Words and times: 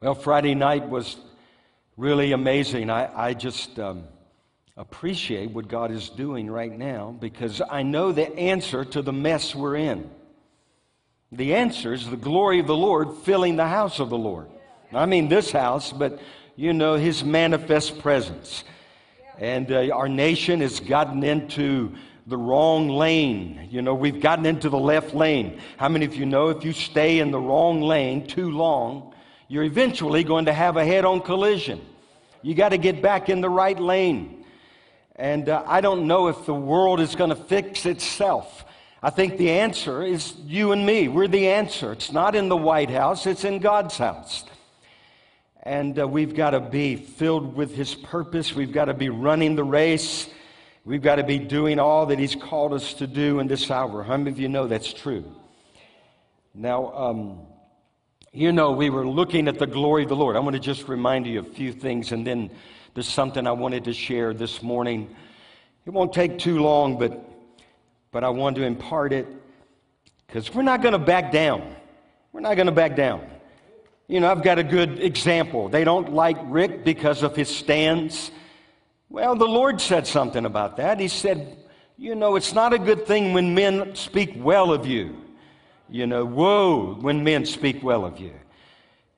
Well, 0.00 0.14
Friday 0.14 0.54
night 0.54 0.88
was 0.88 1.16
really 1.96 2.32
amazing. 2.32 2.90
I, 2.90 3.28
I 3.28 3.34
just 3.34 3.78
um, 3.78 4.04
appreciate 4.76 5.50
what 5.50 5.66
God 5.66 5.90
is 5.90 6.08
doing 6.10 6.50
right 6.50 6.70
now 6.70 7.16
because 7.18 7.60
I 7.70 7.82
know 7.82 8.12
the 8.12 8.30
answer 8.36 8.84
to 8.84 9.02
the 9.02 9.12
mess 9.12 9.54
we're 9.54 9.76
in. 9.76 10.10
The 11.32 11.54
answer 11.54 11.92
is 11.92 12.08
the 12.08 12.16
glory 12.16 12.60
of 12.60 12.66
the 12.66 12.76
Lord 12.76 13.14
filling 13.24 13.56
the 13.56 13.66
house 13.66 13.98
of 13.98 14.10
the 14.10 14.18
Lord. 14.18 14.48
I 14.92 15.06
mean 15.06 15.28
this 15.28 15.50
house, 15.50 15.90
but 15.92 16.20
you 16.56 16.72
know, 16.72 16.94
his 16.94 17.24
manifest 17.24 17.98
presence. 17.98 18.64
And 19.38 19.70
uh, 19.72 19.90
our 19.92 20.08
nation 20.08 20.60
has 20.60 20.80
gotten 20.80 21.24
into 21.24 21.94
the 22.26 22.36
wrong 22.36 22.88
lane. 22.88 23.68
You 23.70 23.82
know, 23.82 23.94
we've 23.94 24.20
gotten 24.20 24.46
into 24.46 24.68
the 24.68 24.78
left 24.78 25.14
lane. 25.14 25.60
How 25.76 25.88
many 25.88 26.06
of 26.06 26.14
you 26.14 26.26
know 26.26 26.48
if 26.48 26.64
you 26.64 26.72
stay 26.72 27.18
in 27.18 27.30
the 27.30 27.40
wrong 27.40 27.82
lane 27.82 28.26
too 28.26 28.50
long, 28.50 29.12
you're 29.48 29.64
eventually 29.64 30.24
going 30.24 30.46
to 30.46 30.52
have 30.52 30.76
a 30.76 30.84
head 30.84 31.04
on 31.04 31.20
collision? 31.20 31.84
You 32.42 32.54
got 32.54 32.70
to 32.70 32.78
get 32.78 33.02
back 33.02 33.28
in 33.28 33.40
the 33.40 33.50
right 33.50 33.78
lane. 33.78 34.44
And 35.16 35.48
uh, 35.48 35.64
I 35.66 35.80
don't 35.80 36.06
know 36.06 36.28
if 36.28 36.46
the 36.46 36.54
world 36.54 37.00
is 37.00 37.14
going 37.14 37.30
to 37.30 37.36
fix 37.36 37.86
itself. 37.86 38.64
I 39.02 39.10
think 39.10 39.36
the 39.36 39.50
answer 39.50 40.02
is 40.02 40.34
you 40.46 40.72
and 40.72 40.86
me. 40.86 41.08
We're 41.08 41.28
the 41.28 41.48
answer. 41.48 41.92
It's 41.92 42.10
not 42.10 42.34
in 42.34 42.48
the 42.48 42.56
White 42.56 42.90
House, 42.90 43.26
it's 43.26 43.44
in 43.44 43.58
God's 43.58 43.98
house. 43.98 44.44
And 45.64 45.98
uh, 45.98 46.06
we've 46.06 46.34
got 46.34 46.50
to 46.50 46.60
be 46.60 46.94
filled 46.94 47.56
with 47.56 47.74
His 47.74 47.94
purpose. 47.94 48.54
We've 48.54 48.72
got 48.72 48.84
to 48.84 48.94
be 48.94 49.08
running 49.08 49.56
the 49.56 49.64
race. 49.64 50.28
We've 50.84 51.02
got 51.02 51.16
to 51.16 51.24
be 51.24 51.38
doing 51.38 51.78
all 51.78 52.06
that 52.06 52.18
He's 52.18 52.34
called 52.34 52.74
us 52.74 52.94
to 52.94 53.06
do 53.06 53.40
in 53.40 53.46
this 53.46 53.70
hour. 53.70 54.02
How 54.02 54.16
many 54.18 54.30
of 54.30 54.38
you 54.38 54.48
know 54.48 54.66
that's 54.68 54.92
true? 54.92 55.24
Now, 56.54 56.92
um, 56.92 57.40
you 58.32 58.52
know, 58.52 58.72
we 58.72 58.90
were 58.90 59.06
looking 59.06 59.48
at 59.48 59.58
the 59.58 59.66
glory 59.66 60.02
of 60.02 60.10
the 60.10 60.16
Lord. 60.16 60.36
I 60.36 60.40
want 60.40 60.54
to 60.54 60.60
just 60.60 60.86
remind 60.86 61.26
you 61.26 61.38
of 61.38 61.46
a 61.46 61.50
few 61.50 61.72
things, 61.72 62.12
and 62.12 62.26
then 62.26 62.50
there's 62.92 63.08
something 63.08 63.46
I 63.46 63.52
wanted 63.52 63.84
to 63.84 63.94
share 63.94 64.34
this 64.34 64.62
morning. 64.62 65.14
It 65.86 65.90
won't 65.90 66.12
take 66.12 66.38
too 66.38 66.60
long, 66.60 66.98
but 66.98 67.24
but 68.14 68.22
I 68.22 68.28
want 68.28 68.54
to 68.56 68.62
impart 68.62 69.12
it 69.12 69.26
because 70.26 70.54
we're 70.54 70.62
not 70.62 70.82
going 70.82 70.92
to 70.92 71.00
back 71.00 71.32
down. 71.32 71.74
We're 72.32 72.40
not 72.40 72.54
going 72.54 72.66
to 72.66 72.72
back 72.72 72.94
down. 72.94 73.28
You 74.14 74.20
know, 74.20 74.30
I've 74.30 74.44
got 74.44 74.60
a 74.60 74.62
good 74.62 75.00
example. 75.00 75.68
They 75.68 75.82
don't 75.82 76.12
like 76.12 76.36
Rick 76.44 76.84
because 76.84 77.24
of 77.24 77.34
his 77.34 77.48
stance. 77.48 78.30
Well, 79.08 79.34
the 79.34 79.48
Lord 79.48 79.80
said 79.80 80.06
something 80.06 80.46
about 80.46 80.76
that. 80.76 81.00
He 81.00 81.08
said, 81.08 81.58
You 81.98 82.14
know, 82.14 82.36
it's 82.36 82.52
not 82.52 82.72
a 82.72 82.78
good 82.78 83.08
thing 83.08 83.32
when 83.32 83.56
men 83.56 83.96
speak 83.96 84.34
well 84.36 84.72
of 84.72 84.86
you. 84.86 85.16
You 85.88 86.06
know, 86.06 86.24
woe 86.24 86.94
when 86.94 87.24
men 87.24 87.44
speak 87.44 87.82
well 87.82 88.04
of 88.04 88.20
you. 88.20 88.34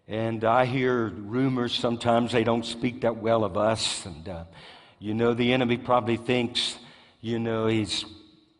And 0.08 0.42
I 0.44 0.64
hear 0.64 1.08
rumors 1.08 1.74
sometimes 1.74 2.32
they 2.32 2.42
don't 2.42 2.64
speak 2.64 3.02
that 3.02 3.18
well 3.18 3.44
of 3.44 3.58
us. 3.58 4.06
And, 4.06 4.26
uh, 4.26 4.44
you 4.98 5.12
know, 5.12 5.34
the 5.34 5.52
enemy 5.52 5.76
probably 5.76 6.16
thinks, 6.16 6.78
you 7.20 7.38
know, 7.38 7.66
he's 7.66 8.06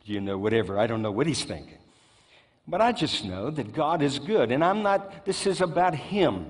you 0.05 0.21
know, 0.21 0.37
whatever. 0.37 0.79
I 0.79 0.87
don't 0.87 1.01
know 1.01 1.13
what 1.13 1.27
he's 1.27 1.45
thinking. 1.45 1.79
But 2.69 2.81
I 2.81 2.93
just 2.93 3.25
know 3.25 3.51
that 3.51 3.73
God 3.73 4.03
is 4.03 4.19
good. 4.19 4.51
And 4.51 4.65
I'm 4.65 4.83
not, 4.83 5.25
this 5.25 5.47
is 5.47 5.61
about 5.61 5.95
him. 5.95 6.47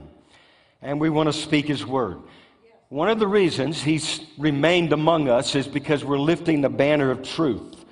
And 0.80 1.00
we 1.00 1.10
want 1.10 1.28
to 1.28 1.32
speak 1.32 1.66
his 1.66 1.84
word. 1.84 2.18
One 2.88 3.08
of 3.08 3.18
the 3.18 3.26
reasons 3.26 3.82
he's 3.82 4.20
remained 4.38 4.92
among 4.92 5.28
us 5.28 5.54
is 5.54 5.66
because 5.66 6.04
we're 6.04 6.18
lifting 6.18 6.60
the 6.60 6.68
banner 6.68 7.10
of 7.10 7.22
truth. 7.22 7.84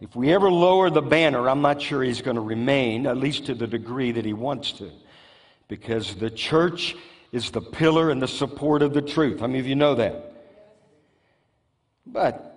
If 0.00 0.14
we 0.14 0.32
ever 0.32 0.50
lower 0.50 0.90
the 0.90 1.02
banner, 1.02 1.48
I'm 1.48 1.62
not 1.62 1.80
sure 1.80 2.02
he's 2.02 2.22
going 2.22 2.34
to 2.36 2.42
remain, 2.42 3.06
at 3.06 3.16
least 3.16 3.46
to 3.46 3.54
the 3.54 3.66
degree 3.66 4.12
that 4.12 4.24
he 4.24 4.32
wants 4.32 4.72
to. 4.72 4.90
Because 5.68 6.14
the 6.16 6.30
church 6.30 6.96
is 7.32 7.50
the 7.50 7.62
pillar 7.62 8.10
and 8.10 8.20
the 8.20 8.28
support 8.28 8.82
of 8.82 8.92
the 8.92 9.00
truth. 9.00 9.40
How 9.40 9.46
many 9.46 9.58
of 9.58 9.66
you 9.66 9.74
know 9.74 9.94
that? 9.94 10.32
But 12.06 12.52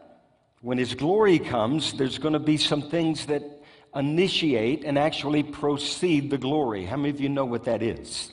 when 0.62 0.78
His 0.78 0.94
glory 0.96 1.40
comes, 1.40 1.94
there's 1.94 2.18
going 2.18 2.34
to 2.34 2.40
be 2.40 2.58
some 2.58 2.82
things 2.82 3.26
that 3.28 3.55
initiate 3.96 4.84
and 4.84 4.98
actually 4.98 5.44
proceed 5.44 6.30
the 6.30 6.38
glory. 6.38 6.86
How 6.86 6.98
many 6.98 7.10
of 7.10 7.22
you 7.22 7.30
know 7.30 7.46
what 7.46 7.64
that 7.66 7.82
is? 7.82 8.32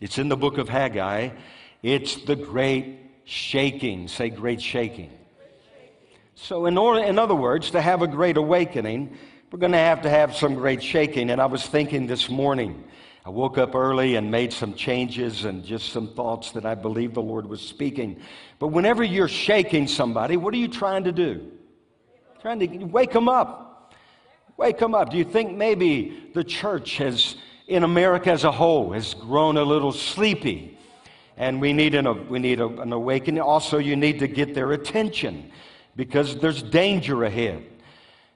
It's 0.00 0.18
in 0.18 0.28
the 0.28 0.36
book 0.36 0.58
of 0.58 0.68
Haggai. 0.68 1.30
It's 1.82 2.16
the 2.16 2.36
great 2.36 2.98
shaking. 3.24 4.08
Say, 4.08 4.30
great 4.30 4.60
shaking. 4.60 5.10
So, 6.34 6.66
in, 6.66 6.78
order, 6.78 7.04
in 7.04 7.18
other 7.18 7.34
words, 7.34 7.70
to 7.72 7.80
have 7.82 8.00
a 8.00 8.06
great 8.06 8.38
awakening, 8.38 9.16
we're 9.52 9.58
going 9.58 9.72
to 9.72 9.78
have 9.78 10.02
to 10.02 10.10
have 10.10 10.34
some 10.34 10.54
great 10.54 10.82
shaking. 10.82 11.30
And 11.30 11.40
I 11.40 11.46
was 11.46 11.66
thinking 11.66 12.06
this 12.06 12.30
morning, 12.30 12.84
I 13.26 13.30
woke 13.30 13.58
up 13.58 13.74
early 13.74 14.14
and 14.14 14.30
made 14.30 14.52
some 14.52 14.74
changes 14.74 15.44
and 15.44 15.62
just 15.62 15.90
some 15.90 16.14
thoughts 16.14 16.52
that 16.52 16.64
I 16.64 16.74
believe 16.74 17.12
the 17.12 17.22
Lord 17.22 17.46
was 17.46 17.60
speaking. 17.60 18.20
But 18.58 18.68
whenever 18.68 19.04
you're 19.04 19.28
shaking 19.28 19.86
somebody, 19.86 20.38
what 20.38 20.54
are 20.54 20.58
you 20.58 20.68
trying 20.68 21.04
to 21.04 21.12
do? 21.12 21.52
Trying 22.40 22.60
to 22.60 22.84
wake 22.84 23.12
them 23.12 23.28
up. 23.28 23.69
Wake 24.60 24.76
them 24.76 24.94
up. 24.94 25.08
Do 25.08 25.16
you 25.16 25.24
think 25.24 25.56
maybe 25.56 26.28
the 26.34 26.44
church 26.44 26.98
has, 26.98 27.34
in 27.66 27.82
America 27.82 28.30
as 28.30 28.44
a 28.44 28.52
whole, 28.52 28.92
has 28.92 29.14
grown 29.14 29.56
a 29.56 29.62
little 29.64 29.90
sleepy? 29.90 30.76
And 31.38 31.62
we 31.62 31.72
need 31.72 31.94
an, 31.94 32.28
we 32.28 32.40
need 32.40 32.60
an 32.60 32.92
awakening. 32.92 33.40
Also, 33.40 33.78
you 33.78 33.96
need 33.96 34.18
to 34.18 34.28
get 34.28 34.54
their 34.54 34.72
attention 34.72 35.50
because 35.96 36.36
there's 36.40 36.62
danger 36.62 37.24
ahead. 37.24 37.64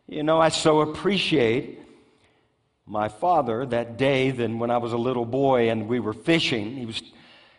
You 0.09 0.23
know, 0.23 0.41
I 0.41 0.49
so 0.49 0.81
appreciate 0.81 1.79
my 2.87 3.09
father 3.09 3.67
that 3.67 3.99
day 3.99 4.31
than 4.31 4.59
when 4.59 4.71
I 4.71 4.79
was 4.79 4.95
a 4.95 4.97
little 4.97 5.27
boy 5.27 5.69
and 5.69 5.89
we 5.89 6.01
were 6.01 6.15
fishing. 6.15 6.75
He 6.75 6.87
was, 6.87 7.03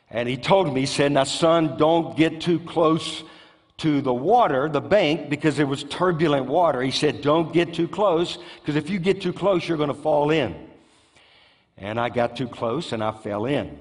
and 0.10 0.28
he 0.28 0.38
told 0.38 0.74
me, 0.74 0.80
he 0.80 0.88
said, 0.88 1.12
Now, 1.12 1.26
son, 1.26 1.78
don't 1.78 2.18
get 2.18 2.42
too 2.42 2.60
close 2.62 3.24
to 3.78 4.02
the 4.02 4.14
water, 4.14 4.70
the 4.70 4.82
bank, 4.82 5.30
because 5.30 5.60
it 5.60 5.68
was 5.68 5.84
turbulent 5.84 6.46
water. 6.46 6.82
He 6.82 6.92
said, 6.92 7.22
Don't 7.22 7.52
get 7.52 7.74
too 7.74 7.88
close, 7.88 8.38
because 8.62 8.76
if 8.76 8.90
you 8.90 9.00
get 9.00 9.22
too 9.22 9.34
close, 9.34 9.68
you're 9.68 9.78
going 9.78 9.90
to 9.90 9.94
fall 9.94 10.32
in. 10.32 10.56
And 11.78 12.00
I 12.00 12.10
got 12.10 12.38
too 12.38 12.48
close 12.48 12.94
and 12.94 13.04
I 13.04 13.12
fell 13.12 13.46
in. 13.46 13.78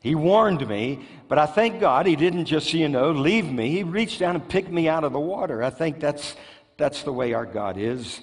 He 0.00 0.14
warned 0.14 0.66
me, 0.66 1.06
but 1.28 1.38
I 1.38 1.46
thank 1.46 1.80
God 1.80 2.06
he 2.06 2.16
didn't 2.16 2.46
just, 2.46 2.72
you 2.72 2.88
know, 2.88 3.10
leave 3.10 3.50
me. 3.50 3.70
He 3.70 3.82
reached 3.82 4.20
down 4.20 4.36
and 4.36 4.48
picked 4.48 4.70
me 4.70 4.88
out 4.88 5.04
of 5.04 5.12
the 5.12 5.20
water. 5.20 5.62
I 5.62 5.70
think 5.70 6.00
that's, 6.00 6.36
that's 6.76 7.02
the 7.02 7.12
way 7.12 7.34
our 7.34 7.44
God 7.44 7.76
is. 7.76 8.20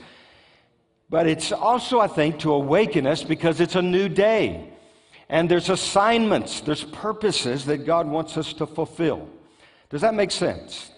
But 1.09 1.27
it's 1.27 1.51
also, 1.51 1.99
I 1.99 2.07
think, 2.07 2.39
to 2.39 2.53
awaken 2.53 3.05
us 3.05 3.23
because 3.23 3.59
it's 3.59 3.75
a 3.75 3.81
new 3.81 4.09
day. 4.09 4.71
And 5.29 5.49
there's 5.49 5.69
assignments, 5.69 6.61
there's 6.61 6.83
purposes 6.83 7.65
that 7.65 7.85
God 7.85 8.07
wants 8.07 8.37
us 8.37 8.53
to 8.53 8.65
fulfill. 8.65 9.27
Does 9.89 10.01
that 10.01 10.13
make 10.13 10.31
sense? 10.31 10.91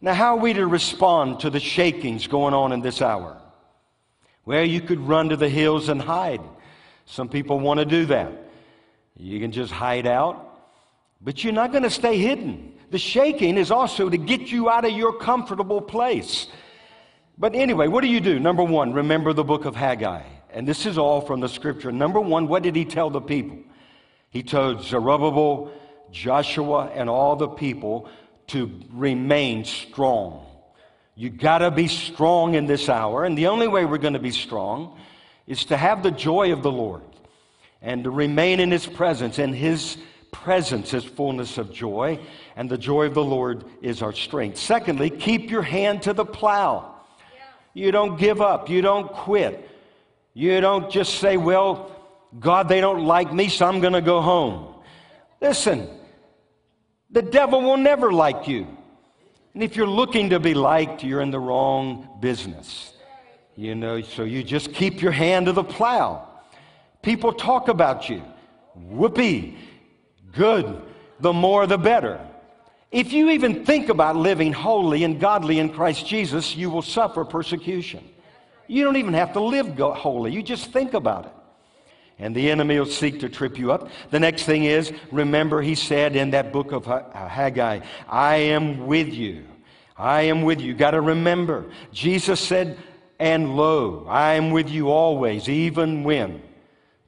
Now, 0.00 0.14
how 0.14 0.36
are 0.36 0.40
we 0.40 0.54
to 0.54 0.66
respond 0.66 1.40
to 1.40 1.50
the 1.50 1.60
shakings 1.60 2.26
going 2.26 2.54
on 2.54 2.72
in 2.72 2.80
this 2.80 3.02
hour? 3.02 3.40
Well, 4.46 4.64
you 4.64 4.80
could 4.80 5.00
run 5.00 5.28
to 5.28 5.36
the 5.36 5.48
hills 5.48 5.88
and 5.88 6.00
hide. 6.00 6.40
Some 7.04 7.28
people 7.28 7.60
want 7.60 7.80
to 7.80 7.84
do 7.84 8.06
that. 8.06 8.32
You 9.16 9.38
can 9.38 9.52
just 9.52 9.70
hide 9.70 10.06
out, 10.06 10.58
but 11.20 11.44
you're 11.44 11.52
not 11.52 11.72
going 11.72 11.82
to 11.82 11.90
stay 11.90 12.16
hidden. 12.16 12.72
The 12.90 12.98
shaking 12.98 13.58
is 13.58 13.70
also 13.70 14.08
to 14.08 14.16
get 14.16 14.50
you 14.50 14.70
out 14.70 14.84
of 14.84 14.92
your 14.92 15.12
comfortable 15.12 15.82
place. 15.82 16.46
But 17.36 17.54
anyway, 17.54 17.88
what 17.88 18.00
do 18.00 18.08
you 18.08 18.20
do? 18.20 18.40
Number 18.40 18.64
one, 18.64 18.92
remember 18.92 19.32
the 19.32 19.44
book 19.44 19.66
of 19.66 19.76
Haggai. 19.76 20.22
And 20.52 20.66
this 20.66 20.86
is 20.86 20.98
all 20.98 21.20
from 21.20 21.40
the 21.40 21.48
scripture. 21.48 21.92
Number 21.92 22.20
one, 22.20 22.48
what 22.48 22.62
did 22.62 22.74
he 22.74 22.84
tell 22.84 23.10
the 23.10 23.20
people? 23.20 23.58
He 24.30 24.42
told 24.42 24.82
Zerubbabel, 24.82 25.70
Joshua, 26.10 26.90
and 26.94 27.08
all 27.08 27.36
the 27.36 27.48
people 27.48 28.08
to 28.50 28.70
remain 28.92 29.64
strong. 29.64 30.46
You 31.14 31.30
got 31.30 31.58
to 31.58 31.70
be 31.70 31.88
strong 31.88 32.54
in 32.54 32.66
this 32.66 32.88
hour. 32.88 33.24
And 33.24 33.36
the 33.36 33.48
only 33.48 33.68
way 33.68 33.84
we're 33.84 33.98
to 34.14 34.18
be 34.18 34.30
strong 34.30 34.98
is 35.46 35.66
to 35.66 35.76
have 35.76 36.02
the 36.02 36.10
joy 36.10 36.52
of 36.52 36.62
the 36.62 36.72
Lord 36.72 37.02
and 37.82 38.04
to 38.04 38.10
remain 38.10 38.60
in 38.60 38.70
his 38.70 38.86
presence. 38.86 39.38
And 39.38 39.54
his 39.54 39.98
presence 40.32 40.94
is 40.94 41.04
fullness 41.04 41.58
of 41.58 41.72
joy, 41.72 42.18
and 42.56 42.70
the 42.70 42.78
joy 42.78 43.06
of 43.06 43.14
the 43.14 43.24
Lord 43.24 43.64
is 43.82 44.00
our 44.00 44.12
strength. 44.12 44.58
Secondly, 44.58 45.10
keep 45.10 45.50
your 45.50 45.62
hand 45.62 46.02
to 46.02 46.12
the 46.12 46.24
plow. 46.24 46.94
You 47.74 47.90
don't 47.92 48.18
give 48.18 48.40
up. 48.40 48.68
You 48.68 48.80
don't 48.80 49.12
quit. 49.12 49.68
You 50.34 50.60
don't 50.60 50.90
just 50.90 51.18
say, 51.18 51.36
well, 51.36 51.90
God, 52.38 52.68
they 52.68 52.80
don't 52.80 53.04
like 53.04 53.32
me, 53.32 53.48
so 53.48 53.66
I'm 53.66 53.80
to 53.92 54.00
go 54.00 54.20
home. 54.20 54.74
Listen, 55.40 55.88
the 57.10 57.22
devil 57.22 57.60
will 57.62 57.76
never 57.76 58.12
like 58.12 58.46
you. 58.46 58.66
And 59.54 59.62
if 59.62 59.76
you're 59.76 59.86
looking 59.86 60.30
to 60.30 60.40
be 60.40 60.54
liked, 60.54 61.02
you're 61.02 61.20
in 61.20 61.30
the 61.30 61.40
wrong 61.40 62.08
business. 62.20 62.92
You 63.56 63.74
know, 63.74 64.00
so 64.00 64.22
you 64.22 64.42
just 64.42 64.72
keep 64.72 65.02
your 65.02 65.12
hand 65.12 65.46
to 65.46 65.52
the 65.52 65.64
plow. 65.64 66.28
People 67.02 67.32
talk 67.32 67.68
about 67.68 68.08
you. 68.08 68.22
Whoopee. 68.74 69.58
Good. 70.32 70.80
The 71.18 71.32
more, 71.32 71.66
the 71.66 71.78
better. 71.78 72.20
If 72.90 73.12
you 73.12 73.30
even 73.30 73.64
think 73.64 73.88
about 73.88 74.16
living 74.16 74.52
holy 74.52 75.04
and 75.04 75.20
godly 75.20 75.58
in 75.58 75.70
Christ 75.70 76.06
Jesus, 76.06 76.56
you 76.56 76.70
will 76.70 76.82
suffer 76.82 77.24
persecution. 77.24 78.08
You 78.66 78.84
don't 78.84 78.96
even 78.96 79.14
have 79.14 79.32
to 79.34 79.40
live 79.40 79.76
holy, 79.78 80.32
you 80.32 80.42
just 80.42 80.72
think 80.72 80.94
about 80.94 81.26
it. 81.26 81.32
And 82.20 82.36
the 82.36 82.50
enemy 82.50 82.78
will 82.78 82.86
seek 82.86 83.20
to 83.20 83.30
trip 83.30 83.58
you 83.58 83.72
up. 83.72 83.88
The 84.10 84.20
next 84.20 84.44
thing 84.44 84.64
is, 84.64 84.92
remember, 85.10 85.62
he 85.62 85.74
said 85.74 86.14
in 86.14 86.30
that 86.32 86.52
book 86.52 86.70
of 86.70 86.86
uh, 86.86 87.02
Haggai, 87.28 87.80
I 88.08 88.36
am 88.36 88.86
with 88.86 89.08
you. 89.08 89.46
I 89.96 90.22
am 90.22 90.42
with 90.42 90.60
you. 90.60 90.74
Got 90.74 90.92
to 90.92 91.00
remember, 91.00 91.70
Jesus 91.92 92.38
said, 92.38 92.78
and 93.18 93.56
lo, 93.56 94.06
I 94.08 94.34
am 94.34 94.50
with 94.50 94.68
you 94.68 94.90
always, 94.90 95.48
even 95.48 96.04
when, 96.04 96.42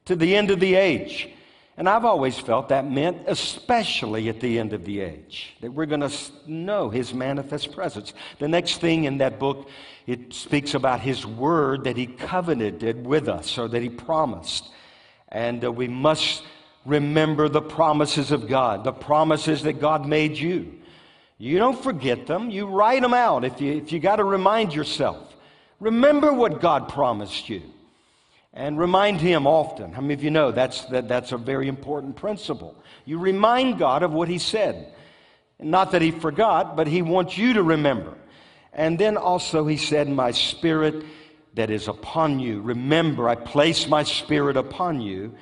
to 0.05 0.15
the 0.15 0.35
end 0.35 0.51
of 0.51 0.59
the 0.59 0.75
age. 0.75 1.29
And 1.75 1.89
I've 1.89 2.05
always 2.05 2.37
felt 2.37 2.69
that 2.69 2.89
meant 2.89 3.23
especially 3.25 4.29
at 4.29 4.39
the 4.39 4.59
end 4.59 4.73
of 4.73 4.85
the 4.85 4.99
age, 4.99 5.55
that 5.61 5.73
we're 5.73 5.87
going 5.87 6.07
to 6.07 6.11
know 6.45 6.89
his 6.89 7.15
manifest 7.15 7.71
presence. 7.71 8.13
The 8.37 8.47
next 8.47 8.79
thing 8.79 9.05
in 9.05 9.17
that 9.17 9.39
book, 9.39 9.69
it 10.05 10.33
speaks 10.33 10.75
about 10.75 10.99
his 10.99 11.25
word 11.25 11.83
that 11.85 11.97
he 11.97 12.05
covenanted 12.05 13.05
with 13.05 13.27
us 13.27 13.57
or 13.57 13.67
that 13.69 13.81
he 13.81 13.89
promised. 13.89 14.69
And 15.33 15.65
uh, 15.65 15.71
we 15.71 15.89
must 15.89 16.43
remember 16.85 17.49
the 17.49 17.61
promises 17.61 18.31
of 18.31 18.47
God, 18.47 18.83
the 18.83 18.93
promises 18.93 19.63
that 19.63 19.81
God 19.81 20.05
made 20.05 20.37
you. 20.37 20.75
You 21.37 21.57
don't 21.57 21.81
forget 21.81 22.27
them, 22.27 22.49
you 22.49 22.67
write 22.67 23.01
them 23.01 23.13
out 23.13 23.43
if 23.43 23.59
you, 23.59 23.73
if 23.73 23.91
you 23.91 23.99
got 23.99 24.17
to 24.17 24.23
remind 24.23 24.73
yourself. 24.73 25.35
Remember 25.79 26.31
what 26.31 26.61
God 26.61 26.87
promised 26.87 27.49
you 27.49 27.61
and 28.53 28.79
remind 28.79 29.19
Him 29.19 29.47
often. 29.47 29.91
How 29.91 30.01
many 30.01 30.13
of 30.13 30.23
you 30.23 30.31
know 30.31 30.51
that's, 30.51 30.85
that, 30.85 31.07
that's 31.07 31.31
a 31.31 31.37
very 31.37 31.67
important 31.67 32.15
principle? 32.15 32.75
You 33.03 33.17
remind 33.17 33.79
God 33.79 34.03
of 34.03 34.13
what 34.13 34.29
He 34.29 34.37
said. 34.37 34.93
Not 35.59 35.91
that 35.91 36.01
He 36.01 36.11
forgot, 36.11 36.75
but 36.75 36.87
He 36.87 37.01
wants 37.01 37.37
you 37.37 37.53
to 37.53 37.63
remember. 37.63 38.13
And 38.71 38.97
then 38.97 39.17
also 39.17 39.65
He 39.65 39.77
said, 39.77 40.07
My 40.07 40.31
spirit 40.31 41.03
that 41.53 41.69
is 41.69 41.87
upon 41.87 42.39
you. 42.39 42.61
Remember, 42.61 43.29
I 43.29 43.35
place 43.35 43.87
my 43.87 44.03
spirit 44.03 44.57
upon 44.57 45.01
you. 45.01 45.35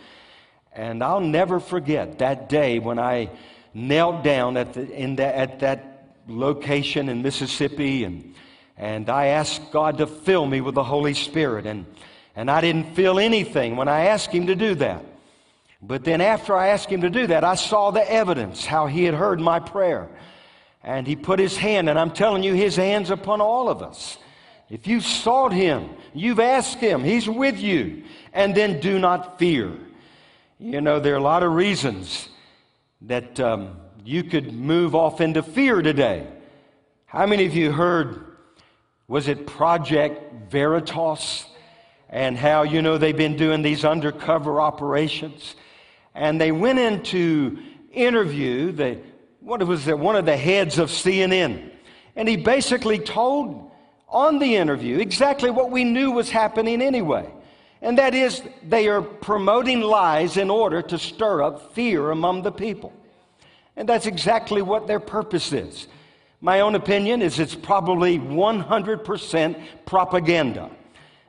And 0.74 1.04
I'll 1.04 1.22
never 1.22 1.60
forget 1.60 2.20
that 2.20 2.50
day 2.50 2.80
when 2.80 3.00
I 3.00 3.30
knelt 3.74 4.24
down 4.24 4.58
at, 4.58 4.74
the, 4.74 4.90
in 4.90 5.16
the, 5.16 5.26
at 5.26 5.60
that 5.60 6.16
location 6.28 7.10
in 7.10 7.22
Mississippi 7.22 8.04
and, 8.04 8.36
and 8.78 9.10
I 9.10 9.28
asked 9.28 9.72
God 9.72 9.98
to 10.00 10.08
fill 10.08 10.46
me 10.46 10.62
with 10.62 10.76
the 10.76 10.84
Holy 10.84 11.14
Spirit. 11.14 11.66
And, 11.66 11.86
and 12.36 12.50
I 12.50 12.62
didn't 12.62 12.96
feel 12.96 13.20
anything 13.20 13.76
when 13.76 13.88
I 13.88 14.06
asked 14.06 14.32
Him 14.32 14.48
to 14.48 14.56
do 14.56 14.76
that. 14.76 15.06
But 15.82 16.04
then 16.04 16.22
after 16.22 16.56
I 16.56 16.70
asked 16.70 16.90
Him 16.90 17.02
to 17.02 17.10
do 17.10 17.28
that, 17.28 17.44
I 17.44 17.56
saw 17.56 17.92
the 17.92 18.10
evidence 18.12 18.66
how 18.66 18.88
He 18.88 19.04
had 19.04 19.14
heard 19.14 19.40
my 19.40 19.60
prayer. 19.60 20.10
And 20.84 21.06
He 21.06 21.16
put 21.16 21.38
His 21.40 21.58
hand, 21.58 21.90
and 21.90 22.00
I'm 22.00 22.12
telling 22.12 22.44
you, 22.44 22.54
His 22.54 22.76
hand's 22.76 23.12
upon 23.12 23.42
all 23.42 23.70
of 23.70 23.84
us. 23.84 24.18
If 24.72 24.88
you've 24.88 25.06
sought 25.06 25.52
Him, 25.52 25.90
you've 26.14 26.40
asked 26.40 26.78
Him, 26.78 27.04
He's 27.04 27.28
with 27.28 27.60
you. 27.60 28.04
And 28.32 28.56
then 28.56 28.80
do 28.80 28.98
not 28.98 29.38
fear. 29.38 29.74
You 30.60 30.80
know, 30.80 31.02
there 31.02 31.14
are 31.14 31.18
a 31.18 31.22
lot 31.22 31.44
of 31.44 31.52
reasons 31.52 32.30
that 33.02 33.38
um, 33.42 33.76
you 34.06 34.24
could 34.24 34.54
move 34.54 34.96
off 34.96 35.20
into 35.20 35.44
fear 35.44 35.82
today. 35.82 36.26
How 37.06 37.26
many 37.26 37.46
of 37.46 37.54
you 37.54 37.74
heard, 37.74 38.26
was 39.10 39.28
it 39.28 39.46
Project 39.46 40.50
Veritas? 40.50 41.46
And 42.08 42.38
how, 42.38 42.64
you 42.64 42.82
know, 42.82 42.98
they've 42.98 43.16
been 43.16 43.36
doing 43.36 43.64
these 43.64 43.84
undercover 43.84 44.62
operations. 44.62 45.56
And 46.16 46.40
they 46.40 46.54
went 46.54 46.80
in 46.80 47.04
to 47.04 47.58
interview 47.92 48.72
the, 48.72 49.00
what 49.42 49.62
was 49.68 49.88
it, 49.90 50.00
one 50.00 50.16
of 50.16 50.26
the 50.26 50.38
heads 50.38 50.78
of 50.78 50.90
CNN. 50.90 51.72
And 52.16 52.30
he 52.30 52.38
basically 52.38 53.00
told 53.00 53.71
on 54.12 54.40
the 54.40 54.56
interview 54.56 55.00
exactly 55.00 55.50
what 55.50 55.72
we 55.72 55.84
knew 55.84 56.12
was 56.12 56.30
happening 56.30 56.82
anyway. 56.82 57.32
And 57.82 57.98
that 57.98 58.14
is, 58.14 58.44
they 58.62 58.88
are 58.88 59.02
promoting 59.02 59.82
lies 59.82 60.38
in 60.38 60.50
order 60.50 60.82
to 60.84 61.00
stir 61.00 61.42
up 61.42 61.74
fear 61.74 62.12
among 62.12 62.44
the 62.44 62.52
people. 62.52 62.94
And 63.76 63.90
that's 63.90 64.06
exactly 64.06 64.62
what 64.62 64.86
their 64.86 65.00
purpose 65.00 65.52
is. 65.52 65.88
My 66.42 66.60
own 66.60 66.76
opinion 66.76 67.22
is 67.22 67.40
it's 67.40 67.56
probably 67.56 68.20
100% 68.20 69.64
propaganda. 69.86 70.70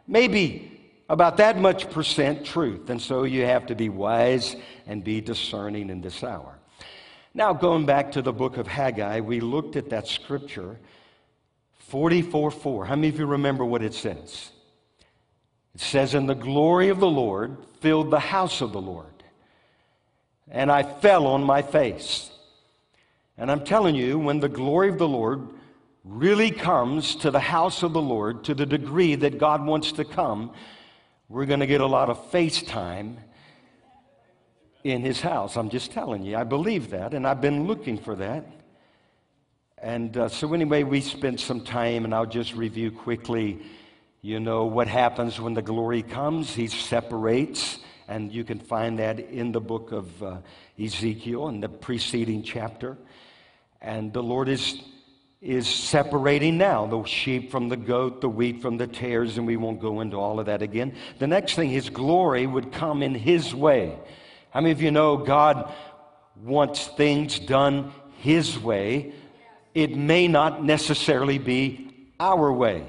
Maybe 0.06 0.72
about 1.08 1.36
that 1.36 1.58
much 1.58 1.90
percent 1.90 2.44
truth. 2.44 2.90
And 2.90 3.00
so 3.00 3.24
you 3.24 3.44
have 3.44 3.66
to 3.66 3.74
be 3.74 3.88
wise 3.88 4.56
and 4.86 5.04
be 5.04 5.20
discerning 5.20 5.90
in 5.90 6.00
this 6.00 6.24
hour. 6.24 6.58
Now, 7.34 7.52
going 7.52 7.86
back 7.86 8.12
to 8.12 8.22
the 8.22 8.32
book 8.32 8.56
of 8.58 8.66
Haggai, 8.66 9.20
we 9.20 9.40
looked 9.40 9.76
at 9.76 9.90
that 9.90 10.06
scripture 10.06 10.78
44 11.88 12.50
4. 12.50 12.84
How 12.86 12.96
many 12.96 13.08
of 13.08 13.18
you 13.18 13.26
remember 13.26 13.64
what 13.64 13.82
it 13.82 13.94
says? 13.94 14.50
It 15.74 15.80
says, 15.80 16.14
And 16.14 16.28
the 16.28 16.34
glory 16.34 16.88
of 16.88 17.00
the 17.00 17.10
Lord 17.10 17.56
filled 17.80 18.10
the 18.10 18.20
house 18.20 18.60
of 18.60 18.72
the 18.72 18.80
Lord. 18.80 19.06
And 20.50 20.70
I 20.70 20.82
fell 20.82 21.26
on 21.26 21.42
my 21.42 21.62
face. 21.62 22.30
And 23.38 23.50
I'm 23.50 23.64
telling 23.64 23.94
you, 23.94 24.18
when 24.18 24.40
the 24.40 24.48
glory 24.48 24.88
of 24.88 24.98
the 24.98 25.08
Lord 25.08 25.48
really 26.04 26.50
comes 26.50 27.16
to 27.16 27.30
the 27.30 27.40
house 27.40 27.82
of 27.82 27.92
the 27.92 28.02
Lord 28.02 28.44
to 28.44 28.54
the 28.54 28.66
degree 28.66 29.14
that 29.14 29.38
God 29.38 29.64
wants 29.64 29.92
to 29.92 30.04
come, 30.04 30.52
we're 31.28 31.46
going 31.46 31.60
to 31.60 31.66
get 31.66 31.80
a 31.80 31.86
lot 31.86 32.10
of 32.10 32.30
face 32.30 32.62
time 32.62 33.16
in 34.84 35.02
his 35.02 35.20
house. 35.20 35.56
I'm 35.56 35.70
just 35.70 35.92
telling 35.92 36.24
you, 36.24 36.36
I 36.36 36.44
believe 36.44 36.90
that, 36.90 37.14
and 37.14 37.26
I've 37.26 37.40
been 37.40 37.66
looking 37.66 37.98
for 37.98 38.16
that. 38.16 38.44
And 39.82 40.16
uh, 40.16 40.28
so, 40.28 40.54
anyway, 40.54 40.84
we 40.84 41.00
spent 41.00 41.40
some 41.40 41.60
time, 41.62 42.04
and 42.04 42.14
I'll 42.14 42.24
just 42.24 42.54
review 42.54 42.92
quickly. 42.92 43.60
You 44.20 44.38
know 44.38 44.66
what 44.66 44.86
happens 44.86 45.40
when 45.40 45.54
the 45.54 45.62
glory 45.62 46.02
comes? 46.04 46.54
He 46.54 46.68
separates, 46.68 47.80
and 48.06 48.30
you 48.30 48.44
can 48.44 48.60
find 48.60 49.00
that 49.00 49.18
in 49.18 49.50
the 49.50 49.60
book 49.60 49.90
of 49.90 50.22
uh, 50.22 50.36
Ezekiel 50.80 51.48
in 51.48 51.58
the 51.58 51.68
preceding 51.68 52.44
chapter. 52.44 52.96
And 53.80 54.12
the 54.12 54.22
Lord 54.22 54.48
is, 54.48 54.80
is 55.40 55.66
separating 55.66 56.58
now 56.58 56.86
the 56.86 57.02
sheep 57.02 57.50
from 57.50 57.68
the 57.68 57.76
goat, 57.76 58.20
the 58.20 58.28
wheat 58.28 58.62
from 58.62 58.76
the 58.76 58.86
tares, 58.86 59.36
and 59.36 59.48
we 59.48 59.56
won't 59.56 59.80
go 59.80 60.00
into 60.00 60.16
all 60.16 60.38
of 60.38 60.46
that 60.46 60.62
again. 60.62 60.94
The 61.18 61.26
next 61.26 61.54
thing, 61.54 61.70
His 61.70 61.90
glory 61.90 62.46
would 62.46 62.70
come 62.70 63.02
in 63.02 63.16
His 63.16 63.52
way. 63.52 63.98
How 64.50 64.60
many 64.60 64.70
of 64.70 64.80
you 64.80 64.92
know 64.92 65.16
God 65.16 65.74
wants 66.36 66.86
things 66.86 67.40
done 67.40 67.92
His 68.18 68.56
way? 68.56 69.14
It 69.74 69.96
may 69.96 70.28
not 70.28 70.64
necessarily 70.64 71.38
be 71.38 72.10
our 72.20 72.52
way. 72.52 72.84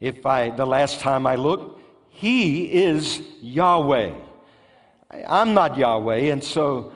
If 0.00 0.24
I, 0.26 0.50
the 0.50 0.66
last 0.66 1.00
time 1.00 1.26
I 1.26 1.36
looked, 1.36 1.80
He 2.10 2.72
is 2.72 3.20
Yahweh. 3.40 4.12
I'm 5.28 5.54
not 5.54 5.76
Yahweh, 5.76 6.32
and 6.32 6.42
so 6.42 6.92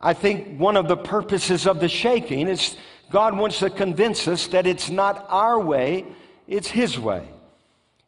I 0.00 0.14
think 0.14 0.58
one 0.58 0.76
of 0.76 0.88
the 0.88 0.96
purposes 0.96 1.66
of 1.66 1.80
the 1.80 1.88
shaking 1.88 2.48
is 2.48 2.76
God 3.10 3.36
wants 3.36 3.58
to 3.60 3.70
convince 3.70 4.26
us 4.26 4.46
that 4.48 4.66
it's 4.66 4.90
not 4.90 5.26
our 5.28 5.60
way, 5.60 6.06
it's 6.48 6.68
His 6.68 6.98
way. 6.98 7.28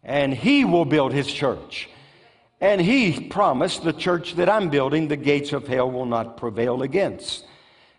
And 0.02 0.34
He 0.34 0.64
will 0.64 0.84
build 0.84 1.12
His 1.12 1.32
church. 1.32 1.88
And 2.60 2.80
He 2.80 3.28
promised 3.28 3.84
the 3.84 3.92
church 3.92 4.34
that 4.34 4.48
I'm 4.48 4.70
building, 4.70 5.08
the 5.08 5.16
gates 5.16 5.52
of 5.52 5.66
hell 5.66 5.90
will 5.90 6.06
not 6.06 6.36
prevail 6.36 6.82
against. 6.82 7.44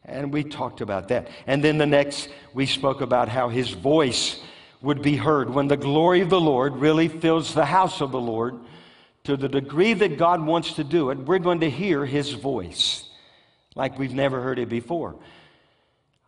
And 0.05 0.31
we 0.31 0.43
talked 0.43 0.81
about 0.81 1.07
that. 1.09 1.27
And 1.47 1.63
then 1.63 1.77
the 1.77 1.85
next, 1.85 2.29
we 2.53 2.65
spoke 2.65 3.01
about 3.01 3.27
how 3.27 3.49
His 3.49 3.71
voice 3.71 4.39
would 4.81 5.01
be 5.01 5.15
heard 5.15 5.49
when 5.49 5.67
the 5.67 5.77
glory 5.77 6.21
of 6.21 6.29
the 6.29 6.39
Lord 6.39 6.75
really 6.75 7.07
fills 7.07 7.53
the 7.53 7.65
house 7.65 8.01
of 8.01 8.11
the 8.11 8.21
Lord. 8.21 8.59
To 9.23 9.35
the 9.35 9.49
degree 9.49 9.93
that 9.93 10.19
God 10.19 10.45
wants 10.45 10.73
to 10.73 10.83
do 10.83 11.09
it, 11.09 11.17
we're 11.17 11.39
going 11.39 11.61
to 11.61 11.69
hear 11.69 12.05
His 12.05 12.33
voice 12.33 13.09
like 13.75 13.97
we've 13.97 14.13
never 14.13 14.41
heard 14.41 14.59
it 14.59 14.69
before. 14.69 15.15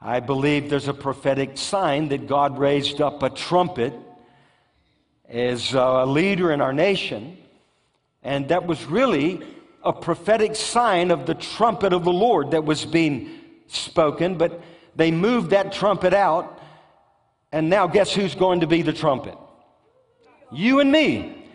I 0.01 0.19
believe 0.19 0.69
there's 0.69 0.87
a 0.87 0.93
prophetic 0.93 1.57
sign 1.57 2.09
that 2.09 2.27
God 2.27 2.57
raised 2.57 3.01
up 3.01 3.23
a 3.23 3.29
trumpet 3.29 3.93
as 5.29 5.73
a 5.73 6.05
leader 6.05 6.51
in 6.51 6.61
our 6.61 6.73
nation, 6.73 7.37
and 8.23 8.49
that 8.49 8.65
was 8.65 8.85
really 8.85 9.41
a 9.83 9.93
prophetic 9.93 10.55
sign 10.55 11.11
of 11.11 11.25
the 11.25 11.35
trumpet 11.35 11.93
of 11.93 12.03
the 12.03 12.11
Lord 12.11 12.51
that 12.51 12.65
was 12.65 12.85
being 12.85 13.36
spoken, 13.67 14.37
but 14.37 14.61
they 14.95 15.11
moved 15.11 15.51
that 15.51 15.71
trumpet 15.71 16.13
out, 16.13 16.59
and 17.51 17.69
now 17.69 17.87
guess 17.87 18.13
who's 18.13 18.35
going 18.35 18.61
to 18.61 18.67
be 18.67 18.81
the 18.81 18.93
trumpet? 18.93 19.37
You 20.51 20.79
and 20.79 20.91
me. 20.91 21.45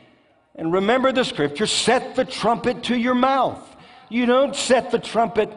And 0.54 0.72
remember 0.72 1.12
the 1.12 1.24
scripture 1.24 1.66
set 1.66 2.14
the 2.14 2.24
trumpet 2.24 2.84
to 2.84 2.96
your 2.96 3.14
mouth. 3.14 3.76
You 4.10 4.26
don't 4.26 4.54
set 4.54 4.90
the 4.90 4.98
trumpet 4.98 5.50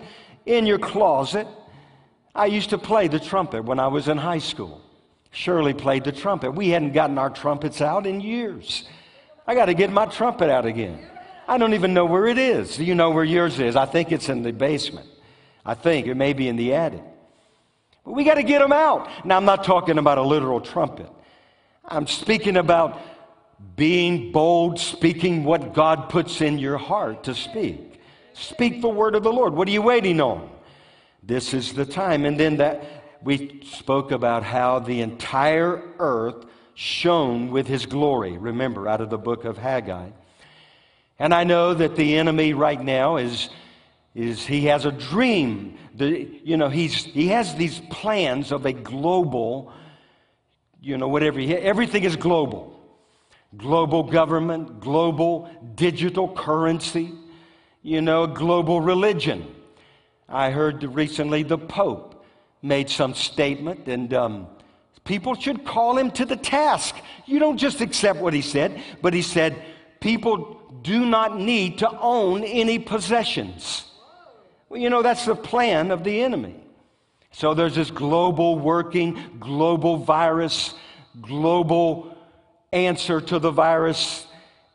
in 0.46 0.66
your 0.66 0.80
closet. 0.80 1.48
I 2.34 2.46
used 2.46 2.70
to 2.70 2.78
play 2.78 3.08
the 3.08 3.20
trumpet 3.20 3.66
when 3.66 3.80
I 3.80 3.88
was 3.88 4.08
in 4.08 4.18
high 4.18 4.40
school. 4.40 4.82
Shirley 5.32 5.74
played 5.74 6.06
the 6.06 6.14
trumpet. 6.14 6.52
We 6.52 6.70
hadn't 6.70 6.94
gotten 6.94 7.18
our 7.18 7.30
trumpets 7.30 7.82
out 7.82 8.08
in 8.08 8.22
years. 8.22 8.88
I 9.46 9.54
got 9.54 9.66
to 9.66 9.74
get 9.74 9.92
my 9.92 10.06
trumpet 10.06 10.50
out 10.50 10.66
again. 10.66 11.06
I 11.48 11.58
don't 11.58 11.74
even 11.74 11.94
know 11.94 12.06
where 12.06 12.26
it 12.26 12.38
is. 12.38 12.78
Do 12.78 12.86
you 12.86 12.96
know 12.96 13.12
where 13.12 13.24
yours 13.24 13.60
is? 13.60 13.76
I 13.76 13.86
think 13.86 14.12
it's 14.12 14.30
in 14.30 14.44
the 14.44 14.52
basement. 14.52 15.08
I 15.66 15.74
think 15.74 16.08
it 16.08 16.16
may 16.16 16.34
be 16.34 16.48
in 16.48 16.56
the 16.56 16.74
attic. 16.74 17.04
But 18.04 18.14
we 18.14 18.24
got 18.24 18.36
to 18.36 18.44
get 18.44 18.60
them 18.60 18.72
out. 18.72 19.10
Now, 19.26 19.38
I'm 19.38 19.46
not 19.46 19.64
talking 19.64 19.98
about 19.98 20.18
a 20.18 20.22
literal 20.22 20.62
trumpet. 20.62 21.10
I'm 21.84 22.08
speaking 22.08 22.58
about 22.58 23.02
being 23.76 24.32
bold, 24.32 24.80
speaking 24.80 25.44
what 25.44 25.74
God 25.74 26.10
puts 26.10 26.42
in 26.42 26.60
your 26.60 26.78
heart 26.78 27.24
to 27.24 27.34
speak. 27.34 28.00
Speak 28.34 28.82
the 28.82 28.90
word 28.90 29.16
of 29.16 29.24
the 29.24 29.32
Lord. 29.32 29.54
What 29.54 29.68
are 29.68 29.72
you 29.72 29.82
waiting 29.82 30.22
on? 30.22 30.50
This 31.24 31.54
is 31.54 31.74
the 31.74 31.86
time. 31.86 32.26
And 32.26 32.40
then 32.40 32.58
that 32.58 32.84
we 33.24 33.62
spoke 33.66 34.12
about 34.12 34.44
how 34.44 34.80
the 34.80 35.02
entire 35.02 35.82
earth 35.98 36.46
shone 36.76 37.50
with 37.50 37.66
his 37.66 37.86
glory. 37.86 38.38
Remember, 38.38 38.88
out 38.88 39.02
of 39.02 39.10
the 39.10 39.18
book 39.18 39.46
of 39.46 39.58
Haggai. 39.58 40.10
And 41.18 41.34
I 41.34 41.46
know 41.46 41.74
that 41.74 41.96
the 41.96 42.18
enemy 42.18 42.54
right 42.54 42.82
now 42.82 43.18
is, 43.18 43.50
is 44.16 44.46
he 44.46 44.62
has 44.66 44.86
a 44.86 44.92
dream. 44.92 45.78
The, 45.94 46.28
you 46.44 46.56
know, 46.56 46.70
he's, 46.70 47.04
he 47.04 47.28
has 47.28 47.54
these 47.56 47.82
plans 47.92 48.52
of 48.54 48.66
a 48.66 48.72
global, 48.72 49.74
you 50.82 50.98
know, 50.98 51.10
whatever. 51.10 51.40
Everything 51.40 52.06
is 52.06 52.16
global. 52.16 52.80
Global 53.58 54.04
government, 54.04 54.80
global 54.80 55.50
digital 55.76 56.34
currency, 56.34 57.14
you 57.84 58.02
know, 58.02 58.26
global 58.26 58.82
religion. 58.82 59.54
I 60.28 60.50
heard 60.50 60.84
recently 60.84 61.44
the 61.44 61.58
Pope 61.58 62.26
made 62.62 62.90
some 62.90 63.14
statement, 63.14 63.88
and 63.88 64.14
um, 64.14 64.48
people 65.04 65.36
should 65.36 65.66
call 65.66 65.98
him 65.98 66.10
to 66.12 66.26
the 66.26 66.36
task. 66.36 66.96
You 67.26 67.40
don't 67.40 67.58
just 67.58 67.82
accept 67.82 68.20
what 68.20 68.34
he 68.34 68.42
said, 68.42 68.82
but 69.02 69.14
he 69.14 69.22
said, 69.22 69.62
people 70.00 70.62
do 70.82 71.06
not 71.06 71.40
need 71.40 71.78
to 71.80 72.00
own 72.00 72.44
any 72.44 72.80
possessions. 72.80 73.92
Well, 74.70 74.80
you 74.80 74.90
know, 74.90 75.02
that's 75.02 75.26
the 75.26 75.36
plan 75.36 75.92
of 75.92 76.04
the 76.04 76.22
enemy. 76.22 76.56
So 77.32 77.54
there's 77.54 77.76
this 77.76 77.92
global 77.92 78.58
working, 78.58 79.20
global 79.40 79.98
virus, 79.98 80.74
global 81.22 82.16
answer 82.72 83.22
to 83.22 83.40
the 83.40 83.52
virus. 83.52 84.26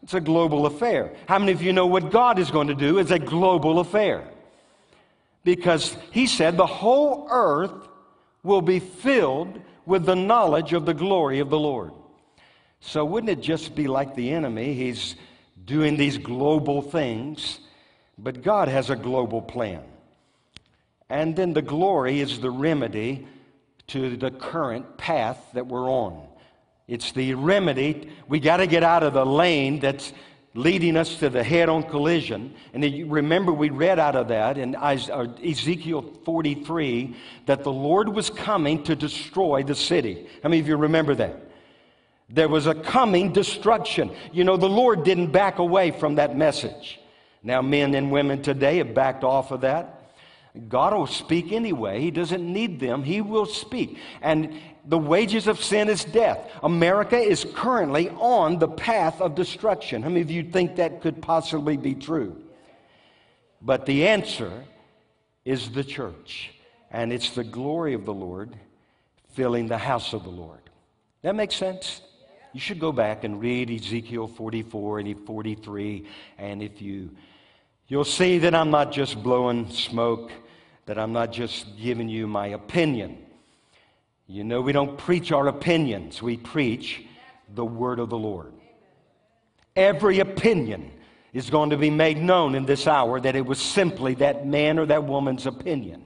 It's 0.02 0.14
a 0.14 0.20
global 0.20 0.66
affair. 0.66 1.14
How 1.26 1.38
many 1.38 1.52
of 1.52 1.62
you 1.62 1.72
know 1.72 1.86
what 1.86 2.10
God 2.10 2.38
is 2.38 2.50
going 2.50 2.68
to 2.68 2.74
do 2.74 2.98
is 2.98 3.10
a 3.10 3.18
global 3.18 3.80
affair? 3.80 4.28
Because 5.44 5.96
he 6.10 6.26
said 6.26 6.56
the 6.56 6.66
whole 6.66 7.26
earth 7.30 7.88
will 8.42 8.62
be 8.62 8.78
filled 8.78 9.60
with 9.86 10.04
the 10.04 10.16
knowledge 10.16 10.72
of 10.72 10.86
the 10.86 10.94
glory 10.94 11.40
of 11.40 11.50
the 11.50 11.58
Lord. 11.58 11.92
So 12.80 13.04
wouldn't 13.04 13.30
it 13.30 13.42
just 13.42 13.74
be 13.74 13.86
like 13.86 14.14
the 14.14 14.30
enemy? 14.30 14.74
He's 14.74 15.16
doing 15.64 15.96
these 15.96 16.16
global 16.16 16.80
things, 16.82 17.60
but 18.22 18.42
God 18.42 18.68
has 18.68 18.90
a 18.90 18.96
global 18.96 19.42
plan. 19.42 19.82
And 21.08 21.34
then 21.34 21.52
the 21.52 21.62
glory 21.62 22.20
is 22.20 22.40
the 22.40 22.50
remedy 22.50 23.26
to 23.88 24.16
the 24.16 24.30
current 24.30 24.96
path 24.96 25.38
that 25.54 25.66
we're 25.66 25.90
on. 25.90 26.28
It's 26.86 27.12
the 27.12 27.34
remedy. 27.34 28.10
We 28.28 28.40
got 28.40 28.58
to 28.58 28.66
get 28.66 28.84
out 28.84 29.02
of 29.02 29.14
the 29.14 29.26
lane 29.26 29.80
that's 29.80 30.12
leading 30.54 30.96
us 30.96 31.16
to 31.16 31.30
the 31.30 31.42
head 31.42 31.68
on 31.68 31.84
collision. 31.84 32.54
And 32.72 33.10
remember, 33.10 33.52
we 33.52 33.70
read 33.70 33.98
out 33.98 34.16
of 34.16 34.28
that 34.28 34.58
in 34.58 34.74
uh, 34.74 34.96
Ezekiel 35.44 36.02
43 36.24 37.16
that 37.46 37.64
the 37.64 37.72
Lord 37.72 38.08
was 38.08 38.30
coming 38.30 38.82
to 38.84 38.96
destroy 38.96 39.62
the 39.62 39.74
city. 39.74 40.26
How 40.42 40.48
many 40.48 40.60
of 40.60 40.68
you 40.68 40.76
remember 40.76 41.14
that? 41.16 41.50
There 42.28 42.48
was 42.48 42.66
a 42.68 42.74
coming 42.74 43.32
destruction. 43.32 44.12
You 44.32 44.44
know, 44.44 44.56
the 44.56 44.68
Lord 44.68 45.04
didn't 45.04 45.32
back 45.32 45.58
away 45.58 45.90
from 45.90 46.16
that 46.16 46.36
message. 46.36 46.99
Now, 47.42 47.62
men 47.62 47.94
and 47.94 48.10
women 48.10 48.42
today 48.42 48.78
have 48.78 48.94
backed 48.94 49.24
off 49.24 49.50
of 49.50 49.62
that. 49.62 50.12
God 50.68 50.94
will 50.94 51.06
speak 51.06 51.52
anyway. 51.52 52.00
He 52.00 52.10
doesn't 52.10 52.42
need 52.42 52.80
them. 52.80 53.02
He 53.04 53.20
will 53.20 53.46
speak. 53.46 53.98
And 54.20 54.60
the 54.84 54.98
wages 54.98 55.46
of 55.46 55.62
sin 55.62 55.88
is 55.88 56.04
death. 56.04 56.50
America 56.62 57.16
is 57.16 57.46
currently 57.54 58.10
on 58.10 58.58
the 58.58 58.68
path 58.68 59.20
of 59.20 59.34
destruction. 59.34 60.02
How 60.02 60.08
many 60.08 60.22
of 60.22 60.30
you 60.30 60.42
think 60.42 60.76
that 60.76 61.02
could 61.02 61.22
possibly 61.22 61.76
be 61.76 61.94
true? 61.94 62.42
But 63.62 63.86
the 63.86 64.08
answer 64.08 64.64
is 65.44 65.70
the 65.70 65.84
church. 65.84 66.50
And 66.90 67.12
it's 67.12 67.30
the 67.30 67.44
glory 67.44 67.94
of 67.94 68.04
the 68.04 68.14
Lord 68.14 68.56
filling 69.34 69.68
the 69.68 69.78
house 69.78 70.12
of 70.12 70.24
the 70.24 70.30
Lord. 70.30 70.58
That 71.22 71.36
makes 71.36 71.54
sense? 71.54 72.00
You 72.52 72.58
should 72.58 72.80
go 72.80 72.90
back 72.90 73.22
and 73.22 73.40
read 73.40 73.70
Ezekiel 73.70 74.26
44 74.26 74.98
and 74.98 75.26
43. 75.26 76.06
And 76.38 76.62
if 76.62 76.82
you 76.82 77.10
You'll 77.90 78.04
see 78.04 78.38
that 78.38 78.54
I'm 78.54 78.70
not 78.70 78.92
just 78.92 79.20
blowing 79.20 79.68
smoke, 79.68 80.30
that 80.86 80.96
I'm 80.96 81.12
not 81.12 81.32
just 81.32 81.76
giving 81.76 82.08
you 82.08 82.28
my 82.28 82.46
opinion. 82.46 83.18
You 84.28 84.44
know, 84.44 84.60
we 84.60 84.70
don't 84.70 84.96
preach 84.96 85.32
our 85.32 85.48
opinions, 85.48 86.22
we 86.22 86.36
preach 86.36 87.02
the 87.52 87.64
word 87.64 87.98
of 87.98 88.08
the 88.08 88.16
Lord. 88.16 88.52
Every 89.74 90.20
opinion 90.20 90.92
is 91.32 91.50
going 91.50 91.70
to 91.70 91.76
be 91.76 91.90
made 91.90 92.16
known 92.16 92.54
in 92.54 92.64
this 92.64 92.86
hour 92.86 93.20
that 93.20 93.34
it 93.34 93.44
was 93.44 93.58
simply 93.58 94.14
that 94.14 94.46
man 94.46 94.78
or 94.78 94.86
that 94.86 95.02
woman's 95.02 95.46
opinion. 95.46 96.04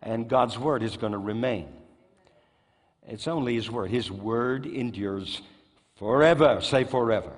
And 0.00 0.28
God's 0.28 0.56
word 0.56 0.84
is 0.84 0.96
going 0.96 1.12
to 1.12 1.18
remain. 1.18 1.66
It's 3.08 3.26
only 3.26 3.56
His 3.56 3.68
word. 3.68 3.90
His 3.90 4.08
word 4.08 4.66
endures 4.66 5.42
forever. 5.96 6.60
Say 6.60 6.84
forever. 6.84 7.32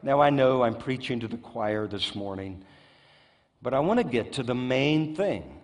Now, 0.00 0.20
I 0.20 0.30
know 0.30 0.62
I'm 0.62 0.76
preaching 0.76 1.18
to 1.20 1.28
the 1.28 1.36
choir 1.36 1.88
this 1.88 2.14
morning, 2.14 2.62
but 3.60 3.74
I 3.74 3.80
want 3.80 3.98
to 3.98 4.04
get 4.04 4.34
to 4.34 4.44
the 4.44 4.54
main 4.54 5.16
thing. 5.16 5.60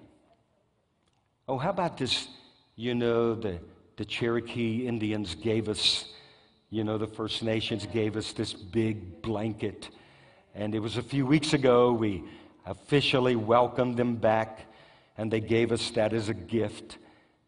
Oh, 1.47 1.57
how 1.57 1.71
about 1.71 1.99
this? 1.99 2.27
You 2.75 2.97
know, 2.97 3.37
the, 3.37 3.61
the 3.97 4.05
Cherokee 4.05 4.89
Indians 4.89 5.37
gave 5.37 5.69
us, 5.69 6.07
you 6.69 6.83
know, 6.83 6.99
the 6.99 7.07
First 7.07 7.45
Nations 7.45 7.87
gave 7.87 8.17
us 8.17 8.33
this 8.33 8.53
big 8.53 9.23
blanket. 9.23 9.91
And 10.53 10.75
it 10.75 10.81
was 10.81 10.97
a 10.97 11.03
few 11.03 11.25
weeks 11.27 11.53
ago 11.53 11.93
we 11.93 12.25
officially 12.67 13.37
welcomed 13.37 13.97
them 13.97 14.17
back, 14.17 14.67
and 15.17 15.31
they 15.31 15.41
gave 15.41 15.71
us 15.71 15.91
that 15.91 16.13
as 16.13 16.29
a 16.29 16.35
gift. 16.35 16.99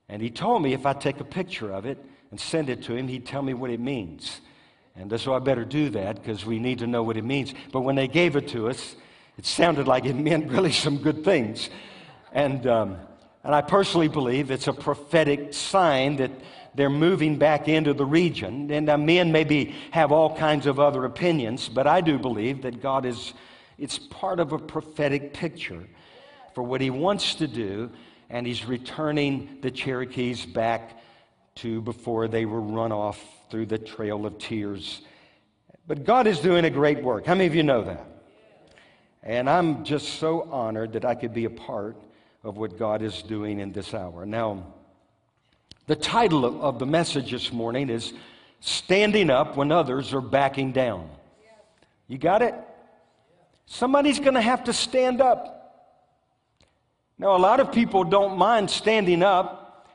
And 0.09 0.23
he 0.23 0.31
told 0.31 0.63
me 0.63 0.73
if 0.73 0.87
I 0.87 0.93
take 0.93 1.19
a 1.19 1.25
picture 1.25 1.73
of 1.73 1.85
it 1.85 1.99
and 2.31 2.39
send 2.39 2.71
it 2.71 2.85
to 2.85 2.95
him, 2.95 3.09
he'd 3.09 3.27
tell 3.27 3.43
me 3.43 3.55
what 3.55 3.71
it 3.71 3.81
means. 3.81 4.41
And 4.99 5.21
so 5.21 5.35
I 5.35 5.39
better 5.41 5.65
do 5.65 5.91
that 5.91 6.17
because 6.17 6.47
we 6.47 6.59
need 6.59 6.79
to 6.79 6.87
know 6.87 7.03
what 7.03 7.17
it 7.17 7.25
means. 7.25 7.55
But 7.71 7.83
when 7.83 7.97
they 7.97 8.09
gave 8.09 8.35
it 8.35 8.49
to 8.49 8.69
us, 8.69 8.97
it 9.37 9.45
sounded 9.45 9.87
like 9.87 10.07
it 10.07 10.17
meant 10.17 10.51
really 10.51 10.73
some 10.73 10.99
good 10.99 11.23
things. 11.23 11.69
And, 12.33 12.67
um, 12.67 12.97
and 13.45 13.55
I 13.55 13.61
personally 13.61 14.09
believe 14.09 14.51
it's 14.51 14.69
a 14.69 14.73
prophetic 14.73 15.53
sign 15.53 16.17
that 16.17 16.31
they're 16.75 16.91
moving 16.91 17.37
back 17.37 17.69
into 17.69 17.93
the 17.93 18.07
region. 18.07 18.71
And 18.71 18.89
uh, 18.89 18.97
men 18.97 19.33
maybe 19.33 19.75
have 19.91 20.13
all 20.13 20.35
kinds 20.35 20.67
of 20.67 20.81
other 20.81 21.05
opinions, 21.05 21.69
but 21.69 21.87
I 21.87 22.01
do 22.01 22.19
believe 22.19 22.63
that 22.63 22.81
God 22.81 23.05
is, 23.05 23.35
it's 23.79 23.99
part 23.99 24.41
of 24.41 24.53
a 24.53 24.59
prophetic 24.59 25.35
picture 25.35 25.87
for 26.55 26.63
what 26.63 26.81
he 26.81 26.89
wants 26.89 27.35
to 27.37 27.47
do. 27.47 27.91
And 28.31 28.47
he's 28.47 28.65
returning 28.65 29.59
the 29.61 29.71
Cherokees 29.71 30.47
back 30.47 30.99
to 31.57 31.81
before 31.83 32.29
they 32.29 32.45
were 32.45 32.61
run 32.61 32.93
off 32.93 33.36
through 33.51 33.67
the 33.67 33.79
trail 33.79 34.27
of 34.27 34.39
tears. 34.39 35.03
But 35.87 36.05
God 36.05 36.27
is 36.27 36.41
doing 36.41 36.65
a 36.65 36.71
great 36.71 37.03
work. 37.03 37.27
How 37.27 37.35
many 37.35 37.47
of 37.47 37.55
you 37.55 37.63
know 37.63 37.83
that? 37.85 38.07
And 39.23 39.51
I'm 39.51 39.85
just 39.85 40.21
so 40.21 40.49
honored 40.51 40.93
that 40.93 41.05
I 41.05 41.15
could 41.15 41.35
be 41.35 41.45
a 41.45 41.51
part 41.51 41.97
of 42.45 42.57
what 42.57 42.79
God 42.79 43.03
is 43.03 43.23
doing 43.23 43.59
in 43.59 43.73
this 43.73 43.93
hour. 43.93 44.25
Now, 44.25 44.75
the 45.87 45.97
title 45.97 46.63
of 46.63 46.79
the 46.79 46.87
message 46.87 47.31
this 47.31 47.53
morning 47.53 47.91
is 47.91 48.13
Standing 48.61 49.31
Up 49.31 49.57
When 49.57 49.73
Others 49.73 50.13
Are 50.15 50.21
Backing 50.21 50.73
Down. 50.73 51.11
You 52.09 52.19
got 52.19 52.43
it? 52.43 52.55
Somebody's 53.67 54.21
going 54.21 54.35
to 54.35 54.41
have 54.41 54.65
to 54.65 54.73
stand 54.73 55.21
up. 55.21 55.53
Now, 57.19 57.37
a 57.37 57.39
lot 57.39 57.61
of 57.61 57.73
people 57.73 58.05
don't 58.05 58.37
mind 58.37 58.71
standing 58.71 59.23
up 59.23 59.89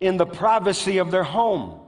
in 0.00 0.16
the 0.16 0.26
privacy 0.26 0.98
of 0.98 1.10
their 1.10 1.22
home. 1.22 1.80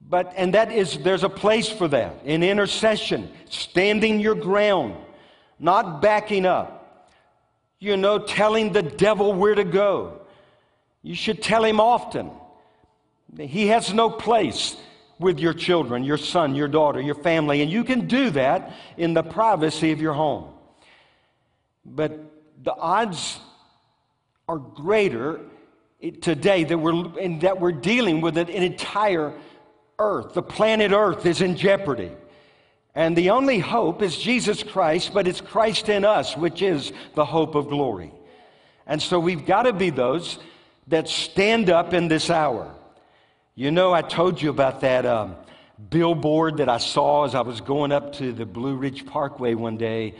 But, 0.00 0.32
and 0.36 0.54
that 0.54 0.72
is, 0.72 0.98
there's 0.98 1.24
a 1.24 1.28
place 1.28 1.68
for 1.68 1.88
that 1.88 2.16
in 2.24 2.42
intercession, 2.42 3.30
standing 3.48 4.20
your 4.20 4.34
ground, 4.34 4.94
not 5.58 6.00
backing 6.00 6.46
up. 6.46 6.76
You 7.80 7.96
know, 7.96 8.18
telling 8.18 8.72
the 8.72 8.82
devil 8.82 9.32
where 9.32 9.54
to 9.54 9.62
go. 9.62 10.20
You 11.02 11.14
should 11.14 11.40
tell 11.40 11.64
him 11.64 11.78
often. 11.78 12.32
He 13.38 13.68
has 13.68 13.94
no 13.94 14.10
place 14.10 14.76
with 15.20 15.38
your 15.38 15.52
children, 15.52 16.02
your 16.02 16.16
son, 16.16 16.54
your 16.54 16.66
daughter, 16.66 17.00
your 17.00 17.14
family, 17.14 17.62
and 17.62 17.70
you 17.70 17.84
can 17.84 18.08
do 18.08 18.30
that 18.30 18.72
in 18.96 19.14
the 19.14 19.22
privacy 19.22 19.92
of 19.92 20.00
your 20.00 20.12
home. 20.12 20.52
But 21.84 22.18
the 22.62 22.74
odds 22.74 23.38
are 24.48 24.58
greater 24.58 25.40
today 26.20 26.64
that 26.64 26.78
we're, 26.78 27.38
that 27.40 27.60
we're 27.60 27.72
dealing 27.72 28.20
with 28.20 28.36
an 28.38 28.48
entire 28.48 29.32
earth, 29.98 30.34
the 30.34 30.42
planet 30.42 30.92
earth, 30.92 31.26
is 31.26 31.40
in 31.40 31.56
jeopardy. 31.56 32.12
And 32.94 33.16
the 33.16 33.30
only 33.30 33.58
hope 33.58 34.02
is 34.02 34.16
Jesus 34.16 34.62
Christ, 34.62 35.12
but 35.12 35.28
it's 35.28 35.40
Christ 35.40 35.88
in 35.88 36.04
us, 36.04 36.36
which 36.36 36.62
is 36.62 36.92
the 37.14 37.24
hope 37.24 37.54
of 37.54 37.68
glory. 37.68 38.12
And 38.86 39.00
so 39.00 39.20
we've 39.20 39.44
got 39.44 39.62
to 39.62 39.72
be 39.72 39.90
those 39.90 40.38
that 40.88 41.08
stand 41.08 41.70
up 41.70 41.92
in 41.92 42.08
this 42.08 42.30
hour. 42.30 42.74
You 43.54 43.70
know, 43.70 43.92
I 43.92 44.02
told 44.02 44.40
you 44.40 44.50
about 44.50 44.80
that 44.80 45.04
um, 45.04 45.36
billboard 45.90 46.58
that 46.58 46.68
I 46.68 46.78
saw 46.78 47.24
as 47.24 47.34
I 47.34 47.42
was 47.42 47.60
going 47.60 47.92
up 47.92 48.14
to 48.14 48.32
the 48.32 48.46
Blue 48.46 48.76
Ridge 48.76 49.04
Parkway 49.04 49.54
one 49.54 49.76
day. 49.76 50.14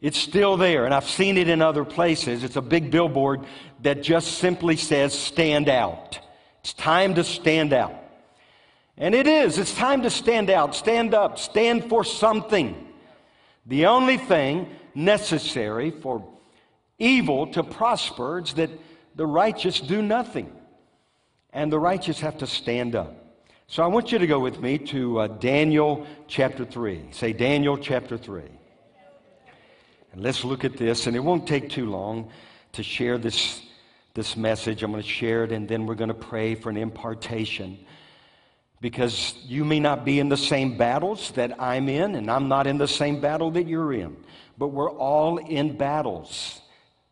It's 0.00 0.18
still 0.18 0.56
there, 0.56 0.84
and 0.84 0.92
I've 0.92 1.08
seen 1.08 1.38
it 1.38 1.48
in 1.48 1.62
other 1.62 1.84
places. 1.84 2.42
It's 2.42 2.56
a 2.56 2.62
big 2.62 2.90
billboard 2.90 3.46
that 3.82 4.02
just 4.02 4.38
simply 4.38 4.76
says, 4.76 5.16
Stand 5.16 5.68
out. 5.68 6.18
It's 6.60 6.74
time 6.74 7.14
to 7.14 7.24
stand 7.24 7.72
out. 7.72 8.01
And 9.02 9.16
it 9.16 9.26
is. 9.26 9.58
It's 9.58 9.74
time 9.74 10.02
to 10.02 10.10
stand 10.10 10.48
out, 10.48 10.76
stand 10.76 11.12
up, 11.12 11.36
stand 11.36 11.88
for 11.88 12.04
something. 12.04 12.86
The 13.66 13.86
only 13.86 14.16
thing 14.16 14.68
necessary 14.94 15.90
for 15.90 16.24
evil 17.00 17.48
to 17.48 17.64
prosper 17.64 18.38
is 18.38 18.54
that 18.54 18.70
the 19.16 19.26
righteous 19.26 19.80
do 19.80 20.02
nothing. 20.02 20.52
And 21.52 21.72
the 21.72 21.80
righteous 21.80 22.20
have 22.20 22.38
to 22.38 22.46
stand 22.46 22.94
up. 22.94 23.12
So 23.66 23.82
I 23.82 23.88
want 23.88 24.12
you 24.12 24.20
to 24.20 24.26
go 24.28 24.38
with 24.38 24.60
me 24.60 24.78
to 24.78 25.18
uh, 25.18 25.26
Daniel 25.26 26.06
chapter 26.28 26.64
3. 26.64 27.06
Say 27.10 27.32
Daniel 27.32 27.76
chapter 27.76 28.16
3. 28.16 28.42
And 30.12 30.22
let's 30.22 30.44
look 30.44 30.64
at 30.64 30.76
this, 30.76 31.08
and 31.08 31.16
it 31.16 31.20
won't 31.24 31.48
take 31.48 31.70
too 31.70 31.90
long 31.90 32.30
to 32.74 32.84
share 32.84 33.18
this, 33.18 33.62
this 34.14 34.36
message. 34.36 34.84
I'm 34.84 34.92
going 34.92 35.02
to 35.02 35.08
share 35.08 35.42
it, 35.42 35.50
and 35.50 35.68
then 35.68 35.86
we're 35.86 35.96
going 35.96 36.06
to 36.06 36.14
pray 36.14 36.54
for 36.54 36.70
an 36.70 36.76
impartation. 36.76 37.84
Because 38.82 39.36
you 39.46 39.64
may 39.64 39.78
not 39.78 40.04
be 40.04 40.18
in 40.18 40.28
the 40.28 40.36
same 40.36 40.76
battles 40.76 41.30
that 41.30 41.62
I'm 41.62 41.88
in, 41.88 42.16
and 42.16 42.28
I'm 42.28 42.48
not 42.48 42.66
in 42.66 42.78
the 42.78 42.88
same 42.88 43.20
battle 43.20 43.52
that 43.52 43.68
you're 43.68 43.92
in, 43.92 44.16
but 44.58 44.68
we're 44.68 44.90
all 44.90 45.38
in 45.38 45.76
battles. 45.76 46.60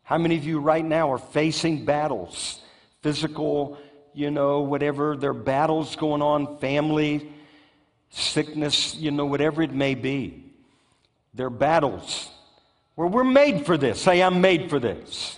How 0.03 0.17
many 0.17 0.35
of 0.35 0.43
you 0.43 0.59
right 0.59 0.83
now 0.83 1.09
are 1.13 1.17
facing 1.17 1.85
battles? 1.85 2.59
Physical, 3.01 3.77
you 4.13 4.31
know, 4.31 4.59
whatever, 4.59 5.15
there 5.15 5.29
are 5.29 5.33
battles 5.33 5.95
going 5.95 6.21
on, 6.21 6.57
family, 6.57 7.31
sickness, 8.09 8.93
you 8.95 9.09
know, 9.09 9.25
whatever 9.25 9.61
it 9.61 9.73
may 9.73 9.95
be. 9.95 10.43
There 11.33 11.47
are 11.47 11.49
battles 11.49 12.29
where 12.95 13.07
we're 13.07 13.23
made 13.23 13.65
for 13.65 13.77
this. 13.77 14.01
Say, 14.01 14.21
I'm 14.21 14.41
made 14.41 14.69
for 14.69 14.77
this. 14.77 15.37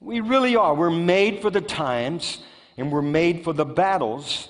We 0.00 0.20
really 0.20 0.56
are. 0.56 0.74
We're 0.74 0.88
made 0.88 1.42
for 1.42 1.50
the 1.50 1.60
times 1.60 2.38
and 2.78 2.90
we're 2.90 3.02
made 3.02 3.44
for 3.44 3.52
the 3.52 3.66
battles 3.66 4.48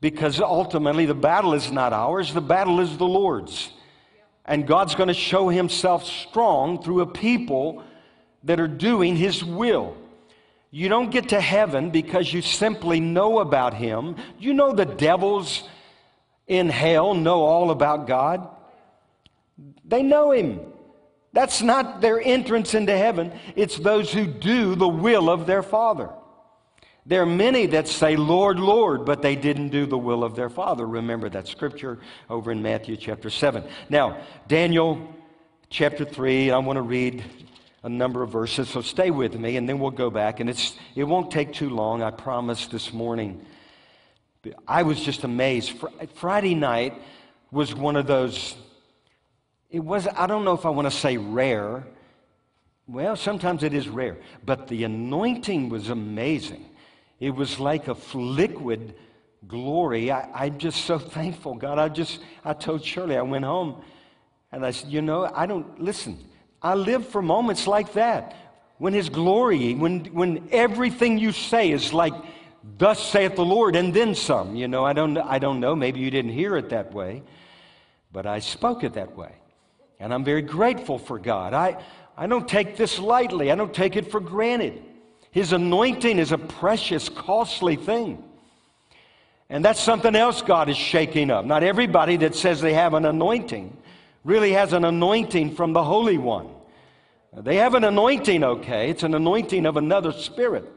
because 0.00 0.40
ultimately 0.40 1.06
the 1.06 1.14
battle 1.14 1.54
is 1.54 1.70
not 1.70 1.92
ours, 1.92 2.32
the 2.32 2.40
battle 2.40 2.80
is 2.80 2.96
the 2.96 3.06
Lord's. 3.06 3.70
And 4.44 4.66
God's 4.66 4.94
going 4.94 5.08
to 5.08 5.14
show 5.14 5.48
himself 5.48 6.04
strong 6.04 6.82
through 6.82 7.02
a 7.02 7.06
people 7.06 7.84
that 8.44 8.58
are 8.58 8.68
doing 8.68 9.16
his 9.16 9.44
will. 9.44 9.96
You 10.70 10.88
don't 10.88 11.10
get 11.10 11.30
to 11.30 11.40
heaven 11.40 11.90
because 11.90 12.32
you 12.32 12.42
simply 12.42 13.00
know 13.00 13.40
about 13.40 13.74
him. 13.74 14.16
You 14.38 14.54
know 14.54 14.72
the 14.72 14.86
devils 14.86 15.68
in 16.46 16.68
hell 16.68 17.14
know 17.14 17.42
all 17.42 17.70
about 17.70 18.06
God. 18.06 18.48
They 19.84 20.02
know 20.02 20.30
him. 20.30 20.60
That's 21.32 21.62
not 21.62 22.00
their 22.00 22.20
entrance 22.20 22.74
into 22.74 22.96
heaven, 22.96 23.32
it's 23.54 23.78
those 23.78 24.12
who 24.12 24.26
do 24.26 24.74
the 24.74 24.88
will 24.88 25.30
of 25.30 25.46
their 25.46 25.62
Father. 25.62 26.10
There 27.06 27.22
are 27.22 27.26
many 27.26 27.66
that 27.66 27.88
say, 27.88 28.16
Lord, 28.16 28.58
Lord, 28.58 29.06
but 29.06 29.22
they 29.22 29.34
didn't 29.34 29.70
do 29.70 29.86
the 29.86 29.98
will 29.98 30.22
of 30.22 30.36
their 30.36 30.50
Father. 30.50 30.86
Remember 30.86 31.28
that 31.30 31.48
scripture 31.48 31.98
over 32.28 32.52
in 32.52 32.62
Matthew 32.62 32.96
chapter 32.96 33.30
7. 33.30 33.64
Now, 33.88 34.20
Daniel 34.48 35.14
chapter 35.70 36.04
3, 36.04 36.50
I 36.50 36.58
want 36.58 36.76
to 36.76 36.82
read 36.82 37.24
a 37.82 37.88
number 37.88 38.22
of 38.22 38.30
verses, 38.30 38.68
so 38.68 38.82
stay 38.82 39.10
with 39.10 39.38
me, 39.38 39.56
and 39.56 39.66
then 39.66 39.78
we'll 39.78 39.90
go 39.90 40.10
back. 40.10 40.40
And 40.40 40.50
it's, 40.50 40.76
it 40.94 41.04
won't 41.04 41.30
take 41.30 41.54
too 41.54 41.70
long, 41.70 42.02
I 42.02 42.10
promise, 42.10 42.66
this 42.66 42.92
morning. 42.92 43.44
I 44.68 44.82
was 44.82 45.00
just 45.00 45.24
amazed. 45.24 45.72
Friday 46.14 46.54
night 46.54 47.00
was 47.50 47.74
one 47.74 47.96
of 47.96 48.06
those, 48.06 48.56
it 49.70 49.80
was, 49.80 50.06
I 50.06 50.26
don't 50.26 50.44
know 50.44 50.54
if 50.54 50.66
I 50.66 50.70
want 50.70 50.90
to 50.90 50.96
say 50.96 51.16
rare. 51.16 51.86
Well, 52.86 53.16
sometimes 53.16 53.62
it 53.62 53.72
is 53.72 53.88
rare, 53.88 54.18
but 54.44 54.68
the 54.68 54.84
anointing 54.84 55.70
was 55.70 55.88
amazing. 55.88 56.66
It 57.20 57.30
was 57.30 57.60
like 57.60 57.86
a 57.88 57.96
liquid 58.14 58.94
glory. 59.46 60.10
I, 60.10 60.46
am 60.46 60.58
just 60.58 60.84
so 60.86 60.98
thankful, 61.16 61.54
God. 61.54 61.78
I 61.78 61.88
just, 61.88 62.20
I 62.44 62.54
told 62.54 62.84
Shirley, 62.84 63.16
I 63.16 63.22
went 63.22 63.44
home 63.44 63.82
and 64.50 64.64
I 64.64 64.70
said, 64.70 64.90
you 64.90 65.02
know, 65.02 65.30
I 65.32 65.46
don't, 65.46 65.80
listen, 65.80 66.18
I 66.62 66.74
live 66.74 67.06
for 67.06 67.22
moments 67.22 67.66
like 67.66 67.92
that. 67.92 68.34
When 68.78 68.94
His 68.94 69.10
glory, 69.10 69.74
when, 69.74 70.06
when 70.06 70.48
everything 70.50 71.18
you 71.18 71.32
say 71.32 71.70
is 71.70 71.92
like, 71.92 72.14
thus 72.78 73.02
saith 73.10 73.36
the 73.36 73.44
Lord, 73.44 73.76
and 73.76 73.92
then 73.92 74.14
some. 74.14 74.56
You 74.56 74.68
know, 74.68 74.84
I 74.84 74.94
don't, 74.94 75.16
I 75.18 75.38
don't 75.38 75.60
know. 75.60 75.76
Maybe 75.76 76.00
you 76.00 76.10
didn't 76.10 76.32
hear 76.32 76.56
it 76.56 76.70
that 76.70 76.92
way, 76.92 77.22
but 78.10 78.26
I 78.26 78.38
spoke 78.38 78.84
it 78.84 78.94
that 78.94 79.16
way. 79.16 79.32
And 79.98 80.14
I'm 80.14 80.24
very 80.24 80.42
grateful 80.42 80.98
for 80.98 81.18
God. 81.18 81.52
I, 81.52 81.82
I 82.16 82.26
don't 82.26 82.48
take 82.48 82.76
this 82.76 82.98
lightly, 82.98 83.52
I 83.52 83.54
don't 83.54 83.74
take 83.74 83.96
it 83.96 84.10
for 84.10 84.20
granted. 84.20 84.82
His 85.30 85.52
anointing 85.52 86.18
is 86.18 86.32
a 86.32 86.38
precious, 86.38 87.08
costly 87.08 87.76
thing. 87.76 88.22
And 89.48 89.64
that's 89.64 89.80
something 89.80 90.14
else 90.14 90.42
God 90.42 90.68
is 90.68 90.76
shaking 90.76 91.30
up. 91.30 91.44
Not 91.44 91.62
everybody 91.62 92.16
that 92.18 92.34
says 92.34 92.60
they 92.60 92.74
have 92.74 92.94
an 92.94 93.04
anointing 93.04 93.76
really 94.24 94.52
has 94.52 94.72
an 94.72 94.84
anointing 94.84 95.54
from 95.54 95.72
the 95.72 95.82
Holy 95.82 96.18
One. 96.18 96.48
They 97.36 97.56
have 97.56 97.74
an 97.74 97.84
anointing, 97.84 98.42
okay. 98.42 98.90
It's 98.90 99.02
an 99.02 99.14
anointing 99.14 99.66
of 99.66 99.76
another 99.76 100.12
spirit. 100.12 100.70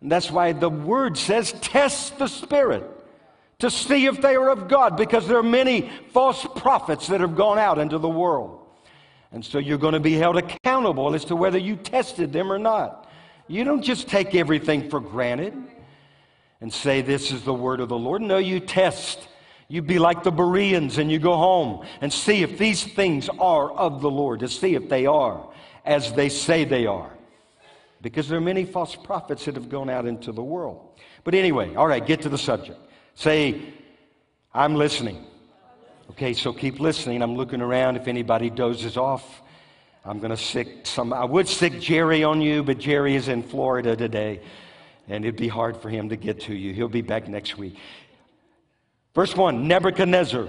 And 0.00 0.10
that's 0.10 0.30
why 0.30 0.52
the 0.52 0.70
word 0.70 1.18
says, 1.18 1.52
test 1.60 2.18
the 2.18 2.28
spirit 2.28 2.84
to 3.58 3.70
see 3.70 4.06
if 4.06 4.20
they 4.20 4.36
are 4.36 4.50
of 4.50 4.68
God, 4.68 4.96
because 4.96 5.26
there 5.26 5.38
are 5.38 5.42
many 5.42 5.90
false 6.12 6.46
prophets 6.56 7.06
that 7.08 7.20
have 7.20 7.34
gone 7.34 7.58
out 7.58 7.78
into 7.78 7.98
the 7.98 8.08
world. 8.08 8.60
And 9.32 9.44
so 9.44 9.58
you're 9.58 9.78
going 9.78 9.94
to 9.94 10.00
be 10.00 10.12
held 10.12 10.36
accountable 10.36 11.14
as 11.14 11.24
to 11.26 11.36
whether 11.36 11.58
you 11.58 11.76
tested 11.76 12.32
them 12.32 12.52
or 12.52 12.58
not. 12.58 13.05
You 13.48 13.64
don't 13.64 13.82
just 13.82 14.08
take 14.08 14.34
everything 14.34 14.90
for 14.90 15.00
granted 15.00 15.54
and 16.60 16.72
say, 16.72 17.02
This 17.02 17.30
is 17.30 17.42
the 17.42 17.54
word 17.54 17.80
of 17.80 17.88
the 17.88 17.98
Lord. 17.98 18.22
No, 18.22 18.38
you 18.38 18.60
test. 18.60 19.28
You 19.68 19.82
be 19.82 19.98
like 19.98 20.22
the 20.22 20.30
Bereans 20.30 20.98
and 20.98 21.10
you 21.10 21.18
go 21.18 21.36
home 21.36 21.84
and 22.00 22.12
see 22.12 22.42
if 22.42 22.56
these 22.56 22.84
things 22.84 23.28
are 23.40 23.72
of 23.72 24.00
the 24.00 24.10
Lord, 24.10 24.40
to 24.40 24.48
see 24.48 24.74
if 24.74 24.88
they 24.88 25.06
are 25.06 25.44
as 25.84 26.12
they 26.12 26.28
say 26.28 26.64
they 26.64 26.86
are. 26.86 27.10
Because 28.02 28.28
there 28.28 28.38
are 28.38 28.42
many 28.42 28.64
false 28.64 28.94
prophets 28.94 29.44
that 29.46 29.54
have 29.54 29.68
gone 29.68 29.90
out 29.90 30.06
into 30.06 30.30
the 30.30 30.42
world. 30.42 31.00
But 31.24 31.34
anyway, 31.34 31.74
all 31.74 31.88
right, 31.88 32.04
get 32.04 32.22
to 32.22 32.28
the 32.28 32.38
subject. 32.38 32.78
Say, 33.14 33.60
I'm 34.54 34.76
listening. 34.76 35.24
Okay, 36.10 36.32
so 36.32 36.52
keep 36.52 36.78
listening. 36.78 37.22
I'm 37.22 37.34
looking 37.34 37.60
around 37.60 37.96
if 37.96 38.06
anybody 38.06 38.50
dozes 38.50 38.96
off. 38.96 39.42
I'm 40.06 40.20
going 40.20 40.30
to 40.30 40.36
sick 40.36 40.86
some. 40.86 41.12
I 41.12 41.24
would 41.24 41.48
sick 41.48 41.80
Jerry 41.80 42.22
on 42.22 42.40
you, 42.40 42.62
but 42.62 42.78
Jerry 42.78 43.16
is 43.16 43.26
in 43.26 43.42
Florida 43.42 43.96
today, 43.96 44.40
and 45.08 45.24
it'd 45.24 45.36
be 45.36 45.48
hard 45.48 45.76
for 45.76 45.90
him 45.90 46.08
to 46.10 46.16
get 46.16 46.40
to 46.42 46.54
you. 46.54 46.72
He'll 46.72 46.88
be 46.88 47.02
back 47.02 47.26
next 47.26 47.58
week. 47.58 47.76
Verse 49.14 49.34
1 49.34 49.66
Nebuchadnezzar, 49.66 50.46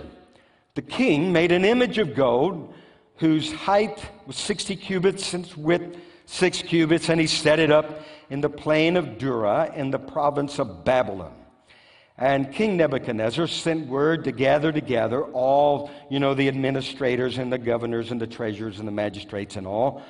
the 0.76 0.82
king, 0.84 1.32
made 1.32 1.52
an 1.52 1.66
image 1.66 1.98
of 1.98 2.14
gold 2.14 2.72
whose 3.16 3.52
height 3.52 4.00
was 4.28 4.36
60 4.36 4.76
cubits 4.76 5.34
and 5.34 5.52
width 5.56 5.98
six 6.28 6.62
cubits, 6.62 7.10
and 7.10 7.20
he 7.20 7.26
set 7.26 7.58
it 7.58 7.72
up 7.72 8.02
in 8.30 8.42
the 8.42 8.50
plain 8.50 8.96
of 8.96 9.18
Dura 9.18 9.74
in 9.76 9.90
the 9.90 9.98
province 9.98 10.60
of 10.60 10.86
Babylon. 10.86 11.34
And 12.18 12.52
King 12.52 12.78
Nebuchadnezzar 12.78 13.46
sent 13.46 13.88
word 13.88 14.24
to 14.24 14.32
gather 14.32 14.72
together 14.72 15.24
all, 15.24 15.92
you 16.10 16.20
know, 16.20 16.34
the 16.34 16.48
administrators 16.48 17.38
and 17.38 17.54
the 17.54 17.60
governors 17.60 18.12
and 18.12 18.20
the 18.20 18.26
treasurers 18.26 18.80
and 18.80 18.88
the 18.88 18.92
magistrates 18.92 19.56
and 19.56 19.68
all. 19.68 20.02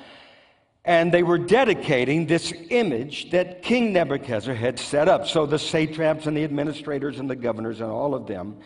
And 0.86 1.12
they 1.12 1.22
were 1.22 1.36
dedicating 1.36 2.26
this 2.26 2.50
image 2.70 3.30
that 3.32 3.62
King 3.62 3.92
Nebuchadnezzar 3.92 4.54
had 4.54 4.78
set 4.78 5.06
up. 5.06 5.28
So 5.28 5.44
the 5.44 5.58
satraps 5.58 6.26
and 6.26 6.34
the 6.34 6.44
administrators 6.44 7.18
and 7.18 7.28
the 7.28 7.36
governors 7.36 7.82
and 7.82 7.90
all 7.90 8.14
of 8.14 8.26
them, 8.26 8.56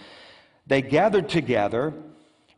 they 0.68 0.80
gathered 0.80 1.28
together. 1.28 1.92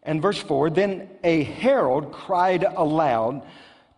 And 0.02 0.20
verse 0.20 0.38
4 0.38 0.68
Then 0.68 1.08
a 1.22 1.44
herald 1.44 2.12
cried 2.12 2.62
aloud, 2.62 3.42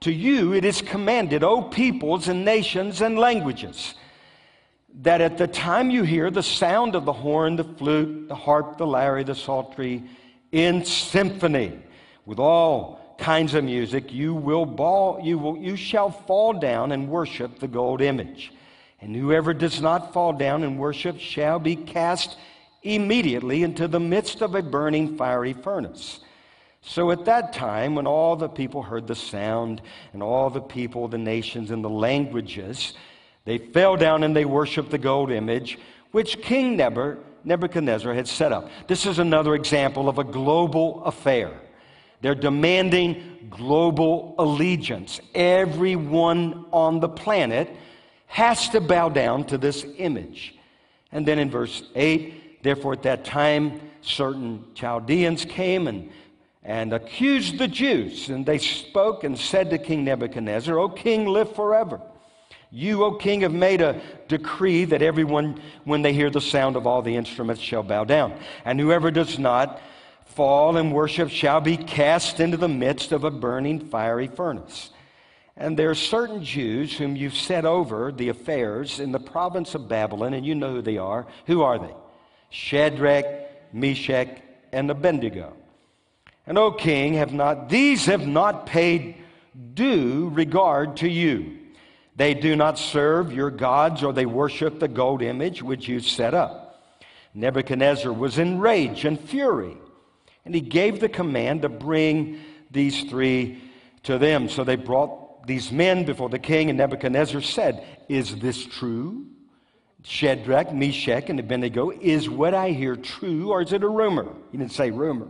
To 0.03 0.13
you 0.13 0.55
it 0.55 0.65
is 0.65 0.83
commanded, 0.83 1.43
O 1.43 1.63
peoples 1.63 2.29
and 2.29 2.45
nations 2.45 3.01
and 3.01 3.19
languages 3.19 3.95
that 4.97 5.21
at 5.21 5.37
the 5.37 5.47
time 5.47 5.91
you 5.91 6.03
hear 6.03 6.31
the 6.31 6.43
sound 6.43 6.95
of 6.95 7.05
the 7.05 7.13
horn, 7.13 7.57
the 7.57 7.65
flute, 7.65 8.29
the 8.29 8.35
harp, 8.35 8.79
the 8.79 8.87
lyre, 8.87 9.23
the 9.23 9.35
psaltery 9.35 10.03
in 10.53 10.85
symphony 10.85 11.79
with 12.25 12.39
all 12.39 13.17
kinds 13.19 13.55
of 13.55 13.65
music, 13.65 14.13
you 14.13 14.35
will 14.35 14.65
ball, 14.65 15.21
you 15.23 15.39
will, 15.39 15.57
you 15.57 15.77
shall 15.77 16.11
fall 16.11 16.53
down 16.55 16.93
and 16.93 17.09
worship 17.09 17.59
the 17.59 17.69
gold 17.69 18.01
image. 18.01 18.53
And 19.01 19.15
whoever 19.15 19.53
does 19.53 19.81
not 19.81 20.15
fall 20.15 20.33
down 20.33 20.63
and 20.63 20.79
worship 20.79 21.19
shall 21.19 21.59
be 21.59 21.77
cast 21.77 22.37
immediately 22.83 23.63
into 23.63 23.89
the 23.89 24.01
midst 24.01 24.41
of 24.41 24.55
a 24.55 24.63
burning 24.63 25.17
fiery 25.17 25.53
furnace. 25.53 26.21
So 26.81 27.11
at 27.11 27.25
that 27.25 27.53
time, 27.53 27.97
when 27.97 28.07
all 28.07 28.37
the 28.37 28.49
people 28.49 28.83
heard 28.83 29.07
the 29.07 29.15
sound, 29.15 29.83
and 30.13 30.23
all 30.23 30.51
the 30.51 30.61
people, 30.61 31.09
the 31.09 31.19
nations, 31.19 31.71
and 31.71 31.85
the 31.85 31.91
languages, 31.91 32.95
They 33.47 33.59
fell 33.59 33.97
down 33.97 34.25
and 34.25 34.37
they 34.37 34.45
worshiped 34.45 34.91
the 34.91 34.99
gold 34.99 35.31
image 35.31 35.79
which 36.11 36.41
King 36.43 36.77
Nebuchadnezzar 36.77 38.15
had 38.15 38.29
set 38.29 38.53
up. 38.53 38.71
This 38.87 39.07
is 39.07 39.19
another 39.19 39.55
example 39.55 40.09
of 40.09 40.19
a 40.19 40.25
global 40.25 41.03
affair. 41.05 41.53
They're 42.23 42.35
demanding 42.35 43.49
global 43.51 44.35
allegiance. 44.39 45.21
Everyone 45.35 46.65
on 46.73 47.01
the 47.01 47.09
planet 47.09 47.69
has 48.27 48.69
to 48.71 48.81
bow 48.81 49.11
down 49.11 49.45
to 49.45 49.59
this 49.59 49.87
image. 49.99 50.55
And 51.13 51.27
then 51.27 51.39
in 51.39 51.51
verse 51.51 51.83
8, 51.95 52.63
therefore 52.63 52.95
at 52.95 53.03
that 53.03 53.25
time, 53.25 53.81
certain 54.01 54.65
Chaldeans 54.75 55.45
came 55.45 55.87
and, 55.87 56.11
and 56.65 56.93
accused 56.93 57.59
the 57.59 57.69
Jews. 57.69 58.29
And 58.29 58.45
they 58.45 58.59
spoke 58.59 59.23
and 59.23 59.39
said 59.39 59.71
to 59.71 59.79
King 59.79 60.05
Nebuchadnezzar, 60.05 60.79
O 60.79 60.89
king, 60.89 61.27
live 61.27 61.55
forever. 61.55 62.01
You, 62.71 63.05
O 63.05 63.13
king, 63.13 63.43
have 63.43 63.53
made 63.53 63.81
a 63.81 64.01
decree 64.29 64.85
that 64.87 65.03
everyone, 65.03 65.61
when 65.85 66.03
they 66.03 66.13
hear 66.13 66.31
the 66.31 66.41
sound 66.41 66.77
of 66.77 66.87
all 66.87 67.03
the 67.03 67.17
instruments, 67.17 67.63
shall 67.63 67.83
bow 67.83 68.05
down. 68.05 68.39
And 68.65 68.81
whoever 68.81 69.11
does 69.11 69.39
not 69.39 69.81
fall 70.25 70.77
and 70.77 70.93
worship 70.93 71.31
shall 71.31 71.61
be 71.61 71.77
cast 71.77 72.41
into 72.41 72.57
the 72.57 72.69
midst 72.69 73.13
of 73.13 73.25
a 73.25 73.31
burning 73.31 73.81
fiery 73.81 74.27
furnace. 74.27 74.91
And 75.57 75.79
there 75.79 75.89
are 75.91 75.95
certain 75.95 76.45
Jews 76.45 76.97
whom 76.97 77.17
you've 77.17 77.37
set 77.37 77.65
over 77.65 78.13
the 78.13 78.29
affairs 78.29 79.01
in 79.01 79.13
the 79.13 79.21
province 79.21 79.75
of 79.75 79.89
Babylon, 79.89 80.35
and 80.35 80.45
you 80.45 80.55
know 80.55 80.75
who 80.75 80.83
they 80.83 80.99
are. 80.99 81.27
Who 81.47 81.63
are 81.63 81.79
they? 81.79 81.95
Shadrach, 82.51 83.25
Meshach, 83.73 84.29
and 84.73 84.91
Abednego. 84.91 85.55
And 86.47 86.59
O 86.59 86.73
king, 86.73 87.15
have 87.15 87.33
not 87.33 87.71
these 87.71 88.07
have 88.07 88.27
not 88.27 88.67
paid 88.67 89.17
due 89.75 90.31
regard 90.35 90.99
to 90.99 91.09
you. 91.09 91.59
They 92.17 92.33
do 92.33 92.57
not 92.57 92.79
serve 92.79 93.33
your 93.33 93.51
gods, 93.51 94.03
or 94.03 94.13
they 94.13 94.27
worship 94.27 94.81
the 94.81 94.89
gold 94.89 95.23
image 95.23 95.63
which 95.63 95.87
you 95.87 96.01
set 96.01 96.33
up. 96.33 96.83
Nebuchadnezzar 97.35 98.11
was 98.11 98.39
in 98.39 98.59
rage 98.59 99.05
and 99.05 99.21
fury, 99.21 99.77
and 100.45 100.55
he 100.55 100.63
gave 100.63 101.01
the 101.01 101.11
command 101.11 101.63
to 101.63 101.69
bring 101.69 102.41
these 102.71 103.05
three 103.05 103.63
to 104.05 104.17
them. 104.17 104.49
So 104.49 104.65
they 104.65 104.77
brought 104.77 105.47
these 105.47 105.71
men 105.71 106.05
before 106.05 106.31
the 106.31 106.39
king, 106.39 106.71
and 106.71 106.79
Nebuchadnezzar 106.79 107.43
said, 107.43 107.85
Is 108.09 108.37
this 108.37 108.65
true? 108.65 109.27
Shadrach, 110.03 110.73
Meshach, 110.73 111.29
and 111.29 111.39
Abednego, 111.39 111.91
is 111.91 112.31
what 112.31 112.55
I 112.55 112.71
hear 112.71 112.97
true, 112.97 113.51
or 113.51 113.61
is 113.61 113.73
it 113.73 113.83
a 113.83 113.89
rumor? 113.89 114.33
He 114.53 114.57
didn't 114.57 114.73
say 114.73 114.91
rumor, 114.91 115.27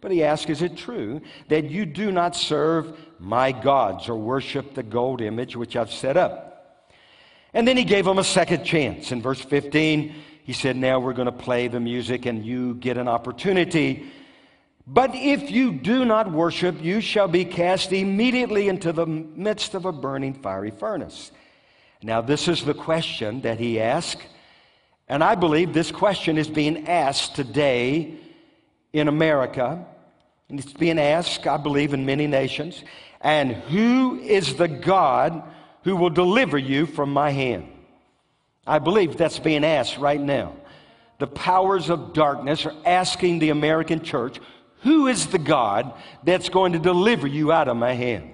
but 0.00 0.10
he 0.10 0.24
asked, 0.24 0.48
Is 0.50 0.62
it 0.62 0.76
true 0.76 1.20
that 1.48 1.70
you 1.70 1.84
do 1.86 2.10
not 2.10 2.34
serve 2.34 2.98
my 3.18 3.52
gods 3.52 4.08
or 4.08 4.16
worship 4.16 4.74
the 4.74 4.82
gold 4.82 5.20
image 5.20 5.56
which 5.56 5.76
I've 5.76 5.92
set 5.92 6.16
up? 6.16 6.84
And 7.52 7.66
then 7.66 7.76
he 7.76 7.84
gave 7.84 8.06
him 8.06 8.18
a 8.18 8.24
second 8.24 8.64
chance. 8.64 9.12
In 9.12 9.20
verse 9.20 9.40
15, 9.40 10.14
he 10.44 10.52
said, 10.52 10.76
Now 10.76 11.00
we're 11.00 11.12
going 11.12 11.26
to 11.26 11.32
play 11.32 11.68
the 11.68 11.80
music, 11.80 12.26
and 12.26 12.44
you 12.44 12.74
get 12.74 12.96
an 12.96 13.08
opportunity. 13.08 14.10
But 14.86 15.14
if 15.14 15.50
you 15.50 15.72
do 15.72 16.04
not 16.04 16.32
worship, 16.32 16.82
you 16.82 17.00
shall 17.00 17.28
be 17.28 17.44
cast 17.44 17.92
immediately 17.92 18.68
into 18.68 18.92
the 18.92 19.06
midst 19.06 19.74
of 19.74 19.84
a 19.84 19.92
burning 19.92 20.34
fiery 20.34 20.70
furnace. 20.70 21.30
Now, 22.02 22.20
this 22.22 22.48
is 22.48 22.64
the 22.64 22.74
question 22.74 23.42
that 23.42 23.58
he 23.58 23.78
asked, 23.78 24.26
and 25.06 25.22
I 25.22 25.34
believe 25.34 25.74
this 25.74 25.90
question 25.90 26.38
is 26.38 26.48
being 26.48 26.88
asked 26.88 27.36
today 27.36 28.18
in 28.92 29.08
America, 29.08 29.84
and 30.48 30.58
it's 30.58 30.72
being 30.72 30.98
asked, 30.98 31.46
I 31.46 31.56
believe, 31.56 31.94
in 31.94 32.06
many 32.06 32.26
nations. 32.26 32.82
And 33.20 33.52
who 33.52 34.18
is 34.18 34.56
the 34.56 34.68
God 34.68 35.42
who 35.84 35.96
will 35.96 36.10
deliver 36.10 36.58
you 36.58 36.86
from 36.86 37.12
my 37.12 37.30
hand? 37.30 37.68
I 38.66 38.78
believe 38.78 39.16
that's 39.16 39.38
being 39.38 39.64
asked 39.64 39.98
right 39.98 40.20
now. 40.20 40.54
The 41.18 41.26
powers 41.26 41.90
of 41.90 42.12
darkness 42.12 42.66
are 42.66 42.74
asking 42.84 43.38
the 43.38 43.50
American 43.50 44.02
church, 44.02 44.40
who 44.82 45.06
is 45.06 45.26
the 45.26 45.38
God 45.38 45.92
that's 46.24 46.48
going 46.48 46.72
to 46.72 46.78
deliver 46.78 47.26
you 47.26 47.52
out 47.52 47.68
of 47.68 47.76
my 47.76 47.92
hand? 47.92 48.30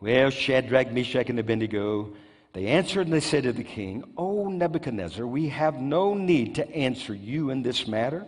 Well, 0.00 0.30
Shadrach, 0.30 0.92
Meshach, 0.92 1.30
and 1.30 1.38
Abednego, 1.38 2.12
they 2.52 2.66
answered 2.66 3.06
and 3.06 3.12
they 3.12 3.20
said 3.20 3.44
to 3.44 3.52
the 3.52 3.64
king, 3.64 4.04
O 4.16 4.48
Nebuchadnezzar, 4.48 5.26
we 5.26 5.48
have 5.48 5.80
no 5.80 6.14
need 6.14 6.56
to 6.56 6.68
answer 6.74 7.14
you 7.14 7.50
in 7.50 7.62
this 7.62 7.86
matter. 7.86 8.26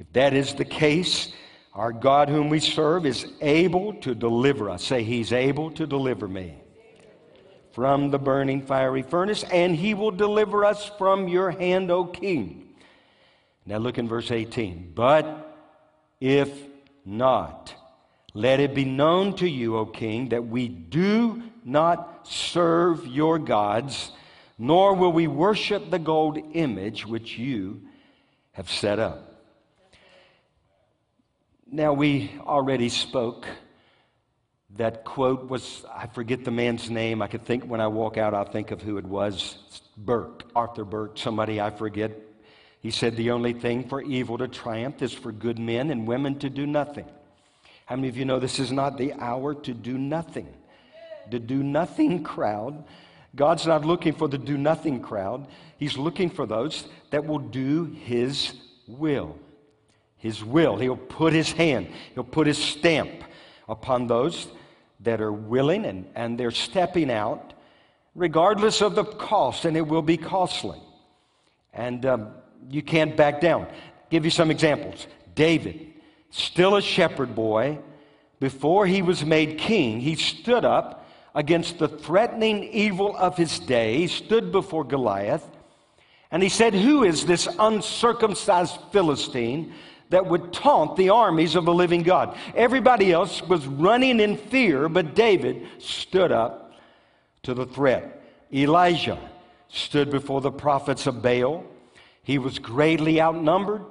If 0.00 0.10
that 0.14 0.32
is 0.32 0.54
the 0.54 0.64
case, 0.64 1.30
our 1.74 1.92
God 1.92 2.30
whom 2.30 2.48
we 2.48 2.58
serve 2.58 3.04
is 3.04 3.26
able 3.42 3.92
to 4.00 4.14
deliver 4.14 4.70
us. 4.70 4.82
Say, 4.82 5.02
He's 5.02 5.30
able 5.30 5.70
to 5.72 5.86
deliver 5.86 6.26
me 6.26 6.56
from 7.72 8.10
the 8.10 8.18
burning 8.18 8.62
fiery 8.62 9.02
furnace, 9.02 9.44
and 9.44 9.76
He 9.76 9.92
will 9.92 10.10
deliver 10.10 10.64
us 10.64 10.90
from 10.96 11.28
your 11.28 11.50
hand, 11.50 11.90
O 11.90 12.06
king. 12.06 12.70
Now 13.66 13.76
look 13.76 13.98
in 13.98 14.08
verse 14.08 14.30
18. 14.30 14.92
But 14.94 15.54
if 16.18 16.50
not, 17.04 17.74
let 18.32 18.58
it 18.58 18.74
be 18.74 18.86
known 18.86 19.36
to 19.36 19.48
you, 19.48 19.76
O 19.76 19.84
king, 19.84 20.30
that 20.30 20.46
we 20.46 20.66
do 20.66 21.42
not 21.62 22.26
serve 22.26 23.06
your 23.06 23.38
gods, 23.38 24.12
nor 24.58 24.94
will 24.94 25.12
we 25.12 25.26
worship 25.26 25.90
the 25.90 25.98
gold 25.98 26.38
image 26.54 27.06
which 27.06 27.36
you 27.36 27.82
have 28.52 28.70
set 28.70 28.98
up. 28.98 29.29
Now, 31.72 31.92
we 31.92 32.32
already 32.40 32.88
spoke. 32.88 33.46
That 34.76 35.04
quote 35.04 35.48
was, 35.48 35.84
I 35.94 36.08
forget 36.08 36.44
the 36.44 36.50
man's 36.50 36.90
name. 36.90 37.22
I 37.22 37.28
could 37.28 37.44
think 37.44 37.62
when 37.64 37.80
I 37.80 37.86
walk 37.86 38.16
out, 38.16 38.34
I'll 38.34 38.44
think 38.44 38.72
of 38.72 38.82
who 38.82 38.98
it 38.98 39.04
was. 39.04 39.56
Burke, 39.96 40.50
Arthur 40.56 40.84
Burke, 40.84 41.16
somebody 41.16 41.60
I 41.60 41.70
forget. 41.70 42.10
He 42.80 42.90
said, 42.90 43.16
The 43.16 43.30
only 43.30 43.52
thing 43.52 43.88
for 43.88 44.02
evil 44.02 44.36
to 44.38 44.48
triumph 44.48 45.00
is 45.00 45.12
for 45.12 45.30
good 45.30 45.60
men 45.60 45.90
and 45.92 46.08
women 46.08 46.40
to 46.40 46.50
do 46.50 46.66
nothing. 46.66 47.06
How 47.86 47.94
many 47.94 48.08
of 48.08 48.16
you 48.16 48.24
know 48.24 48.40
this 48.40 48.58
is 48.58 48.72
not 48.72 48.98
the 48.98 49.12
hour 49.14 49.54
to 49.54 49.72
do 49.72 49.96
nothing? 49.96 50.48
The 51.30 51.38
do 51.38 51.62
nothing 51.62 52.24
crowd. 52.24 52.82
God's 53.36 53.66
not 53.66 53.84
looking 53.84 54.14
for 54.14 54.26
the 54.26 54.38
do 54.38 54.58
nothing 54.58 55.00
crowd. 55.00 55.46
He's 55.76 55.96
looking 55.96 56.30
for 56.30 56.46
those 56.46 56.88
that 57.10 57.26
will 57.26 57.38
do 57.38 57.84
His 57.84 58.54
will. 58.88 59.38
His 60.20 60.44
will. 60.44 60.76
He'll 60.76 60.96
put 60.96 61.32
His 61.32 61.50
hand, 61.50 61.88
He'll 62.14 62.24
put 62.24 62.46
His 62.46 62.58
stamp 62.58 63.24
upon 63.68 64.06
those 64.06 64.46
that 65.00 65.20
are 65.20 65.32
willing 65.32 65.84
and, 65.86 66.06
and 66.14 66.38
they're 66.38 66.50
stepping 66.50 67.10
out, 67.10 67.54
regardless 68.14 68.82
of 68.82 68.94
the 68.94 69.04
cost, 69.04 69.64
and 69.64 69.76
it 69.76 69.86
will 69.86 70.02
be 70.02 70.16
costly. 70.16 70.78
And 71.72 72.04
um, 72.04 72.28
you 72.68 72.82
can't 72.82 73.16
back 73.16 73.40
down. 73.40 73.66
Give 74.10 74.24
you 74.24 74.30
some 74.30 74.50
examples. 74.50 75.06
David, 75.34 75.94
still 76.30 76.76
a 76.76 76.82
shepherd 76.82 77.34
boy, 77.34 77.78
before 78.40 78.86
he 78.86 79.02
was 79.02 79.24
made 79.24 79.58
king, 79.58 80.00
he 80.00 80.16
stood 80.16 80.64
up 80.64 81.06
against 81.34 81.78
the 81.78 81.88
threatening 81.88 82.64
evil 82.64 83.16
of 83.16 83.36
his 83.36 83.58
day, 83.60 83.98
he 83.98 84.06
stood 84.08 84.50
before 84.50 84.84
Goliath, 84.84 85.46
and 86.30 86.42
he 86.42 86.48
said, 86.48 86.74
Who 86.74 87.04
is 87.04 87.26
this 87.26 87.48
uncircumcised 87.58 88.78
Philistine 88.92 89.72
that 90.10 90.26
would 90.26 90.52
taunt 90.52 90.96
the 90.96 91.10
armies 91.10 91.56
of 91.56 91.64
the 91.64 91.74
living 91.74 92.02
God? 92.02 92.36
Everybody 92.54 93.12
else 93.12 93.42
was 93.42 93.66
running 93.66 94.20
in 94.20 94.36
fear, 94.36 94.88
but 94.88 95.14
David 95.14 95.66
stood 95.78 96.30
up 96.30 96.72
to 97.42 97.54
the 97.54 97.66
threat. 97.66 98.22
Elijah 98.52 99.18
stood 99.68 100.10
before 100.10 100.40
the 100.40 100.50
prophets 100.50 101.06
of 101.06 101.22
Baal. 101.22 101.64
He 102.22 102.38
was 102.38 102.58
greatly 102.58 103.20
outnumbered, 103.20 103.82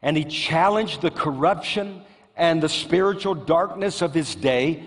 and 0.00 0.16
he 0.16 0.24
challenged 0.24 1.00
the 1.00 1.10
corruption 1.10 2.02
and 2.36 2.62
the 2.62 2.68
spiritual 2.68 3.34
darkness 3.34 4.02
of 4.02 4.14
his 4.14 4.34
day. 4.34 4.82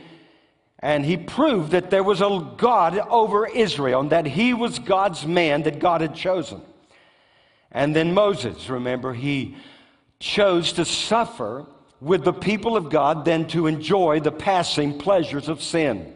And 0.79 1.05
he 1.05 1.17
proved 1.17 1.71
that 1.71 1.89
there 1.89 2.03
was 2.03 2.21
a 2.21 2.53
God 2.57 2.97
over 2.97 3.47
Israel 3.47 4.01
and 4.01 4.09
that 4.11 4.25
he 4.25 4.53
was 4.53 4.77
God's 4.77 5.25
man 5.25 5.63
that 5.63 5.79
God 5.79 6.01
had 6.01 6.15
chosen. 6.15 6.61
And 7.71 7.95
then 7.95 8.13
Moses, 8.13 8.69
remember, 8.69 9.13
he 9.13 9.55
chose 10.25 10.73
to 10.73 10.83
suffer 10.83 11.67
with 12.01 12.25
the 12.25 12.33
people 12.33 12.75
of 12.75 12.89
God 12.89 13.25
than 13.25 13.47
to 13.49 13.67
enjoy 13.67 14.19
the 14.19 14.31
passing 14.31 14.97
pleasures 14.97 15.47
of 15.47 15.61
sin. 15.61 16.11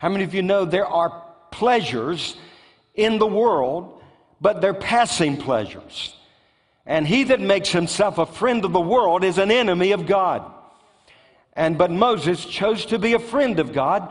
How 0.00 0.08
many 0.08 0.24
of 0.24 0.34
you 0.34 0.42
know 0.42 0.64
there 0.64 0.86
are 0.86 1.22
pleasures 1.52 2.36
in 2.94 3.20
the 3.20 3.28
world, 3.28 4.02
but 4.40 4.60
they're 4.60 4.74
passing 4.74 5.36
pleasures? 5.36 6.16
And 6.84 7.06
he 7.06 7.22
that 7.24 7.40
makes 7.40 7.68
himself 7.68 8.18
a 8.18 8.26
friend 8.26 8.64
of 8.64 8.72
the 8.72 8.80
world 8.80 9.22
is 9.22 9.38
an 9.38 9.52
enemy 9.52 9.92
of 9.92 10.04
God. 10.04 10.42
And 11.52 11.78
but 11.78 11.92
Moses 11.92 12.44
chose 12.44 12.86
to 12.86 12.98
be 12.98 13.12
a 13.12 13.20
friend 13.20 13.60
of 13.60 13.72
God, 13.72 14.10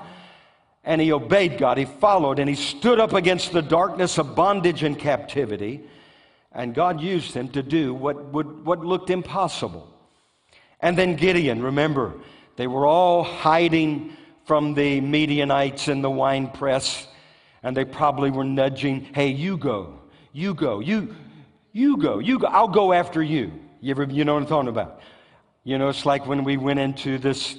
and 0.85 1.01
he 1.01 1.11
obeyed 1.11 1.57
God. 1.57 1.77
He 1.77 1.85
followed, 1.85 2.39
and 2.39 2.47
he 2.47 2.55
stood 2.55 2.97
up 2.97 3.11
against 3.11 3.51
the 3.51 3.61
darkness 3.61 4.17
of 4.17 4.35
bondage 4.35 4.83
and 4.83 4.97
captivity. 4.97 5.83
And 6.57 6.73
God 6.73 6.99
used 6.99 7.35
him 7.35 7.49
to 7.49 7.61
do 7.61 7.93
what, 7.93 8.33
would, 8.33 8.65
what 8.65 8.83
looked 8.83 9.11
impossible. 9.11 9.87
And 10.79 10.97
then 10.97 11.15
Gideon, 11.15 11.61
remember, 11.61 12.15
they 12.55 12.65
were 12.65 12.87
all 12.87 13.23
hiding 13.23 14.17
from 14.45 14.73
the 14.73 14.99
Midianites 14.99 15.87
in 15.87 16.01
the 16.01 16.09
wine 16.09 16.49
press. 16.49 17.07
And 17.61 17.77
they 17.77 17.85
probably 17.85 18.31
were 18.31 18.43
nudging, 18.43 19.01
hey, 19.13 19.27
you 19.27 19.55
go, 19.57 19.99
you 20.33 20.55
go, 20.55 20.79
you, 20.79 21.15
you 21.73 21.95
go, 21.97 22.17
you 22.17 22.39
go, 22.39 22.47
I'll 22.47 22.67
go 22.67 22.91
after 22.91 23.21
you. 23.21 23.51
You 23.79 23.91
ever, 23.91 24.05
you 24.05 24.25
know 24.25 24.33
what 24.33 24.41
I'm 24.41 24.49
talking 24.49 24.69
about? 24.69 24.99
You 25.63 25.77
know, 25.77 25.89
it's 25.89 26.07
like 26.07 26.25
when 26.25 26.43
we 26.43 26.57
went 26.57 26.79
into 26.79 27.19
this, 27.19 27.55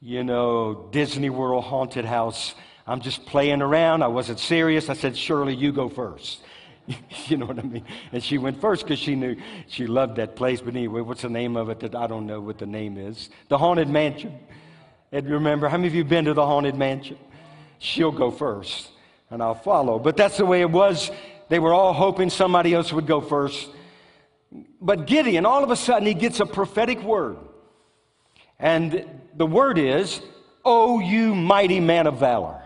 you 0.00 0.24
know, 0.24 0.88
Disney 0.92 1.28
World 1.28 1.64
haunted 1.64 2.06
house. 2.06 2.54
I'm 2.86 3.02
just 3.02 3.26
playing 3.26 3.60
around. 3.60 4.02
I 4.02 4.08
wasn't 4.08 4.38
serious. 4.38 4.88
I 4.88 4.94
said, 4.94 5.14
Shirley, 5.14 5.54
you 5.54 5.72
go 5.72 5.90
first. 5.90 6.40
you 7.26 7.36
know 7.36 7.46
what 7.46 7.58
I 7.58 7.62
mean? 7.62 7.84
And 8.12 8.22
she 8.22 8.38
went 8.38 8.60
first 8.60 8.84
because 8.84 8.98
she 8.98 9.14
knew 9.14 9.36
she 9.68 9.86
loved 9.86 10.16
that 10.16 10.36
place. 10.36 10.60
But 10.60 10.74
anyway, 10.74 11.00
what's 11.00 11.22
the 11.22 11.28
name 11.28 11.56
of 11.56 11.68
it 11.70 11.80
that 11.80 11.94
I 11.94 12.06
don't 12.06 12.26
know 12.26 12.40
what 12.40 12.58
the 12.58 12.66
name 12.66 12.96
is? 12.96 13.30
The 13.48 13.58
Haunted 13.58 13.88
Mansion. 13.88 14.38
And 15.12 15.28
remember, 15.28 15.68
how 15.68 15.76
many 15.76 15.88
of 15.88 15.94
you 15.94 16.04
been 16.04 16.24
to 16.26 16.34
the 16.34 16.46
Haunted 16.46 16.76
Mansion? 16.76 17.18
She'll 17.78 18.12
go 18.12 18.30
first 18.30 18.90
and 19.30 19.42
I'll 19.42 19.54
follow. 19.54 19.98
But 19.98 20.16
that's 20.16 20.36
the 20.36 20.46
way 20.46 20.60
it 20.60 20.70
was. 20.70 21.10
They 21.48 21.58
were 21.58 21.72
all 21.72 21.92
hoping 21.92 22.30
somebody 22.30 22.74
else 22.74 22.92
would 22.92 23.06
go 23.06 23.20
first. 23.20 23.68
But 24.80 25.06
Gideon, 25.06 25.46
all 25.46 25.64
of 25.64 25.70
a 25.70 25.76
sudden, 25.76 26.06
he 26.06 26.14
gets 26.14 26.40
a 26.40 26.46
prophetic 26.46 27.00
word. 27.02 27.38
And 28.58 29.04
the 29.34 29.46
word 29.46 29.78
is, 29.78 30.20
O 30.64 31.00
you 31.00 31.34
mighty 31.34 31.80
man 31.80 32.06
of 32.06 32.18
valor. 32.18 32.60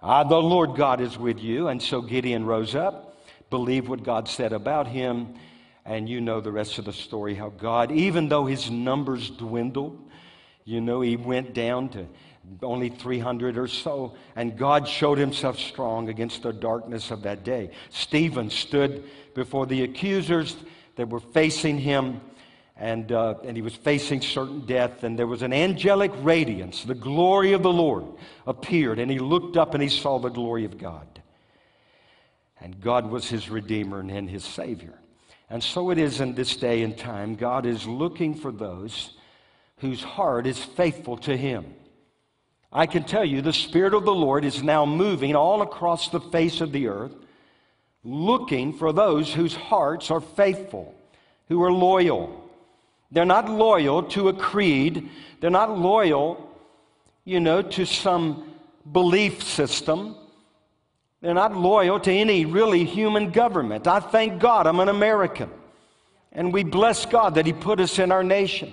Ah, 0.00 0.22
the 0.22 0.40
Lord 0.40 0.76
God 0.76 1.00
is 1.00 1.18
with 1.18 1.40
you. 1.40 1.68
And 1.68 1.82
so 1.82 2.00
Gideon 2.00 2.44
rose 2.46 2.74
up, 2.74 3.07
believed 3.50 3.88
what 3.88 4.02
God 4.02 4.28
said 4.28 4.52
about 4.52 4.86
him. 4.86 5.34
And 5.84 6.08
you 6.08 6.20
know 6.20 6.40
the 6.40 6.52
rest 6.52 6.78
of 6.78 6.84
the 6.84 6.92
story 6.92 7.34
how 7.34 7.48
God, 7.48 7.90
even 7.90 8.28
though 8.28 8.44
his 8.44 8.70
numbers 8.70 9.30
dwindled, 9.30 9.98
you 10.64 10.82
know, 10.82 11.00
he 11.00 11.16
went 11.16 11.54
down 11.54 11.88
to 11.90 12.06
only 12.62 12.88
300 12.88 13.58
or 13.58 13.66
so, 13.66 14.14
and 14.36 14.56
God 14.56 14.86
showed 14.86 15.18
himself 15.18 15.58
strong 15.58 16.08
against 16.08 16.42
the 16.42 16.52
darkness 16.52 17.10
of 17.10 17.22
that 17.22 17.44
day. 17.44 17.70
Stephen 17.90 18.50
stood 18.50 19.04
before 19.34 19.66
the 19.66 19.82
accusers 19.82 20.56
that 20.96 21.08
were 21.08 21.20
facing 21.20 21.78
him, 21.78 22.20
and, 22.76 23.12
uh, 23.12 23.34
and 23.44 23.56
he 23.56 23.62
was 23.62 23.74
facing 23.74 24.20
certain 24.20 24.64
death, 24.66 25.04
and 25.04 25.18
there 25.18 25.26
was 25.26 25.42
an 25.42 25.52
angelic 25.52 26.12
radiance. 26.20 26.84
The 26.84 26.94
glory 26.94 27.52
of 27.52 27.62
the 27.62 27.72
Lord 27.72 28.04
appeared, 28.46 28.98
and 28.98 29.10
he 29.10 29.18
looked 29.18 29.56
up 29.56 29.74
and 29.74 29.82
he 29.82 29.88
saw 29.88 30.18
the 30.18 30.28
glory 30.28 30.64
of 30.64 30.78
God. 30.78 31.17
And 32.60 32.80
God 32.80 33.10
was 33.10 33.28
his 33.28 33.48
Redeemer 33.48 34.00
and 34.00 34.28
his 34.28 34.44
Savior. 34.44 34.98
And 35.50 35.62
so 35.62 35.90
it 35.90 35.98
is 35.98 36.20
in 36.20 36.34
this 36.34 36.56
day 36.56 36.82
and 36.82 36.96
time. 36.96 37.34
God 37.34 37.64
is 37.64 37.86
looking 37.86 38.34
for 38.34 38.52
those 38.52 39.14
whose 39.78 40.02
heart 40.02 40.46
is 40.46 40.58
faithful 40.58 41.16
to 41.18 41.36
him. 41.36 41.74
I 42.72 42.86
can 42.86 43.04
tell 43.04 43.24
you 43.24 43.40
the 43.40 43.52
Spirit 43.52 43.94
of 43.94 44.04
the 44.04 44.14
Lord 44.14 44.44
is 44.44 44.62
now 44.62 44.84
moving 44.84 45.34
all 45.34 45.62
across 45.62 46.08
the 46.08 46.20
face 46.20 46.60
of 46.60 46.72
the 46.72 46.88
earth, 46.88 47.14
looking 48.04 48.72
for 48.74 48.92
those 48.92 49.32
whose 49.32 49.54
hearts 49.54 50.10
are 50.10 50.20
faithful, 50.20 50.94
who 51.48 51.62
are 51.62 51.72
loyal. 51.72 52.44
They're 53.10 53.24
not 53.24 53.48
loyal 53.48 54.02
to 54.04 54.28
a 54.28 54.34
creed, 54.34 55.08
they're 55.40 55.48
not 55.48 55.78
loyal, 55.78 56.44
you 57.24 57.40
know, 57.40 57.62
to 57.62 57.86
some 57.86 58.52
belief 58.92 59.42
system. 59.42 60.14
They're 61.20 61.34
not 61.34 61.56
loyal 61.56 61.98
to 62.00 62.12
any 62.12 62.44
really 62.44 62.84
human 62.84 63.30
government. 63.30 63.86
I 63.86 64.00
thank 64.00 64.40
God 64.40 64.66
I'm 64.66 64.80
an 64.80 64.88
American. 64.88 65.50
And 66.32 66.52
we 66.52 66.62
bless 66.62 67.06
God 67.06 67.34
that 67.34 67.46
He 67.46 67.52
put 67.52 67.80
us 67.80 67.98
in 67.98 68.12
our 68.12 68.22
nation. 68.22 68.72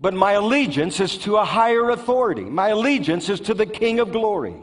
But 0.00 0.14
my 0.14 0.32
allegiance 0.32 0.98
is 0.98 1.18
to 1.18 1.36
a 1.36 1.44
higher 1.44 1.90
authority. 1.90 2.42
My 2.44 2.68
allegiance 2.68 3.28
is 3.28 3.38
to 3.40 3.54
the 3.54 3.66
King 3.66 4.00
of 4.00 4.12
glory. 4.12 4.56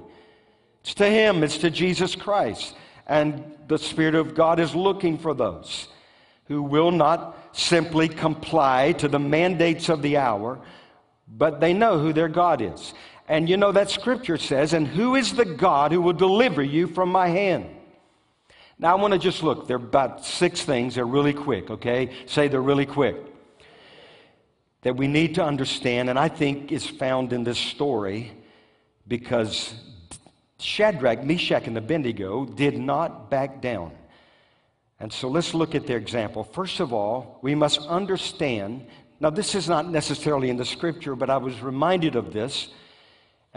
It's 0.81 0.95
to 0.95 1.09
Him, 1.09 1.43
it's 1.43 1.59
to 1.59 1.69
Jesus 1.69 2.15
Christ. 2.15 2.75
And 3.05 3.55
the 3.67 3.77
Spirit 3.77 4.15
of 4.15 4.35
God 4.35 4.59
is 4.59 4.75
looking 4.75 5.17
for 5.17 5.33
those 5.33 5.87
who 6.45 6.61
will 6.63 6.91
not 6.91 7.37
simply 7.51 8.07
comply 8.07 8.93
to 8.93 9.07
the 9.07 9.19
mandates 9.19 9.89
of 9.89 10.01
the 10.01 10.17
hour, 10.17 10.59
but 11.27 11.59
they 11.59 11.73
know 11.73 11.99
who 11.99 12.13
their 12.13 12.29
God 12.29 12.61
is. 12.61 12.93
And 13.27 13.49
you 13.49 13.57
know 13.57 13.71
that 13.71 13.89
scripture 13.89 14.37
says, 14.37 14.73
And 14.73 14.87
who 14.87 15.15
is 15.15 15.33
the 15.33 15.45
God 15.45 15.91
who 15.91 16.01
will 16.01 16.13
deliver 16.13 16.63
you 16.63 16.87
from 16.87 17.09
my 17.09 17.27
hand? 17.27 17.65
Now 18.79 18.95
I 18.95 19.01
want 19.01 19.13
to 19.13 19.19
just 19.19 19.43
look. 19.43 19.67
There 19.67 19.77
are 19.77 19.83
about 19.83 20.23
six 20.23 20.61
things. 20.61 20.95
They're 20.95 21.05
really 21.05 21.33
quick, 21.33 21.69
okay? 21.69 22.11
Say 22.25 22.47
they're 22.47 22.61
really 22.61 22.85
quick 22.85 23.17
that 24.87 24.95
we 24.95 25.07
need 25.07 25.35
to 25.35 25.43
understand, 25.43 26.09
and 26.09 26.17
I 26.17 26.29
think 26.29 26.71
is 26.71 26.85
found 26.85 27.33
in 27.33 27.43
this 27.43 27.57
story 27.57 28.31
because 29.07 29.73
Shadrach, 30.59 31.23
Meshach, 31.23 31.67
and 31.67 31.77
Abednego 31.77 32.45
did 32.45 32.77
not 32.77 33.29
back 33.29 33.61
down. 33.61 33.91
And 34.99 35.11
so 35.11 35.27
let's 35.27 35.53
look 35.53 35.75
at 35.75 35.85
their 35.87 35.97
example. 35.97 36.43
First 36.43 36.79
of 36.79 36.93
all, 36.93 37.39
we 37.41 37.53
must 37.53 37.81
understand. 37.81 38.87
Now, 39.19 39.29
this 39.29 39.55
is 39.55 39.67
not 39.67 39.89
necessarily 39.89 40.49
in 40.49 40.57
the 40.57 40.65
scripture, 40.65 41.15
but 41.15 41.29
I 41.29 41.37
was 41.37 41.61
reminded 41.61 42.15
of 42.15 42.33
this. 42.33 42.69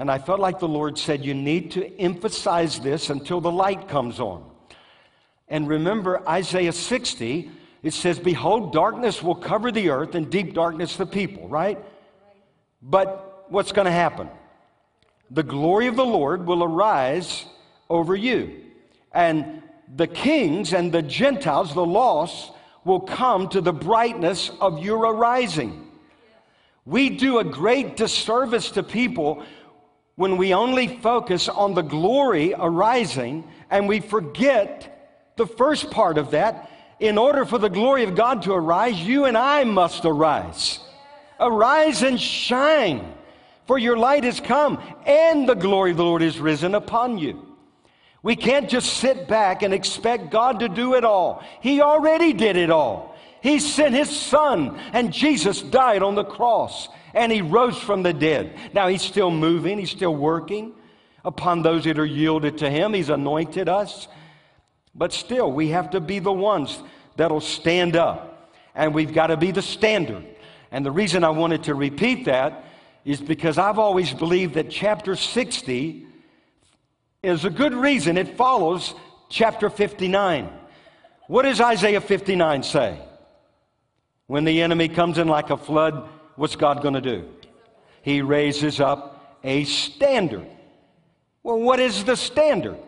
And 0.00 0.10
I 0.10 0.16
felt 0.16 0.40
like 0.40 0.58
the 0.58 0.66
Lord 0.66 0.96
said, 0.96 1.26
You 1.26 1.34
need 1.34 1.72
to 1.72 2.00
emphasize 2.00 2.80
this 2.80 3.10
until 3.10 3.42
the 3.42 3.52
light 3.52 3.86
comes 3.86 4.18
on. 4.18 4.42
And 5.46 5.68
remember, 5.68 6.26
Isaiah 6.26 6.72
60 6.72 7.50
it 7.82 7.92
says, 7.92 8.18
Behold, 8.18 8.72
darkness 8.72 9.22
will 9.22 9.34
cover 9.34 9.70
the 9.70 9.90
earth 9.90 10.14
and 10.14 10.30
deep 10.30 10.54
darkness 10.54 10.96
the 10.96 11.04
people, 11.04 11.48
right? 11.48 11.78
But 12.80 13.44
what's 13.50 13.72
going 13.72 13.84
to 13.84 13.92
happen? 13.92 14.30
The 15.30 15.42
glory 15.42 15.86
of 15.86 15.96
the 15.96 16.04
Lord 16.04 16.46
will 16.46 16.64
arise 16.64 17.44
over 17.90 18.16
you. 18.16 18.64
And 19.12 19.62
the 19.94 20.06
kings 20.06 20.72
and 20.72 20.90
the 20.90 21.02
Gentiles, 21.02 21.74
the 21.74 21.84
lost, 21.84 22.52
will 22.86 23.00
come 23.00 23.50
to 23.50 23.60
the 23.60 23.72
brightness 23.72 24.50
of 24.62 24.82
your 24.82 25.00
arising. 25.12 25.88
We 26.86 27.10
do 27.10 27.38
a 27.38 27.44
great 27.44 27.96
disservice 27.96 28.70
to 28.72 28.82
people 28.82 29.44
when 30.20 30.36
we 30.36 30.52
only 30.52 30.86
focus 30.86 31.48
on 31.48 31.72
the 31.72 31.80
glory 31.80 32.52
arising 32.52 33.42
and 33.70 33.88
we 33.88 34.00
forget 34.00 35.32
the 35.36 35.46
first 35.46 35.90
part 35.90 36.18
of 36.18 36.32
that 36.32 36.70
in 36.98 37.16
order 37.16 37.46
for 37.46 37.56
the 37.56 37.70
glory 37.70 38.04
of 38.04 38.14
God 38.14 38.42
to 38.42 38.52
arise, 38.52 39.00
you 39.00 39.24
and 39.24 39.34
I 39.34 39.64
must 39.64 40.04
arise. 40.04 40.78
Arise 41.40 42.02
and 42.02 42.20
shine, 42.20 43.14
for 43.66 43.78
your 43.78 43.96
light 43.96 44.24
has 44.24 44.40
come, 44.40 44.78
and 45.06 45.48
the 45.48 45.54
glory 45.54 45.92
of 45.92 45.96
the 45.96 46.04
Lord 46.04 46.20
is 46.20 46.38
risen 46.38 46.74
upon 46.74 47.16
you. 47.16 47.56
We 48.22 48.36
can't 48.36 48.68
just 48.68 48.98
sit 48.98 49.26
back 49.26 49.62
and 49.62 49.72
expect 49.72 50.30
God 50.30 50.60
to 50.60 50.68
do 50.68 50.96
it 50.96 51.04
all. 51.04 51.42
He 51.62 51.80
already 51.80 52.34
did 52.34 52.56
it 52.56 52.68
all. 52.68 53.16
He 53.42 53.58
sent 53.58 53.94
His 53.94 54.14
Son, 54.14 54.78
and 54.92 55.14
Jesus 55.14 55.62
died 55.62 56.02
on 56.02 56.14
the 56.14 56.24
cross, 56.24 56.90
and 57.14 57.30
He 57.30 57.42
rose 57.42 57.78
from 57.78 58.02
the 58.02 58.12
dead. 58.12 58.56
Now 58.72 58.88
He's 58.88 59.02
still 59.02 59.30
moving, 59.30 59.78
He's 59.78 59.90
still 59.90 60.14
working 60.14 60.72
upon 61.24 61.62
those 61.62 61.84
that 61.84 61.98
are 61.98 62.06
yielded 62.06 62.58
to 62.58 62.70
Him. 62.70 62.94
He's 62.94 63.10
anointed 63.10 63.68
us. 63.68 64.08
But 64.94 65.12
still, 65.12 65.50
we 65.52 65.68
have 65.68 65.90
to 65.90 66.00
be 66.00 66.18
the 66.18 66.32
ones 66.32 66.82
that'll 67.16 67.40
stand 67.40 67.96
up. 67.96 68.54
And 68.74 68.94
we've 68.94 69.12
got 69.12 69.28
to 69.28 69.36
be 69.36 69.50
the 69.50 69.62
standard. 69.62 70.24
And 70.70 70.84
the 70.86 70.90
reason 70.90 71.24
I 71.24 71.30
wanted 71.30 71.64
to 71.64 71.74
repeat 71.74 72.24
that 72.26 72.64
is 73.04 73.20
because 73.20 73.58
I've 73.58 73.78
always 73.78 74.12
believed 74.12 74.54
that 74.54 74.70
chapter 74.70 75.16
60 75.16 76.06
is 77.22 77.44
a 77.44 77.50
good 77.50 77.74
reason 77.74 78.16
it 78.16 78.36
follows 78.36 78.94
chapter 79.28 79.68
59. 79.68 80.50
What 81.26 81.42
does 81.42 81.60
Isaiah 81.60 82.00
59 82.00 82.62
say? 82.62 82.98
When 84.26 84.44
the 84.44 84.62
enemy 84.62 84.88
comes 84.88 85.18
in 85.18 85.28
like 85.28 85.50
a 85.50 85.56
flood, 85.56 86.08
what's 86.40 86.56
God 86.56 86.80
going 86.80 86.94
to 86.94 87.02
do? 87.02 87.28
He 88.00 88.22
raises 88.22 88.80
up 88.80 89.36
a 89.44 89.64
standard. 89.64 90.46
Well, 91.42 91.60
what 91.60 91.80
is 91.80 92.04
the 92.04 92.16
standard? 92.16 92.78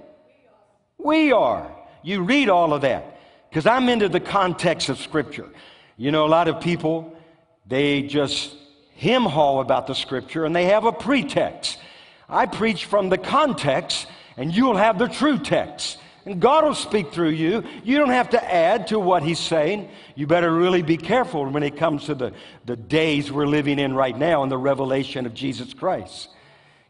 We 0.96 1.32
are. 1.32 1.70
You 2.02 2.22
read 2.22 2.48
all 2.48 2.72
of 2.72 2.80
that 2.80 3.20
because 3.50 3.66
I'm 3.66 3.90
into 3.90 4.08
the 4.08 4.20
context 4.20 4.88
of 4.88 4.98
Scripture. 4.98 5.50
You 5.98 6.12
know, 6.12 6.24
a 6.24 6.28
lot 6.28 6.48
of 6.48 6.62
people, 6.62 7.14
they 7.66 8.00
just 8.00 8.56
him 8.94 9.24
haul 9.24 9.60
about 9.60 9.86
the 9.86 9.94
Scripture 9.94 10.46
and 10.46 10.56
they 10.56 10.64
have 10.64 10.86
a 10.86 10.92
pretext. 10.92 11.78
I 12.30 12.46
preach 12.46 12.86
from 12.86 13.10
the 13.10 13.18
context, 13.18 14.06
and 14.38 14.50
you'll 14.56 14.78
have 14.78 14.98
the 14.98 15.08
true 15.08 15.38
text. 15.38 15.98
And 16.24 16.40
God 16.40 16.64
will 16.64 16.74
speak 16.74 17.12
through 17.12 17.30
you. 17.30 17.64
You 17.82 17.98
don't 17.98 18.10
have 18.10 18.30
to 18.30 18.54
add 18.54 18.86
to 18.88 18.98
what 18.98 19.22
He's 19.22 19.40
saying. 19.40 19.90
You 20.14 20.26
better 20.26 20.52
really 20.52 20.82
be 20.82 20.96
careful 20.96 21.48
when 21.48 21.62
it 21.62 21.76
comes 21.76 22.04
to 22.04 22.14
the, 22.14 22.32
the 22.64 22.76
days 22.76 23.32
we're 23.32 23.46
living 23.46 23.78
in 23.78 23.94
right 23.94 24.16
now 24.16 24.42
and 24.42 24.52
the 24.52 24.58
revelation 24.58 25.26
of 25.26 25.34
Jesus 25.34 25.74
Christ. 25.74 26.28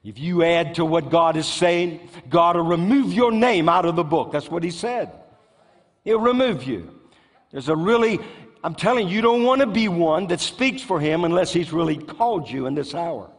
If 0.05 0.19
you 0.19 0.43
add 0.43 0.75
to 0.75 0.85
what 0.85 1.11
God 1.11 1.37
is 1.37 1.47
saying, 1.47 2.09
God 2.29 2.57
will 2.57 2.65
remove 2.65 3.13
your 3.13 3.33
name 3.33 3.69
out 3.69 3.87
of 3.87 3.97
the 3.97 4.05
book. 4.05 4.33
That's 4.33 4.51
what 4.51 4.65
He 4.65 4.71
said. 4.71 5.11
He'll 6.05 6.21
remove 6.21 6.65
you. 6.65 6.99
There's 7.53 7.69
a 7.69 7.77
really, 7.77 8.19
I'm 8.63 8.75
telling 8.75 9.09
you, 9.09 9.15
you 9.15 9.23
don't 9.23 9.45
want 9.45 9.61
to 9.61 9.67
be 9.67 9.89
one 9.89 10.27
that 10.27 10.41
speaks 10.41 10.83
for 10.83 11.01
Him 11.01 11.25
unless 11.25 11.53
He's 11.53 11.73
really 11.73 11.97
called 11.97 12.51
you 12.51 12.67
in 12.67 12.75
this 12.75 12.95
hour. 12.95 13.31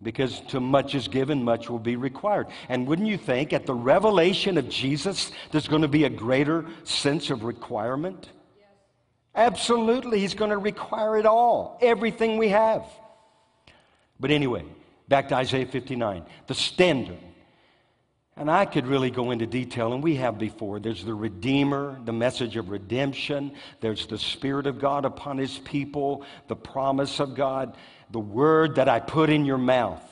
Because 0.00 0.40
to 0.48 0.60
much 0.60 0.94
is 0.94 1.08
given, 1.08 1.42
much 1.42 1.68
will 1.68 1.80
be 1.80 1.96
required. 1.96 2.46
And 2.68 2.86
wouldn't 2.86 3.08
you 3.08 3.18
think 3.18 3.52
at 3.52 3.66
the 3.66 3.74
revelation 3.74 4.56
of 4.56 4.68
Jesus, 4.68 5.32
there's 5.50 5.66
going 5.66 5.82
to 5.82 5.88
be 5.88 6.04
a 6.04 6.10
greater 6.10 6.66
sense 6.84 7.30
of 7.30 7.42
requirement? 7.42 8.28
Absolutely, 9.34 10.20
He's 10.20 10.34
going 10.34 10.50
to 10.50 10.58
require 10.58 11.16
it 11.16 11.26
all, 11.26 11.78
everything 11.82 12.38
we 12.38 12.48
have. 12.48 12.84
But 14.20 14.30
anyway, 14.30 14.64
back 15.08 15.28
to 15.28 15.36
Isaiah 15.36 15.66
59, 15.66 16.24
the 16.46 16.54
standard. 16.54 17.18
And 18.36 18.48
I 18.48 18.66
could 18.66 18.86
really 18.86 19.10
go 19.10 19.32
into 19.32 19.46
detail, 19.46 19.92
and 19.92 20.02
we 20.02 20.14
have 20.16 20.38
before. 20.38 20.78
There's 20.78 21.04
the 21.04 21.14
Redeemer, 21.14 21.98
the 22.04 22.12
message 22.12 22.56
of 22.56 22.70
redemption. 22.70 23.52
There's 23.80 24.06
the 24.06 24.18
Spirit 24.18 24.68
of 24.68 24.78
God 24.78 25.04
upon 25.04 25.38
His 25.38 25.58
people, 25.58 26.24
the 26.46 26.54
promise 26.54 27.18
of 27.18 27.34
God, 27.34 27.76
the 28.10 28.20
word 28.20 28.76
that 28.76 28.88
I 28.88 29.00
put 29.00 29.30
in 29.30 29.44
your 29.44 29.58
mouth. 29.58 30.02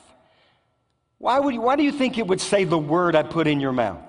Why, 1.17 1.39
would 1.39 1.53
you, 1.53 1.61
why 1.61 1.75
do 1.75 1.83
you 1.83 1.91
think 1.91 2.17
it 2.17 2.27
would 2.27 2.41
say 2.41 2.63
the 2.63 2.77
word 2.77 3.15
I 3.15 3.23
put 3.23 3.47
in 3.47 3.59
your 3.59 3.71
mouth? 3.71 4.03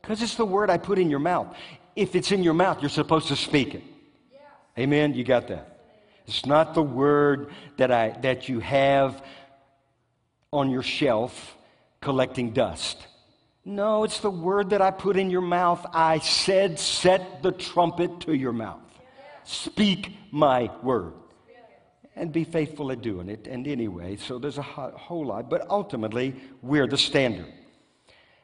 Because 0.00 0.22
it's 0.22 0.36
the 0.36 0.46
word 0.46 0.70
I 0.70 0.78
put 0.78 0.98
in 0.98 1.10
your 1.10 1.18
mouth. 1.18 1.54
If 1.94 2.14
it's 2.14 2.32
in 2.32 2.42
your 2.42 2.54
mouth, 2.54 2.80
you're 2.80 2.88
supposed 2.88 3.28
to 3.28 3.36
speak 3.36 3.74
it. 3.74 3.82
Amen? 4.78 5.14
You 5.14 5.24
got 5.24 5.48
that? 5.48 5.80
It's 6.26 6.46
not 6.46 6.74
the 6.74 6.82
word 6.82 7.50
that, 7.76 7.90
I, 7.90 8.10
that 8.22 8.48
you 8.48 8.60
have 8.60 9.22
on 10.52 10.70
your 10.70 10.82
shelf 10.82 11.56
collecting 12.00 12.52
dust. 12.52 13.06
No, 13.64 14.04
it's 14.04 14.20
the 14.20 14.30
word 14.30 14.70
that 14.70 14.80
I 14.80 14.90
put 14.90 15.16
in 15.16 15.28
your 15.28 15.40
mouth. 15.40 15.84
I 15.92 16.20
said, 16.20 16.78
set 16.78 17.42
the 17.42 17.52
trumpet 17.52 18.20
to 18.20 18.32
your 18.32 18.52
mouth. 18.52 18.80
Speak 19.44 20.16
my 20.30 20.70
word. 20.82 21.14
And 22.16 22.32
be 22.32 22.44
faithful 22.44 22.90
at 22.90 23.02
doing 23.02 23.28
it. 23.28 23.46
And 23.46 23.68
anyway, 23.68 24.16
so 24.16 24.38
there's 24.38 24.58
a 24.58 24.62
whole 24.62 25.26
lot. 25.26 25.50
But 25.50 25.66
ultimately, 25.68 26.34
we're 26.62 26.86
the 26.86 26.96
standard. 26.96 27.52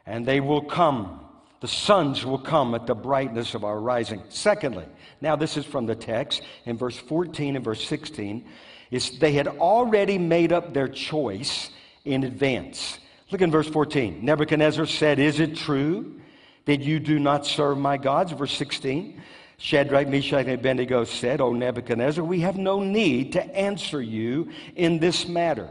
And 0.05 0.27
they 0.27 0.41
will 0.41 0.61
come. 0.61 1.21
The 1.61 1.69
sons 1.69 2.25
will 2.25 2.39
come 2.39 2.75
at 2.75 2.87
the 2.87 2.95
brightness 2.95 3.55
of 3.55 3.65
our 3.65 3.81
rising. 3.81 4.23
Secondly, 4.29 4.85
now 5.21 5.37
this 5.37 5.57
is 5.57 5.65
from 5.65 5.87
the 5.87 5.95
text 5.95 6.43
in 6.67 6.77
verse 6.77 6.99
14 6.99 7.57
and 7.57 7.65
verse 7.65 7.87
16, 7.87 8.45
is 8.91 9.19
they 9.19 9.33
had 9.33 9.49
already 9.49 10.19
made 10.19 10.53
up 10.53 10.75
their 10.75 10.89
choice 10.89 11.71
in 12.05 12.25
advance. 12.25 12.99
Look 13.31 13.41
in 13.41 13.51
verse 13.51 13.69
14. 13.69 14.23
Nebuchadnezzar 14.23 14.87
said, 14.87 15.19
Is 15.19 15.41
it 15.41 15.57
true 15.57 16.21
that 16.67 16.81
you 16.81 17.01
do 17.01 17.19
not 17.19 17.47
serve 17.47 17.79
my 17.79 17.97
gods? 17.97 18.33
Verse 18.33 18.53
16. 18.53 19.23
Shadrach, 19.62 20.09
Meshach, 20.09 20.46
and 20.46 20.55
Abednego 20.55 21.05
said, 21.05 21.40
O 21.40 21.53
Nebuchadnezzar, 21.53 22.25
we 22.25 22.40
have 22.40 22.59
no 22.59 22.81
need 22.81 23.35
to 23.35 23.57
answer 23.57 24.03
you 24.03 24.51
in 24.75 24.98
this 24.98 25.29
matter. 25.29 25.68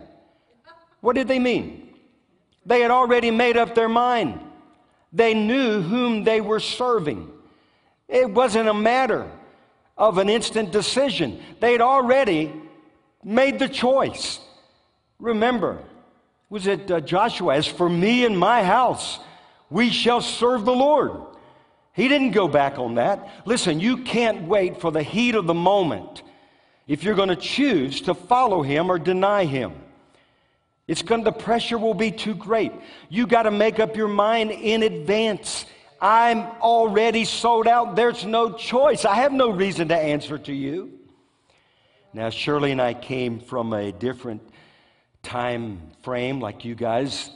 What 1.02 1.18
did 1.18 1.28
they 1.28 1.40
mean? 1.40 1.90
They 2.66 2.80
had 2.80 2.90
already 2.90 3.32
made 3.32 3.58
up 3.58 3.76
their 3.76 3.90
mind. 3.90 4.40
They 5.12 5.34
knew 5.34 5.82
whom 5.82 6.24
they 6.24 6.40
were 6.40 6.62
serving. 6.62 7.30
It 8.08 8.30
wasn't 8.30 8.70
a 8.70 8.74
matter 8.74 9.30
of 9.98 10.20
an 10.20 10.30
instant 10.30 10.72
decision. 10.72 11.44
They 11.60 11.74
had 11.74 11.82
already 11.82 12.54
made 13.26 13.60
the 13.60 13.68
choice. 13.68 14.40
Remember, 15.20 15.80
was 16.50 16.66
it 16.66 16.90
uh, 16.90 17.02
Joshua? 17.02 17.56
As 17.56 17.68
for 17.68 17.90
me 17.90 18.24
and 18.24 18.40
my 18.40 18.64
house, 18.64 19.20
we 19.70 19.90
shall 19.90 20.22
serve 20.22 20.64
the 20.64 20.72
Lord. 20.72 21.24
He 21.94 22.08
didn't 22.08 22.32
go 22.32 22.48
back 22.48 22.80
on 22.80 22.96
that. 22.96 23.30
Listen, 23.46 23.80
you 23.80 23.98
can't 23.98 24.44
wait 24.44 24.80
for 24.80 24.92
the 24.92 25.04
heat 25.04 25.36
of 25.36 25.46
the 25.46 25.54
moment 25.54 26.24
if 26.88 27.04
you're 27.04 27.16
going 27.16 27.30
to 27.30 27.36
choose 27.36 28.02
to 28.02 28.14
follow 28.14 28.62
him 28.62 28.90
or 28.90 28.98
deny 28.98 29.46
him. 29.46 29.74
It's 30.88 31.02
going 31.02 31.24
the 31.24 31.32
pressure 31.32 31.78
will 31.78 31.94
be 31.94 32.12
too 32.12 32.34
great. 32.34 32.72
You 33.10 33.28
got 33.28 33.44
to 33.44 33.52
make 33.52 33.80
up 33.80 33.96
your 33.96 34.08
mind 34.08 34.52
in 34.52 34.84
advance. 34.84 35.66
I'm 36.02 36.40
already 36.62 37.26
sold 37.26 37.68
out. 37.68 37.96
There's 37.96 38.26
no 38.26 38.54
choice. 38.54 39.06
I 39.06 39.16
have 39.16 39.32
no 39.32 39.50
reason 39.52 39.88
to 39.90 39.96
answer 39.96 40.38
to 40.40 40.54
you. 40.54 41.00
Now, 42.14 42.30
Shirley 42.30 42.72
and 42.72 42.82
I 42.82 42.94
came 42.94 43.40
from 43.40 43.72
a 43.72 43.92
different 43.92 44.42
time 45.24 45.92
frame, 46.02 46.42
like 46.42 46.66
you 46.66 46.76
guys, 46.76 47.30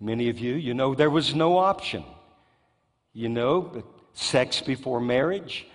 many 0.00 0.28
of 0.28 0.38
you. 0.38 0.54
You 0.54 0.74
know, 0.74 0.94
there 0.94 1.08
was 1.08 1.34
no 1.34 1.56
option. 1.56 2.04
You 3.12 3.28
know, 3.28 3.82
sex 4.14 4.60
before 4.60 5.00
marriage. 5.00 5.66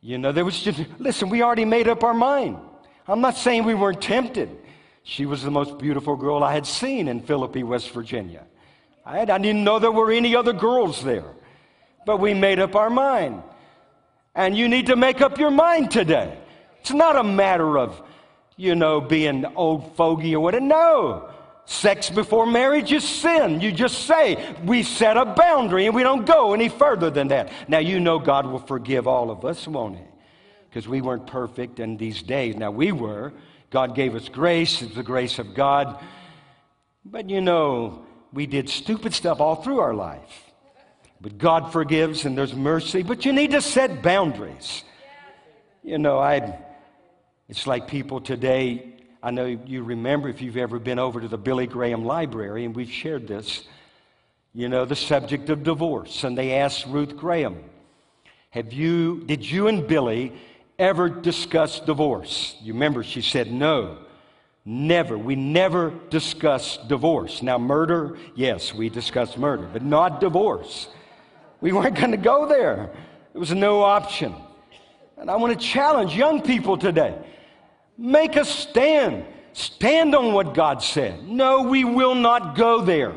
You 0.00 0.18
know, 0.18 0.32
there 0.32 0.44
was 0.44 0.60
just, 0.60 0.80
listen, 0.98 1.28
we 1.28 1.42
already 1.42 1.64
made 1.64 1.88
up 1.88 2.04
our 2.04 2.14
mind. 2.14 2.56
I'm 3.06 3.20
not 3.20 3.36
saying 3.36 3.64
we 3.64 3.74
weren't 3.74 4.00
tempted. 4.00 4.50
She 5.02 5.26
was 5.26 5.42
the 5.42 5.50
most 5.50 5.78
beautiful 5.78 6.16
girl 6.16 6.44
I 6.44 6.52
had 6.52 6.66
seen 6.66 7.08
in 7.08 7.20
Philippi, 7.20 7.62
West 7.62 7.90
Virginia. 7.90 8.44
I, 9.04 9.24
didn't 9.24 9.64
know 9.64 9.78
there 9.78 9.90
were 9.90 10.12
any 10.12 10.36
other 10.36 10.52
girls 10.52 11.02
there. 11.02 11.32
But 12.04 12.20
we 12.20 12.34
made 12.34 12.58
up 12.58 12.76
our 12.76 12.90
mind. 12.90 13.42
And 14.34 14.56
you 14.56 14.68
need 14.68 14.86
to 14.86 14.96
make 14.96 15.20
up 15.20 15.38
your 15.38 15.50
mind 15.50 15.90
today. 15.90 16.38
It's 16.80 16.92
not 16.92 17.16
a 17.16 17.24
matter 17.24 17.78
of, 17.78 18.00
you 18.56 18.74
know, 18.74 19.00
being 19.00 19.44
old 19.56 19.96
fogey 19.96 20.34
or 20.34 20.40
whatever. 20.40 20.64
No. 20.64 21.30
Sex 21.68 22.08
before 22.08 22.46
marriage 22.46 22.92
is 22.92 23.06
sin. 23.06 23.60
You 23.60 23.72
just 23.72 24.06
say, 24.06 24.54
we 24.64 24.82
set 24.82 25.18
a 25.18 25.26
boundary 25.26 25.84
and 25.84 25.94
we 25.94 26.02
don't 26.02 26.24
go 26.24 26.54
any 26.54 26.70
further 26.70 27.10
than 27.10 27.28
that. 27.28 27.52
Now, 27.68 27.78
you 27.78 28.00
know 28.00 28.18
God 28.18 28.46
will 28.46 28.58
forgive 28.58 29.06
all 29.06 29.30
of 29.30 29.44
us, 29.44 29.68
won't 29.68 29.96
He? 29.96 30.02
Because 30.70 30.88
we 30.88 31.02
weren't 31.02 31.26
perfect 31.26 31.78
in 31.78 31.98
these 31.98 32.22
days. 32.22 32.56
Now, 32.56 32.70
we 32.70 32.90
were. 32.90 33.34
God 33.68 33.94
gave 33.94 34.14
us 34.14 34.30
grace, 34.30 34.80
it's 34.80 34.94
the 34.94 35.02
grace 35.02 35.38
of 35.38 35.52
God. 35.54 36.02
But 37.04 37.28
you 37.28 37.42
know, 37.42 38.06
we 38.32 38.46
did 38.46 38.70
stupid 38.70 39.12
stuff 39.12 39.38
all 39.38 39.56
through 39.56 39.80
our 39.80 39.94
life. 39.94 40.44
But 41.20 41.36
God 41.36 41.70
forgives 41.70 42.24
and 42.24 42.36
there's 42.36 42.54
mercy, 42.54 43.02
but 43.02 43.26
you 43.26 43.32
need 43.34 43.50
to 43.50 43.60
set 43.60 44.02
boundaries. 44.02 44.84
You 45.82 45.98
know, 45.98 46.18
I 46.18 46.64
it's 47.46 47.66
like 47.66 47.88
people 47.88 48.22
today, 48.22 48.94
I 49.28 49.30
know 49.30 49.44
you 49.44 49.82
remember 49.82 50.30
if 50.30 50.40
you've 50.40 50.56
ever 50.56 50.78
been 50.78 50.98
over 50.98 51.20
to 51.20 51.28
the 51.28 51.36
Billy 51.36 51.66
Graham 51.66 52.02
Library, 52.06 52.64
and 52.64 52.74
we've 52.74 52.90
shared 52.90 53.28
this, 53.28 53.68
you 54.54 54.70
know, 54.70 54.86
the 54.86 54.96
subject 54.96 55.50
of 55.50 55.62
divorce. 55.62 56.24
And 56.24 56.38
they 56.38 56.54
asked 56.54 56.86
Ruth 56.86 57.14
Graham, 57.14 57.62
Have 58.48 58.72
you, 58.72 59.22
did 59.26 59.44
you 59.44 59.68
and 59.68 59.86
Billy 59.86 60.32
ever 60.78 61.10
discuss 61.10 61.78
divorce? 61.78 62.56
You 62.62 62.72
remember 62.72 63.02
she 63.02 63.20
said 63.20 63.52
no. 63.52 63.98
Never. 64.64 65.18
We 65.18 65.36
never 65.36 65.92
discussed 66.08 66.88
divorce. 66.88 67.42
Now, 67.42 67.58
murder, 67.58 68.16
yes, 68.34 68.72
we 68.72 68.88
discussed 68.88 69.36
murder, 69.36 69.68
but 69.70 69.82
not 69.82 70.20
divorce. 70.20 70.88
We 71.60 71.72
weren't 71.72 71.96
going 71.96 72.12
to 72.12 72.16
go 72.16 72.48
there. 72.48 72.90
It 73.34 73.38
was 73.38 73.52
no 73.52 73.82
option. 73.82 74.34
And 75.18 75.30
I 75.30 75.36
want 75.36 75.52
to 75.52 75.66
challenge 75.66 76.16
young 76.16 76.40
people 76.40 76.78
today. 76.78 77.14
Make 77.98 78.36
a 78.36 78.44
stand. 78.44 79.24
Stand 79.52 80.14
on 80.14 80.32
what 80.32 80.54
God 80.54 80.82
said. 80.82 81.28
No, 81.28 81.62
we 81.64 81.82
will 81.82 82.14
not 82.14 82.56
go 82.56 82.80
there. 82.80 83.12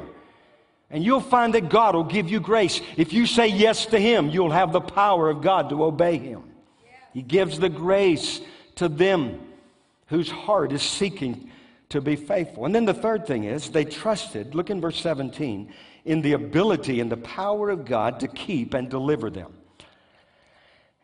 And 0.89 1.03
you'll 1.03 1.21
find 1.21 1.53
that 1.53 1.69
God 1.69 1.95
will 1.95 2.03
give 2.03 2.29
you 2.29 2.39
grace. 2.39 2.81
If 2.97 3.13
you 3.13 3.25
say 3.25 3.47
yes 3.47 3.85
to 3.87 3.99
Him, 3.99 4.29
you'll 4.29 4.51
have 4.51 4.73
the 4.73 4.81
power 4.81 5.29
of 5.29 5.41
God 5.41 5.69
to 5.69 5.83
obey 5.83 6.17
Him. 6.17 6.43
He 7.13 7.21
gives 7.21 7.59
the 7.59 7.69
grace 7.69 8.41
to 8.75 8.89
them 8.89 9.39
whose 10.07 10.29
heart 10.29 10.73
is 10.73 10.81
seeking 10.81 11.51
to 11.89 12.01
be 12.01 12.15
faithful. 12.15 12.65
And 12.65 12.73
then 12.73 12.85
the 12.85 12.93
third 12.93 13.27
thing 13.27 13.43
is 13.43 13.69
they 13.69 13.85
trusted, 13.85 14.55
look 14.55 14.69
in 14.69 14.81
verse 14.81 14.99
17, 14.99 15.71
in 16.05 16.21
the 16.21 16.33
ability 16.33 16.99
and 16.99 17.11
the 17.11 17.17
power 17.17 17.69
of 17.69 17.85
God 17.85 18.19
to 18.21 18.27
keep 18.27 18.73
and 18.73 18.89
deliver 18.89 19.29
them. 19.29 19.53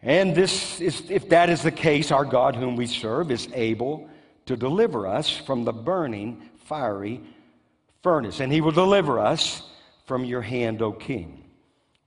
And 0.02 0.36
this 0.36 0.80
is, 0.80 1.10
if 1.10 1.30
that 1.30 1.50
is 1.50 1.64
the 1.64 1.72
case, 1.72 2.12
our 2.12 2.26
God 2.26 2.56
whom 2.56 2.76
we 2.76 2.88
serve 2.88 3.32
is 3.32 3.50
able 3.54 4.10
to 4.46 4.56
deliver 4.56 5.08
us 5.08 5.30
from 5.30 5.64
the 5.64 5.74
burning, 5.74 6.50
fiery 6.66 7.22
furnace. 8.04 8.40
And 8.40 8.52
he 8.52 8.62
will 8.62 8.72
deliver 8.72 9.20
us 9.20 9.64
from 10.06 10.24
your 10.24 10.42
hand, 10.42 10.82
O 10.82 10.92
king. 10.92 11.44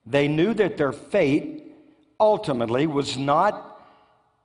They 0.07 0.29
knew 0.29 0.55
that 0.55 0.77
their 0.77 0.93
fate 0.93 1.75
ultimately 2.19 2.87
was 2.87 3.19
not 3.19 3.71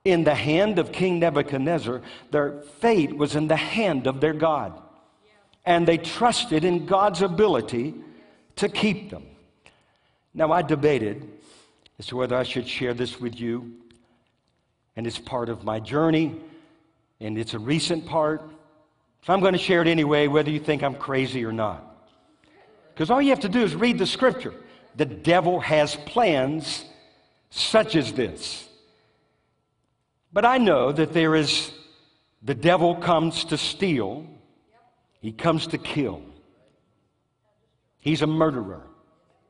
in 0.04 0.22
the 0.22 0.34
hand 0.34 0.78
of 0.78 0.92
King 0.92 1.18
Nebuchadnezzar, 1.18 2.00
their 2.30 2.60
fate 2.78 3.16
was 3.16 3.34
in 3.34 3.48
the 3.48 3.56
hand 3.56 4.06
of 4.06 4.20
their 4.20 4.32
God. 4.32 4.80
And 5.64 5.86
they 5.86 5.98
trusted 5.98 6.64
in 6.64 6.86
God's 6.86 7.22
ability 7.22 7.94
to 8.56 8.68
keep 8.68 9.10
them. 9.10 9.24
Now, 10.32 10.52
I 10.52 10.62
debated 10.62 11.28
as 11.98 12.06
to 12.06 12.16
whether 12.16 12.36
I 12.36 12.42
should 12.42 12.68
share 12.68 12.94
this 12.94 13.20
with 13.20 13.38
you, 13.40 13.72
and 14.96 15.06
it's 15.06 15.18
part 15.18 15.48
of 15.48 15.64
my 15.64 15.80
journey, 15.80 16.36
and 17.20 17.38
it's 17.38 17.54
a 17.54 17.58
recent 17.58 18.06
part. 18.06 18.42
So 19.22 19.32
I'm 19.32 19.40
going 19.40 19.54
to 19.54 19.58
share 19.58 19.82
it 19.82 19.88
anyway, 19.88 20.28
whether 20.28 20.50
you 20.50 20.60
think 20.60 20.82
I'm 20.82 20.94
crazy 20.94 21.44
or 21.44 21.52
not. 21.52 21.82
Because 22.94 23.10
all 23.10 23.20
you 23.20 23.30
have 23.30 23.40
to 23.40 23.48
do 23.48 23.62
is 23.62 23.74
read 23.74 23.98
the 23.98 24.06
scripture. 24.06 24.54
The 24.94 25.04
devil 25.04 25.60
has 25.60 25.96
plans 25.96 26.84
such 27.50 27.96
as 27.96 28.12
this. 28.12 28.68
But 30.32 30.44
I 30.44 30.58
know 30.58 30.92
that 30.92 31.12
there 31.12 31.34
is, 31.34 31.72
the 32.42 32.54
devil 32.54 32.94
comes 32.94 33.44
to 33.46 33.58
steal, 33.58 34.26
He 35.20 35.32
comes 35.32 35.66
to 35.68 35.78
kill. 35.78 36.22
He's 37.98 38.22
a 38.22 38.26
murderer. 38.26 38.86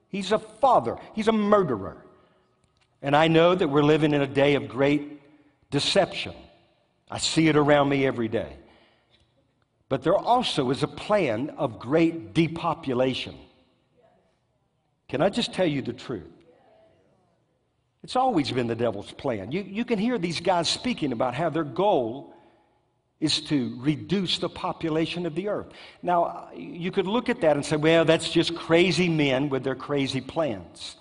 He's 0.09 0.33
a 0.33 0.39
father. 0.39 0.97
He's 1.15 1.29
a 1.29 1.33
murderer. 1.33 2.06
And 3.03 3.15
I 3.15 3.29
know 3.29 3.55
that 3.55 3.69
we're 3.69 3.83
living 3.83 4.15
in 4.15 4.23
a 4.23 4.27
day 4.27 4.55
of 4.55 4.69
great 4.69 5.21
deception. 5.71 6.35
I 7.11 7.19
see 7.19 7.49
it 7.49 7.57
around 7.57 7.89
me 7.89 8.07
every 8.07 8.29
day. 8.29 8.57
But 9.89 10.03
there 10.03 10.17
also 10.17 10.71
is 10.71 10.83
a 10.83 10.89
plan 10.89 11.51
of 11.51 11.79
great 11.79 12.35
depopulation. 12.35 13.37
Can 15.09 15.23
I 15.23 15.29
just 15.29 15.55
tell 15.55 15.67
you 15.67 15.83
the 15.83 15.93
truth? 15.93 16.25
It's 18.03 18.17
always 18.17 18.51
been 18.51 18.67
the 18.67 18.75
devil's 18.75 19.13
plan. 19.13 19.53
You, 19.53 19.63
you 19.63 19.85
can 19.85 19.99
hear 19.99 20.19
these 20.19 20.41
guys 20.41 20.69
speaking 20.69 21.13
about 21.13 21.35
how 21.35 21.51
their 21.51 21.65
goal 21.65 22.35
is 23.19 23.41
to 23.43 23.77
reduce 23.81 24.39
the 24.39 24.49
population 24.49 25.27
of 25.27 25.35
the 25.35 25.49
earth. 25.49 25.69
Now, 26.03 26.51
you 26.55 26.91
could 26.91 27.07
look 27.07 27.29
at 27.29 27.41
that 27.41 27.57
and 27.57 27.65
say, 27.65 27.77
well, 27.77 28.05
that's 28.05 28.31
just 28.31 28.55
crazy 28.55 29.09
men 29.09 29.49
with 29.49 29.65
their 29.65 29.75
crazy 29.75 30.21
plans. 30.21 30.97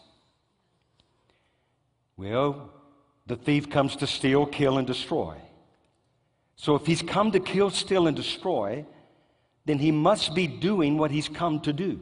Well, 2.18 2.72
the 3.28 3.36
thief 3.36 3.70
comes 3.70 3.96
to 3.98 4.08
steal, 4.08 4.46
kill, 4.46 4.78
and 4.78 4.88
destroy. 4.88 5.38
So 6.56 6.76
if 6.76 6.86
he's 6.86 7.02
come 7.02 7.32
to 7.32 7.40
kill, 7.40 7.70
steal, 7.70 8.08
and 8.08 8.16
destroy, 8.16 8.86
then 9.66 9.80
he 9.80 9.92
must 9.92 10.34
be 10.34 10.48
doing 10.48 10.98
what 10.98 11.12
he's 11.12 11.28
come 11.28 11.60
to 11.62 11.74
do. 11.74 12.00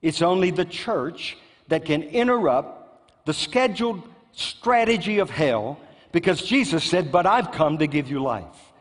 It's 0.00 0.22
only 0.22 0.50
the 0.50 0.64
church 0.64 1.36
that 1.68 1.84
can 1.84 2.02
interrupt 2.02 3.26
the 3.26 3.34
scheduled 3.34 4.02
strategy 4.32 5.18
of 5.18 5.30
hell 5.30 5.78
because 6.10 6.42
Jesus 6.42 6.84
said, 6.84 7.12
But 7.12 7.26
I've 7.26 7.52
come 7.52 7.78
to 7.78 7.86
give 7.86 8.10
you 8.10 8.22
life. 8.22 8.72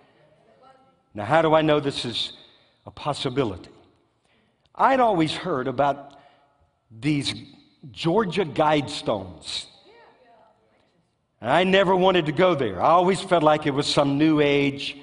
Now, 1.14 1.26
how 1.26 1.42
do 1.42 1.54
I 1.54 1.62
know 1.62 1.80
this 1.80 2.06
is 2.06 2.34
a 2.86 2.92
possibility? 2.92 3.70
I'd 4.74 5.00
always 5.00 5.34
heard 5.34 5.68
about 5.68 6.18
these 6.90 7.34
Georgia 7.92 8.46
Guidestones. 8.46 9.66
And 11.42 11.50
I 11.50 11.64
never 11.64 11.96
wanted 11.96 12.28
to 12.28 12.32
go 12.32 12.54
there. 12.54 12.82
I 12.82 12.89
always 12.89 13.20
felt 13.20 13.42
like 13.42 13.66
it 13.66 13.72
was 13.72 13.88
some 13.88 14.20
new 14.20 14.39
age, 14.39 14.96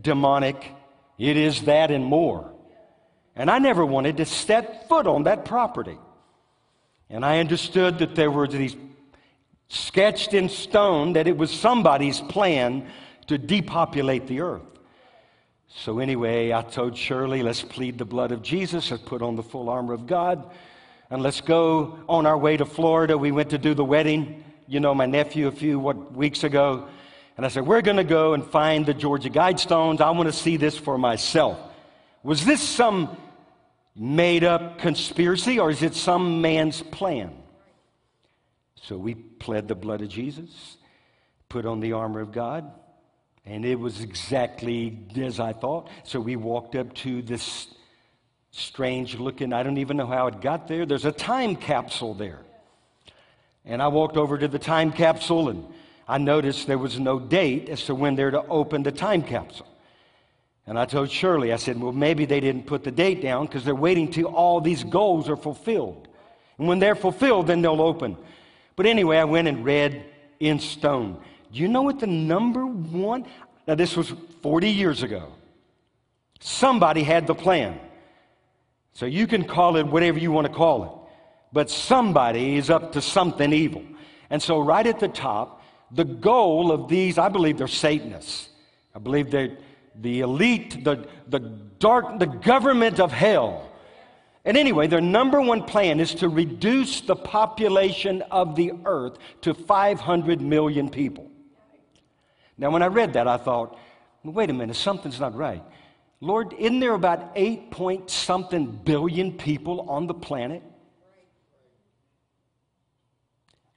demonic. 0.00 0.72
It 1.18 1.36
is 1.36 1.62
that 1.62 1.90
and 1.90 2.04
more. 2.04 2.50
And 3.36 3.50
I 3.50 3.58
never 3.58 3.84
wanted 3.84 4.16
to 4.16 4.24
step 4.24 4.88
foot 4.88 5.06
on 5.06 5.24
that 5.24 5.44
property. 5.44 5.98
And 7.10 7.24
I 7.24 7.38
understood 7.40 7.98
that 7.98 8.14
there 8.14 8.30
were 8.30 8.48
these 8.48 8.74
sketched 9.68 10.32
in 10.32 10.48
stone 10.48 11.12
that 11.12 11.28
it 11.28 11.36
was 11.36 11.50
somebody's 11.50 12.20
plan 12.20 12.88
to 13.26 13.36
depopulate 13.36 14.26
the 14.26 14.40
earth. 14.40 14.62
So, 15.68 15.98
anyway, 15.98 16.52
I 16.52 16.62
told 16.62 16.96
Shirley, 16.96 17.42
let's 17.42 17.62
plead 17.62 17.98
the 17.98 18.04
blood 18.04 18.32
of 18.32 18.40
Jesus, 18.40 18.90
let's 18.90 19.02
put 19.02 19.20
on 19.20 19.36
the 19.36 19.42
full 19.42 19.68
armor 19.68 19.92
of 19.92 20.06
God, 20.06 20.48
and 21.10 21.22
let's 21.22 21.40
go 21.40 21.98
on 22.08 22.24
our 22.24 22.38
way 22.38 22.56
to 22.56 22.64
Florida. 22.64 23.18
We 23.18 23.32
went 23.32 23.50
to 23.50 23.58
do 23.58 23.74
the 23.74 23.84
wedding, 23.84 24.44
you 24.66 24.80
know, 24.80 24.94
my 24.94 25.06
nephew 25.06 25.46
a 25.48 25.52
few 25.52 25.78
what, 25.78 26.12
weeks 26.12 26.44
ago. 26.44 26.88
And 27.36 27.44
I 27.44 27.48
said, 27.48 27.66
We're 27.66 27.82
going 27.82 27.96
to 27.98 28.04
go 28.04 28.34
and 28.34 28.44
find 28.44 28.86
the 28.86 28.94
Georgia 28.94 29.30
Guidestones. 29.30 30.00
I 30.00 30.10
want 30.10 30.28
to 30.28 30.32
see 30.32 30.56
this 30.56 30.76
for 30.76 30.98
myself. 30.98 31.58
Was 32.22 32.44
this 32.44 32.60
some 32.60 33.16
made 33.94 34.44
up 34.44 34.78
conspiracy 34.78 35.58
or 35.58 35.70
is 35.70 35.82
it 35.82 35.94
some 35.94 36.40
man's 36.40 36.82
plan? 36.82 37.32
So 38.74 38.96
we 38.96 39.14
pled 39.14 39.68
the 39.68 39.74
blood 39.74 40.02
of 40.02 40.08
Jesus, 40.08 40.76
put 41.48 41.66
on 41.66 41.80
the 41.80 41.92
armor 41.92 42.20
of 42.20 42.32
God. 42.32 42.70
And 43.44 43.64
it 43.64 43.76
was 43.76 44.00
exactly 44.00 44.98
as 45.16 45.38
I 45.38 45.52
thought. 45.52 45.88
So 46.02 46.18
we 46.18 46.34
walked 46.34 46.74
up 46.74 46.92
to 46.94 47.22
this 47.22 47.68
strange 48.50 49.18
looking, 49.18 49.52
I 49.52 49.62
don't 49.62 49.78
even 49.78 49.96
know 49.96 50.06
how 50.06 50.26
it 50.26 50.40
got 50.40 50.66
there. 50.66 50.86
There's 50.86 51.04
a 51.04 51.12
time 51.12 51.54
capsule 51.54 52.14
there. 52.14 52.40
And 53.66 53.82
I 53.82 53.88
walked 53.88 54.16
over 54.16 54.38
to 54.38 54.48
the 54.48 54.58
time 54.58 54.92
capsule 54.92 55.48
and 55.48 55.66
I 56.08 56.18
noticed 56.18 56.66
there 56.66 56.78
was 56.78 57.00
no 57.00 57.18
date 57.18 57.68
as 57.68 57.84
to 57.86 57.94
when 57.94 58.14
they're 58.14 58.30
to 58.30 58.46
open 58.46 58.84
the 58.84 58.92
time 58.92 59.22
capsule. 59.22 59.66
And 60.66 60.78
I 60.78 60.84
told 60.84 61.10
Shirley, 61.10 61.52
I 61.52 61.56
said, 61.56 61.80
well, 61.80 61.92
maybe 61.92 62.26
they 62.26 62.40
didn't 62.40 62.66
put 62.66 62.84
the 62.84 62.90
date 62.90 63.22
down 63.22 63.46
because 63.46 63.64
they're 63.64 63.74
waiting 63.74 64.10
till 64.10 64.26
all 64.26 64.60
these 64.60 64.84
goals 64.84 65.28
are 65.28 65.36
fulfilled. 65.36 66.08
And 66.58 66.68
when 66.68 66.78
they're 66.78 66.96
fulfilled, 66.96 67.48
then 67.48 67.60
they'll 67.62 67.82
open. 67.82 68.16
But 68.76 68.86
anyway, 68.86 69.18
I 69.18 69.24
went 69.24 69.48
and 69.48 69.64
read 69.64 70.04
in 70.40 70.58
stone. 70.58 71.20
Do 71.52 71.60
you 71.60 71.68
know 71.68 71.82
what 71.82 72.00
the 72.00 72.06
number 72.06 72.66
one? 72.66 73.26
Now, 73.66 73.74
this 73.74 73.96
was 73.96 74.12
40 74.42 74.70
years 74.70 75.02
ago. 75.02 75.32
Somebody 76.40 77.02
had 77.02 77.26
the 77.26 77.34
plan. 77.34 77.80
So 78.92 79.06
you 79.06 79.26
can 79.26 79.44
call 79.44 79.76
it 79.76 79.86
whatever 79.86 80.18
you 80.18 80.32
want 80.32 80.46
to 80.46 80.52
call 80.52 80.84
it. 80.84 81.05
But 81.52 81.70
somebody 81.70 82.56
is 82.56 82.70
up 82.70 82.92
to 82.92 83.00
something 83.00 83.52
evil. 83.52 83.82
And 84.30 84.42
so, 84.42 84.60
right 84.60 84.86
at 84.86 85.00
the 85.00 85.08
top, 85.08 85.62
the 85.90 86.04
goal 86.04 86.72
of 86.72 86.88
these, 86.88 87.18
I 87.18 87.28
believe 87.28 87.58
they're 87.58 87.68
Satanists. 87.68 88.48
I 88.94 88.98
believe 88.98 89.30
they're 89.30 89.56
the 90.00 90.20
elite, 90.20 90.84
the, 90.84 91.06
the 91.28 91.38
dark, 91.38 92.18
the 92.18 92.26
government 92.26 93.00
of 93.00 93.12
hell. 93.12 93.70
And 94.44 94.56
anyway, 94.56 94.86
their 94.86 95.00
number 95.00 95.40
one 95.40 95.64
plan 95.64 95.98
is 95.98 96.14
to 96.16 96.28
reduce 96.28 97.00
the 97.00 97.16
population 97.16 98.22
of 98.30 98.54
the 98.54 98.72
earth 98.84 99.18
to 99.42 99.54
500 99.54 100.40
million 100.40 100.88
people. 100.88 101.30
Now, 102.56 102.70
when 102.70 102.82
I 102.82 102.86
read 102.86 103.14
that, 103.14 103.26
I 103.26 103.36
thought, 103.36 103.76
wait 104.22 104.50
a 104.50 104.52
minute, 104.52 104.76
something's 104.76 105.20
not 105.20 105.34
right. 105.34 105.62
Lord, 106.20 106.54
isn't 106.58 106.80
there 106.80 106.94
about 106.94 107.32
eight 107.34 107.70
point 107.70 108.10
something 108.10 108.66
billion 108.66 109.32
people 109.32 109.90
on 109.90 110.06
the 110.06 110.14
planet? 110.14 110.62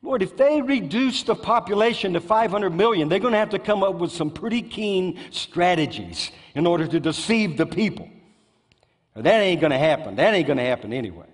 Lord, 0.01 0.21
if 0.21 0.37
they 0.37 0.61
reduce 0.61 1.23
the 1.23 1.35
population 1.35 2.13
to 2.13 2.21
500 2.21 2.69
million, 2.69 3.09
they're 3.09 3.19
going 3.19 3.33
to 3.33 3.37
have 3.37 3.49
to 3.49 3.59
come 3.59 3.83
up 3.83 3.95
with 3.95 4.11
some 4.11 4.31
pretty 4.31 4.61
keen 4.61 5.19
strategies 5.31 6.31
in 6.55 6.65
order 6.65 6.87
to 6.87 6.99
deceive 6.99 7.57
the 7.57 7.65
people. 7.65 8.09
That 9.15 9.41
ain't 9.41 9.59
going 9.59 9.71
to 9.71 9.77
happen. 9.77 10.15
That 10.15 10.33
ain't 10.33 10.47
going 10.47 10.57
to 10.57 10.63
happen 10.63 10.93
anyway. 10.93 11.27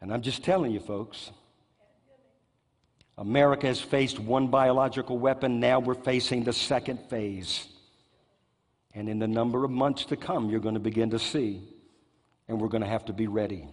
And 0.00 0.12
I'm 0.12 0.22
just 0.22 0.44
telling 0.44 0.70
you, 0.70 0.80
folks, 0.80 1.30
America 3.18 3.66
has 3.66 3.80
faced 3.80 4.18
one 4.18 4.48
biological 4.48 5.18
weapon. 5.18 5.58
Now 5.60 5.80
we're 5.80 5.94
facing 5.94 6.44
the 6.44 6.52
second 6.52 6.98
phase. 7.10 7.66
And 8.94 9.08
in 9.08 9.18
the 9.18 9.28
number 9.28 9.64
of 9.64 9.70
months 9.70 10.04
to 10.06 10.16
come, 10.16 10.50
you're 10.50 10.60
going 10.60 10.74
to 10.74 10.80
begin 10.80 11.10
to 11.10 11.18
see, 11.18 11.62
and 12.46 12.60
we're 12.60 12.68
going 12.68 12.82
to 12.82 12.88
have 12.88 13.06
to 13.06 13.12
be 13.12 13.26
ready. 13.26 13.68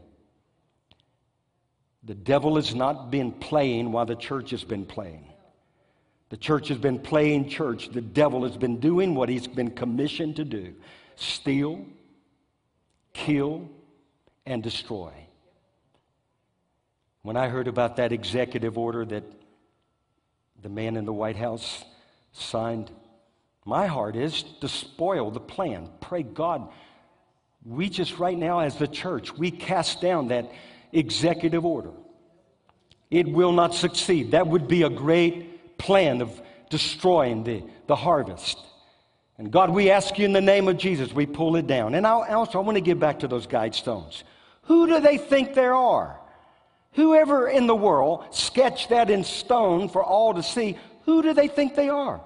The 2.03 2.15
devil 2.15 2.55
has 2.55 2.73
not 2.73 3.11
been 3.11 3.31
playing 3.31 3.91
while 3.91 4.05
the 4.05 4.15
church 4.15 4.51
has 4.51 4.63
been 4.63 4.85
playing. 4.85 5.25
The 6.29 6.37
church 6.37 6.67
has 6.69 6.77
been 6.77 6.99
playing 6.99 7.49
church. 7.49 7.89
The 7.89 8.01
devil 8.01 8.43
has 8.43 8.55
been 8.55 8.79
doing 8.79 9.15
what 9.15 9.29
he's 9.29 9.47
been 9.47 9.71
commissioned 9.71 10.35
to 10.37 10.45
do 10.45 10.75
steal, 11.15 11.85
kill, 13.13 13.69
and 14.45 14.63
destroy. 14.63 15.11
When 17.23 17.35
I 17.35 17.49
heard 17.49 17.67
about 17.67 17.97
that 17.97 18.13
executive 18.13 18.77
order 18.77 19.03
that 19.05 19.23
the 20.61 20.69
man 20.69 20.95
in 20.95 21.05
the 21.05 21.13
White 21.13 21.35
House 21.35 21.83
signed, 22.31 22.89
my 23.65 23.87
heart 23.87 24.15
is 24.15 24.43
to 24.61 24.69
spoil 24.69 25.29
the 25.31 25.39
plan. 25.39 25.89
Pray 25.99 26.23
God, 26.23 26.69
we 27.65 27.89
just 27.89 28.17
right 28.17 28.37
now, 28.37 28.59
as 28.59 28.77
the 28.77 28.87
church, 28.87 29.33
we 29.37 29.51
cast 29.51 29.99
down 29.99 30.29
that 30.29 30.49
executive 30.91 31.65
order. 31.65 31.91
It 33.09 33.27
will 33.27 33.51
not 33.51 33.73
succeed. 33.73 34.31
That 34.31 34.47
would 34.47 34.67
be 34.67 34.83
a 34.83 34.89
great 34.89 35.77
plan 35.77 36.21
of 36.21 36.41
destroying 36.69 37.43
the, 37.43 37.63
the 37.87 37.95
harvest. 37.95 38.59
And 39.37 39.51
God, 39.51 39.69
we 39.69 39.89
ask 39.89 40.19
you 40.19 40.25
in 40.25 40.33
the 40.33 40.41
name 40.41 40.67
of 40.67 40.77
Jesus, 40.77 41.13
we 41.13 41.25
pull 41.25 41.55
it 41.55 41.65
down. 41.65 41.95
And 41.95 42.05
I 42.05 42.33
also, 42.33 42.59
I 42.59 42.61
want 42.61 42.75
to 42.75 42.81
get 42.81 42.99
back 42.99 43.19
to 43.19 43.27
those 43.27 43.47
guide 43.47 43.73
stones. 43.73 44.23
Who 44.63 44.85
do 44.85 44.99
they 44.99 45.17
think 45.17 45.53
there 45.53 45.73
are? 45.73 46.19
Whoever 46.93 47.47
in 47.47 47.65
the 47.65 47.75
world 47.75 48.25
sketched 48.31 48.89
that 48.89 49.09
in 49.09 49.23
stone 49.23 49.89
for 49.89 50.03
all 50.03 50.33
to 50.33 50.43
see, 50.43 50.77
who 51.05 51.21
do 51.21 51.33
they 51.33 51.47
think 51.47 51.75
they 51.75 51.89
are? 51.89 52.21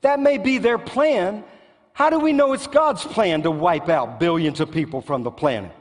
That 0.00 0.18
may 0.18 0.38
be 0.38 0.58
their 0.58 0.78
plan. 0.78 1.44
How 1.92 2.08
do 2.08 2.18
we 2.18 2.32
know 2.32 2.54
it's 2.54 2.66
God's 2.66 3.04
plan 3.04 3.42
to 3.42 3.50
wipe 3.50 3.88
out 3.88 4.18
billions 4.18 4.60
of 4.60 4.72
people 4.72 5.02
from 5.02 5.22
the 5.22 5.30
planet? 5.30 5.72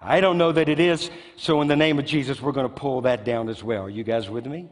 I 0.00 0.20
don't 0.20 0.38
know 0.38 0.52
that 0.52 0.68
it 0.68 0.78
is, 0.78 1.10
so 1.36 1.62
in 1.62 1.68
the 1.68 1.76
name 1.76 1.98
of 1.98 2.04
Jesus, 2.04 2.40
we're 2.40 2.52
going 2.52 2.68
to 2.68 2.74
pull 2.74 3.02
that 3.02 3.24
down 3.24 3.48
as 3.48 3.62
well. 3.62 3.84
Are 3.84 3.90
you 3.90 4.04
guys 4.04 4.28
with 4.28 4.46
me? 4.46 4.68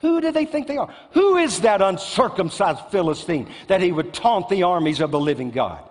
Who 0.00 0.20
do 0.20 0.30
they 0.30 0.44
think 0.44 0.66
they 0.66 0.76
are? 0.76 0.92
Who 1.12 1.36
is 1.36 1.60
that 1.62 1.80
uncircumcised 1.80 2.90
Philistine 2.90 3.48
that 3.68 3.80
he 3.80 3.92
would 3.92 4.12
taunt 4.12 4.48
the 4.48 4.64
armies 4.64 5.00
of 5.00 5.10
the 5.10 5.20
living 5.20 5.50
God? 5.50 5.82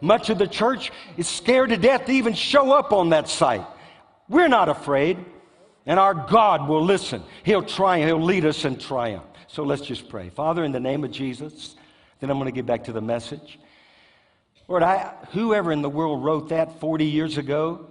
Much 0.00 0.30
of 0.30 0.38
the 0.38 0.46
church 0.46 0.92
is 1.16 1.28
scared 1.28 1.70
to 1.70 1.76
death 1.76 2.06
to 2.06 2.12
even 2.12 2.34
show 2.34 2.72
up 2.72 2.92
on 2.92 3.10
that 3.10 3.28
site. 3.28 3.64
We're 4.28 4.48
not 4.48 4.68
afraid, 4.68 5.24
and 5.86 5.98
our 5.98 6.14
God 6.14 6.68
will 6.68 6.84
listen. 6.84 7.22
He'll 7.44 7.62
triumph, 7.62 8.08
He'll 8.08 8.22
lead 8.22 8.44
us 8.44 8.64
in 8.64 8.78
triumph. 8.78 9.24
So 9.48 9.64
let's 9.64 9.82
just 9.82 10.08
pray. 10.08 10.30
Father, 10.30 10.64
in 10.64 10.72
the 10.72 10.80
name 10.80 11.04
of 11.04 11.10
Jesus, 11.10 11.76
then 12.20 12.30
I'm 12.30 12.38
going 12.38 12.50
to 12.50 12.54
get 12.54 12.66
back 12.66 12.84
to 12.84 12.92
the 12.92 13.00
message. 13.00 13.58
Lord, 14.72 14.84
I, 14.84 15.12
whoever 15.32 15.70
in 15.70 15.82
the 15.82 15.90
world 15.90 16.24
wrote 16.24 16.48
that 16.48 16.80
40 16.80 17.04
years 17.04 17.36
ago, 17.36 17.90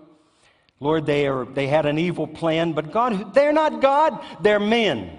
Lord, 0.79 1.05
they, 1.05 1.27
are, 1.27 1.45
they 1.45 1.67
had 1.67 1.85
an 1.85 1.99
evil 1.99 2.25
plan, 2.25 2.73
but 2.73 2.91
God, 2.91 3.35
they're 3.35 3.53
not 3.53 3.83
God, 3.83 4.19
they're 4.41 4.59
men. 4.59 5.15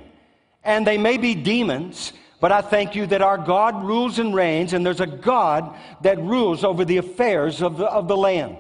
And 0.65 0.85
they 0.85 0.99
may 0.99 1.19
be 1.19 1.37
demons, 1.37 2.15
but 2.41 2.51
I 2.51 2.63
thank 2.63 2.97
you 2.97 3.07
that 3.07 3.23
our 3.23 3.39
God 3.39 3.85
rules 3.85 4.19
and 4.19 4.35
reigns, 4.35 4.73
and 4.73 4.85
there's 4.85 4.99
a 4.99 5.07
God 5.07 5.79
that 6.01 6.19
rules 6.19 6.65
over 6.65 6.85
the 6.85 6.97
affairs 6.97 7.63
of 7.63 7.77
the, 7.77 7.87
of 7.87 8.09
the 8.09 8.17
land. 8.17 8.57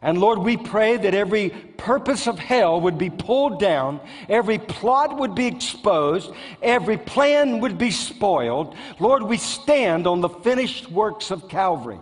And 0.00 0.16
Lord, 0.16 0.38
we 0.38 0.56
pray 0.56 0.96
that 0.96 1.12
every 1.12 1.50
purpose 1.50 2.26
of 2.26 2.38
hell 2.38 2.80
would 2.80 2.96
be 2.96 3.10
pulled 3.10 3.60
down, 3.60 4.00
every 4.26 4.58
plot 4.58 5.18
would 5.18 5.34
be 5.34 5.48
exposed, 5.48 6.32
every 6.62 6.96
plan 6.96 7.60
would 7.60 7.76
be 7.76 7.90
spoiled. 7.90 8.74
Lord, 8.98 9.22
we 9.22 9.36
stand 9.36 10.06
on 10.06 10.22
the 10.22 10.30
finished 10.30 10.90
works 10.90 11.30
of 11.30 11.50
Calvary. 11.50 11.98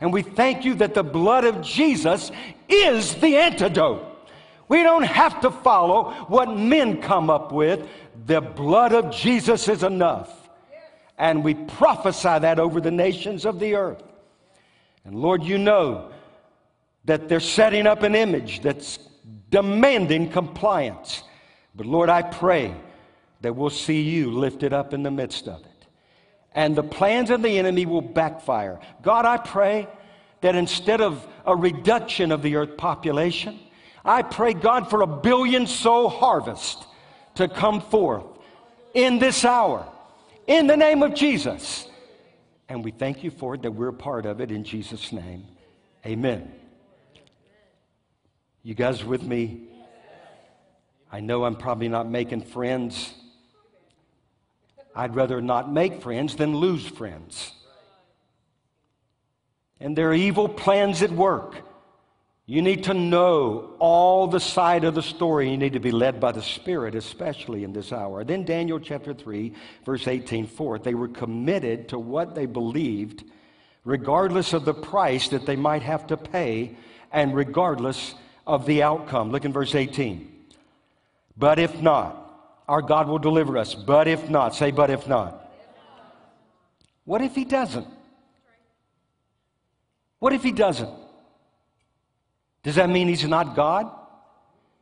And 0.00 0.12
we 0.12 0.22
thank 0.22 0.64
you 0.64 0.74
that 0.76 0.94
the 0.94 1.02
blood 1.02 1.44
of 1.44 1.60
Jesus 1.62 2.30
is 2.68 3.14
the 3.16 3.36
antidote. 3.36 4.06
We 4.68 4.82
don't 4.82 5.02
have 5.02 5.40
to 5.40 5.50
follow 5.50 6.12
what 6.28 6.56
men 6.56 7.02
come 7.02 7.28
up 7.28 7.52
with. 7.52 7.88
The 8.26 8.40
blood 8.40 8.92
of 8.92 9.10
Jesus 9.10 9.68
is 9.68 9.82
enough. 9.82 10.48
And 11.18 11.44
we 11.44 11.54
prophesy 11.54 12.38
that 12.38 12.58
over 12.58 12.80
the 12.80 12.90
nations 12.90 13.44
of 13.44 13.58
the 13.58 13.74
earth. 13.74 14.02
And 15.04 15.16
Lord, 15.16 15.42
you 15.42 15.58
know 15.58 16.12
that 17.04 17.28
they're 17.28 17.40
setting 17.40 17.86
up 17.86 18.02
an 18.02 18.14
image 18.14 18.60
that's 18.62 18.98
demanding 19.50 20.30
compliance. 20.30 21.24
But 21.74 21.86
Lord, 21.86 22.08
I 22.08 22.22
pray 22.22 22.74
that 23.40 23.54
we'll 23.54 23.70
see 23.70 24.02
you 24.02 24.30
lifted 24.30 24.72
up 24.72 24.94
in 24.94 25.02
the 25.02 25.10
midst 25.10 25.48
of 25.48 25.60
it. 25.60 25.69
And 26.52 26.74
the 26.74 26.82
plans 26.82 27.30
of 27.30 27.42
the 27.42 27.58
enemy 27.58 27.86
will 27.86 28.00
backfire. 28.00 28.80
God, 29.02 29.24
I 29.24 29.36
pray 29.36 29.88
that 30.40 30.54
instead 30.54 31.00
of 31.00 31.26
a 31.46 31.54
reduction 31.54 32.32
of 32.32 32.42
the 32.42 32.56
earth 32.56 32.76
population, 32.76 33.58
I 34.04 34.22
pray, 34.22 34.54
God, 34.54 34.88
for 34.90 35.02
a 35.02 35.06
billion 35.06 35.66
soul 35.66 36.08
harvest 36.08 36.86
to 37.36 37.48
come 37.48 37.80
forth 37.80 38.24
in 38.94 39.18
this 39.18 39.44
hour, 39.44 39.86
in 40.46 40.66
the 40.66 40.76
name 40.76 41.02
of 41.02 41.14
Jesus. 41.14 41.86
And 42.68 42.84
we 42.84 42.90
thank 42.90 43.22
you 43.22 43.30
for 43.30 43.54
it, 43.54 43.62
that 43.62 43.72
we're 43.72 43.92
part 43.92 44.26
of 44.26 44.40
it 44.40 44.50
in 44.50 44.64
Jesus' 44.64 45.12
name. 45.12 45.46
Amen. 46.06 46.52
You 48.62 48.74
guys 48.74 49.04
with 49.04 49.22
me? 49.22 49.68
I 51.12 51.20
know 51.20 51.44
I'm 51.44 51.56
probably 51.56 51.88
not 51.88 52.08
making 52.08 52.42
friends. 52.42 53.12
I'd 54.94 55.14
rather 55.14 55.40
not 55.40 55.72
make 55.72 56.02
friends 56.02 56.36
than 56.36 56.56
lose 56.56 56.86
friends. 56.86 57.52
And 59.78 59.96
there 59.96 60.10
are 60.10 60.14
evil 60.14 60.48
plans 60.48 61.02
at 61.02 61.10
work. 61.10 61.56
You 62.46 62.62
need 62.62 62.84
to 62.84 62.94
know 62.94 63.76
all 63.78 64.26
the 64.26 64.40
side 64.40 64.82
of 64.82 64.96
the 64.96 65.02
story. 65.02 65.48
You 65.48 65.56
need 65.56 65.74
to 65.74 65.80
be 65.80 65.92
led 65.92 66.18
by 66.18 66.32
the 66.32 66.42
Spirit, 66.42 66.96
especially 66.96 67.62
in 67.62 67.72
this 67.72 67.92
hour. 67.92 68.24
Then 68.24 68.44
Daniel 68.44 68.80
chapter 68.80 69.14
3, 69.14 69.52
verse 69.86 70.08
18 70.08 70.48
forth, 70.48 70.82
they 70.82 70.94
were 70.94 71.08
committed 71.08 71.90
to 71.90 71.98
what 71.98 72.34
they 72.34 72.46
believed, 72.46 73.22
regardless 73.84 74.52
of 74.52 74.64
the 74.64 74.74
price 74.74 75.28
that 75.28 75.46
they 75.46 75.54
might 75.54 75.82
have 75.82 76.08
to 76.08 76.16
pay, 76.16 76.76
and 77.12 77.36
regardless 77.36 78.16
of 78.46 78.66
the 78.66 78.82
outcome. 78.82 79.30
Look 79.30 79.44
in 79.44 79.52
verse 79.52 79.76
18. 79.76 80.28
But 81.36 81.60
if 81.60 81.80
not, 81.80 82.19
our 82.70 82.82
God 82.82 83.08
will 83.08 83.18
deliver 83.18 83.58
us. 83.58 83.74
But 83.74 84.08
if 84.08 84.30
not, 84.30 84.54
say, 84.54 84.70
but 84.70 84.90
if 84.90 85.08
not. 85.08 85.52
What 87.04 87.20
if 87.20 87.34
He 87.34 87.44
doesn't? 87.44 87.86
What 90.20 90.32
if 90.32 90.42
He 90.42 90.52
doesn't? 90.52 90.90
Does 92.62 92.76
that 92.76 92.88
mean 92.88 93.08
He's 93.08 93.24
not 93.24 93.56
God? 93.56 93.90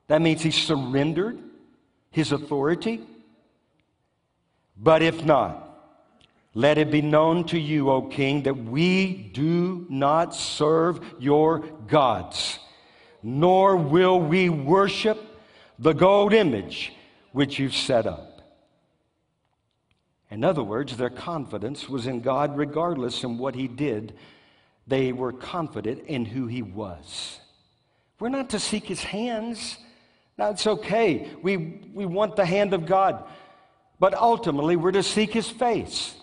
That 0.08 0.20
means 0.20 0.42
He 0.42 0.50
surrendered 0.50 1.38
His 2.10 2.32
authority? 2.32 3.00
But 4.76 5.02
if 5.02 5.24
not, 5.24 5.64
let 6.54 6.78
it 6.78 6.90
be 6.90 7.02
known 7.02 7.44
to 7.44 7.58
you, 7.58 7.90
O 7.90 8.02
King, 8.02 8.42
that 8.42 8.56
we 8.56 9.30
do 9.32 9.86
not 9.88 10.34
serve 10.34 11.00
your 11.18 11.60
gods 11.86 12.58
nor 13.22 13.76
will 13.76 14.20
we 14.20 14.48
worship 14.48 15.18
the 15.78 15.92
gold 15.92 16.32
image 16.32 16.92
which 17.32 17.58
you've 17.58 17.74
set 17.74 18.06
up. 18.06 18.38
In 20.30 20.44
other 20.44 20.62
words, 20.62 20.96
their 20.96 21.10
confidence 21.10 21.88
was 21.88 22.06
in 22.06 22.20
God 22.20 22.56
regardless 22.56 23.24
of 23.24 23.38
what 23.38 23.54
He 23.54 23.66
did. 23.66 24.14
They 24.86 25.12
were 25.12 25.32
confident 25.32 26.06
in 26.06 26.24
who 26.24 26.46
He 26.46 26.62
was. 26.62 27.40
We're 28.20 28.28
not 28.28 28.50
to 28.50 28.58
seek 28.58 28.84
His 28.84 29.02
hands. 29.02 29.78
Now, 30.36 30.50
it's 30.50 30.66
okay. 30.66 31.28
We, 31.42 31.56
we 31.94 32.06
want 32.06 32.36
the 32.36 32.44
hand 32.44 32.74
of 32.74 32.86
God. 32.86 33.24
But 33.98 34.14
ultimately, 34.14 34.76
we're 34.76 34.92
to 34.92 35.02
seek 35.02 35.32
His 35.32 35.48
face. 35.48 36.14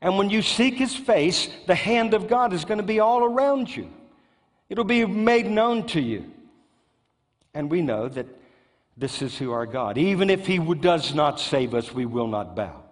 And 0.00 0.18
when 0.18 0.30
you 0.30 0.42
seek 0.42 0.74
His 0.74 0.94
face, 0.94 1.48
the 1.66 1.74
hand 1.74 2.14
of 2.14 2.28
God 2.28 2.52
is 2.52 2.64
going 2.64 2.78
to 2.78 2.86
be 2.86 3.00
all 3.00 3.24
around 3.24 3.74
you. 3.74 3.88
It'll 4.68 4.84
be 4.84 5.06
made 5.06 5.46
known 5.46 5.86
to 5.88 6.00
you. 6.00 6.30
And 7.54 7.70
we 7.70 7.82
know 7.82 8.08
that 8.08 8.26
this 8.98 9.22
is 9.22 9.38
who 9.38 9.52
our 9.52 9.66
God. 9.66 9.96
Even 9.96 10.28
if 10.28 10.46
He 10.46 10.58
does 10.58 11.14
not 11.14 11.38
save 11.38 11.74
us, 11.74 11.94
we 11.94 12.04
will 12.04 12.26
not 12.26 12.56
bow. 12.56 12.82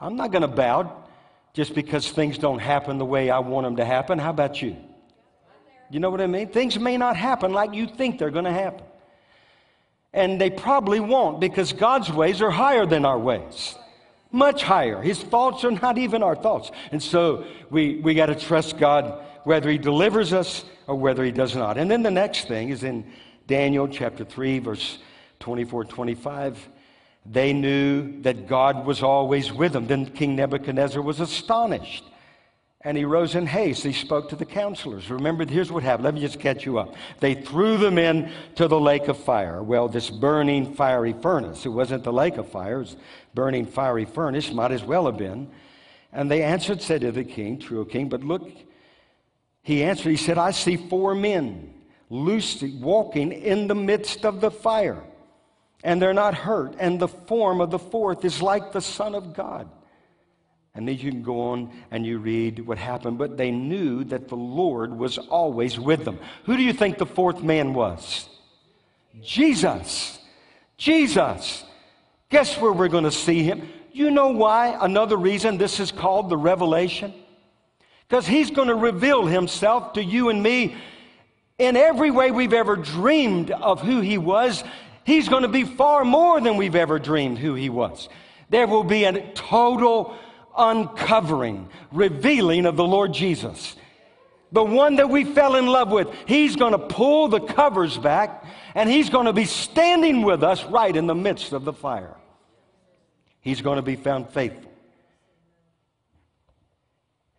I'm 0.00 0.16
not 0.16 0.32
going 0.32 0.42
to 0.42 0.48
bow 0.48 1.04
just 1.52 1.74
because 1.74 2.08
things 2.10 2.38
don't 2.38 2.58
happen 2.58 2.98
the 2.98 3.04
way 3.04 3.30
I 3.30 3.40
want 3.40 3.66
them 3.66 3.76
to 3.76 3.84
happen. 3.84 4.18
How 4.18 4.30
about 4.30 4.62
you? 4.62 4.76
You 5.90 6.00
know 6.00 6.10
what 6.10 6.20
I 6.20 6.26
mean? 6.26 6.48
Things 6.48 6.78
may 6.78 6.96
not 6.96 7.16
happen 7.16 7.52
like 7.52 7.74
you 7.74 7.86
think 7.86 8.18
they're 8.18 8.30
going 8.30 8.44
to 8.44 8.52
happen. 8.52 8.84
And 10.12 10.40
they 10.40 10.50
probably 10.50 11.00
won't 11.00 11.40
because 11.40 11.72
God's 11.72 12.10
ways 12.10 12.40
are 12.40 12.50
higher 12.50 12.86
than 12.86 13.04
our 13.04 13.18
ways. 13.18 13.74
Much 14.30 14.62
higher. 14.62 15.02
His 15.02 15.20
thoughts 15.20 15.64
are 15.64 15.70
not 15.70 15.98
even 15.98 16.22
our 16.22 16.36
thoughts. 16.36 16.70
And 16.92 17.02
so 17.02 17.44
we, 17.70 17.96
we 17.96 18.14
got 18.14 18.26
to 18.26 18.34
trust 18.34 18.78
God 18.78 19.24
whether 19.44 19.70
he 19.70 19.78
delivers 19.78 20.32
us 20.32 20.64
or 20.86 20.94
whether 20.94 21.24
he 21.24 21.32
does 21.32 21.54
not. 21.56 21.76
And 21.76 21.90
then 21.90 22.02
the 22.02 22.10
next 22.10 22.48
thing 22.48 22.68
is 22.68 22.84
in 22.84 23.10
Daniel 23.48 23.88
chapter 23.88 24.24
3, 24.24 24.58
verse 24.58 24.98
24 25.40 25.86
25. 25.86 26.68
They 27.24 27.52
knew 27.52 28.20
that 28.22 28.46
God 28.46 28.86
was 28.86 29.02
always 29.02 29.52
with 29.52 29.72
them. 29.72 29.86
Then 29.86 30.06
King 30.06 30.36
Nebuchadnezzar 30.36 31.02
was 31.02 31.18
astonished. 31.18 32.04
And 32.82 32.96
he 32.96 33.04
rose 33.04 33.34
in 33.34 33.46
haste. 33.46 33.82
He 33.82 33.92
spoke 33.92 34.28
to 34.28 34.36
the 34.36 34.44
counselors. 34.44 35.10
Remember, 35.10 35.44
here's 35.44 35.72
what 35.72 35.82
happened. 35.82 36.04
Let 36.04 36.14
me 36.14 36.20
just 36.20 36.38
catch 36.38 36.64
you 36.64 36.78
up. 36.78 36.94
They 37.20 37.34
threw 37.34 37.76
them 37.76 37.98
in 37.98 38.30
to 38.54 38.68
the 38.68 38.78
lake 38.78 39.08
of 39.08 39.18
fire. 39.18 39.62
Well, 39.62 39.88
this 39.88 40.10
burning 40.10 40.74
fiery 40.74 41.14
furnace. 41.14 41.66
It 41.66 41.70
wasn't 41.70 42.04
the 42.04 42.12
lake 42.12 42.36
of 42.36 42.48
fire, 42.48 42.82
it 42.82 42.96
burning 43.34 43.66
fiery 43.66 44.04
furnace. 44.04 44.52
Might 44.52 44.72
as 44.72 44.84
well 44.84 45.06
have 45.06 45.16
been. 45.16 45.50
And 46.12 46.30
they 46.30 46.42
answered, 46.42 46.80
said 46.80 47.00
to 47.00 47.12
the 47.12 47.24
king, 47.24 47.58
True, 47.58 47.84
king, 47.84 48.08
but 48.08 48.22
look, 48.22 48.48
he 49.62 49.82
answered, 49.82 50.10
He 50.10 50.16
said, 50.16 50.38
I 50.38 50.52
see 50.52 50.76
four 50.76 51.14
men 51.14 51.74
loosely 52.10 52.72
walking 52.72 53.32
in 53.32 53.66
the 53.66 53.74
midst 53.74 54.24
of 54.24 54.40
the 54.40 54.50
fire, 54.50 55.02
and 55.84 56.00
they're 56.00 56.14
not 56.14 56.34
hurt. 56.34 56.74
And 56.78 57.00
the 57.00 57.08
form 57.08 57.60
of 57.60 57.70
the 57.70 57.78
fourth 57.78 58.24
is 58.24 58.42
like 58.42 58.72
the 58.72 58.80
Son 58.80 59.14
of 59.14 59.34
God. 59.34 59.68
And 60.74 60.86
then 60.86 60.96
you 60.96 61.10
can 61.10 61.22
go 61.22 61.40
on 61.40 61.72
and 61.90 62.06
you 62.06 62.18
read 62.18 62.64
what 62.64 62.78
happened. 62.78 63.18
But 63.18 63.36
they 63.36 63.50
knew 63.50 64.04
that 64.04 64.28
the 64.28 64.36
Lord 64.36 64.96
was 64.96 65.18
always 65.18 65.78
with 65.78 66.04
them. 66.04 66.20
Who 66.44 66.56
do 66.56 66.62
you 66.62 66.72
think 66.72 66.98
the 66.98 67.06
fourth 67.06 67.42
man 67.42 67.74
was? 67.74 68.28
Jesus. 69.20 70.20
Jesus. 70.76 71.64
Guess 72.30 72.60
where 72.60 72.72
we're 72.72 72.88
going 72.88 73.04
to 73.04 73.10
see 73.10 73.42
him? 73.42 73.68
You 73.92 74.12
know 74.12 74.28
why? 74.28 74.78
Another 74.80 75.16
reason 75.16 75.58
this 75.58 75.80
is 75.80 75.90
called 75.90 76.28
the 76.28 76.36
revelation? 76.36 77.12
Because 78.08 78.26
He's 78.26 78.50
going 78.50 78.68
to 78.68 78.74
reveal 78.74 79.26
Himself 79.26 79.94
to 79.94 80.04
you 80.04 80.28
and 80.28 80.42
me 80.42 80.76
in 81.58 81.76
every 81.76 82.10
way 82.10 82.30
we've 82.30 82.52
ever 82.52 82.76
dreamed 82.76 83.50
of 83.50 83.80
who 83.80 84.00
He 84.00 84.16
was. 84.16 84.64
He's 85.04 85.28
going 85.28 85.42
to 85.42 85.48
be 85.48 85.64
far 85.64 86.04
more 86.04 86.40
than 86.40 86.56
we've 86.56 86.76
ever 86.76 86.98
dreamed 86.98 87.38
who 87.38 87.54
He 87.54 87.68
was. 87.68 88.08
There 88.48 88.66
will 88.66 88.84
be 88.84 89.04
a 89.04 89.32
total 89.32 90.16
uncovering, 90.56 91.68
revealing 91.92 92.66
of 92.66 92.76
the 92.76 92.84
Lord 92.84 93.12
Jesus. 93.12 93.76
The 94.50 94.64
one 94.64 94.96
that 94.96 95.10
we 95.10 95.24
fell 95.24 95.56
in 95.56 95.66
love 95.66 95.90
with, 95.90 96.08
He's 96.26 96.56
going 96.56 96.72
to 96.72 96.78
pull 96.78 97.28
the 97.28 97.40
covers 97.40 97.98
back 97.98 98.44
and 98.74 98.88
He's 98.88 99.10
going 99.10 99.26
to 99.26 99.32
be 99.32 99.44
standing 99.44 100.22
with 100.22 100.42
us 100.42 100.64
right 100.64 100.94
in 100.94 101.06
the 101.06 101.14
midst 101.14 101.52
of 101.52 101.64
the 101.64 101.72
fire. 101.72 102.16
He's 103.40 103.60
going 103.60 103.76
to 103.76 103.82
be 103.82 103.96
found 103.96 104.30
faithful. 104.30 104.67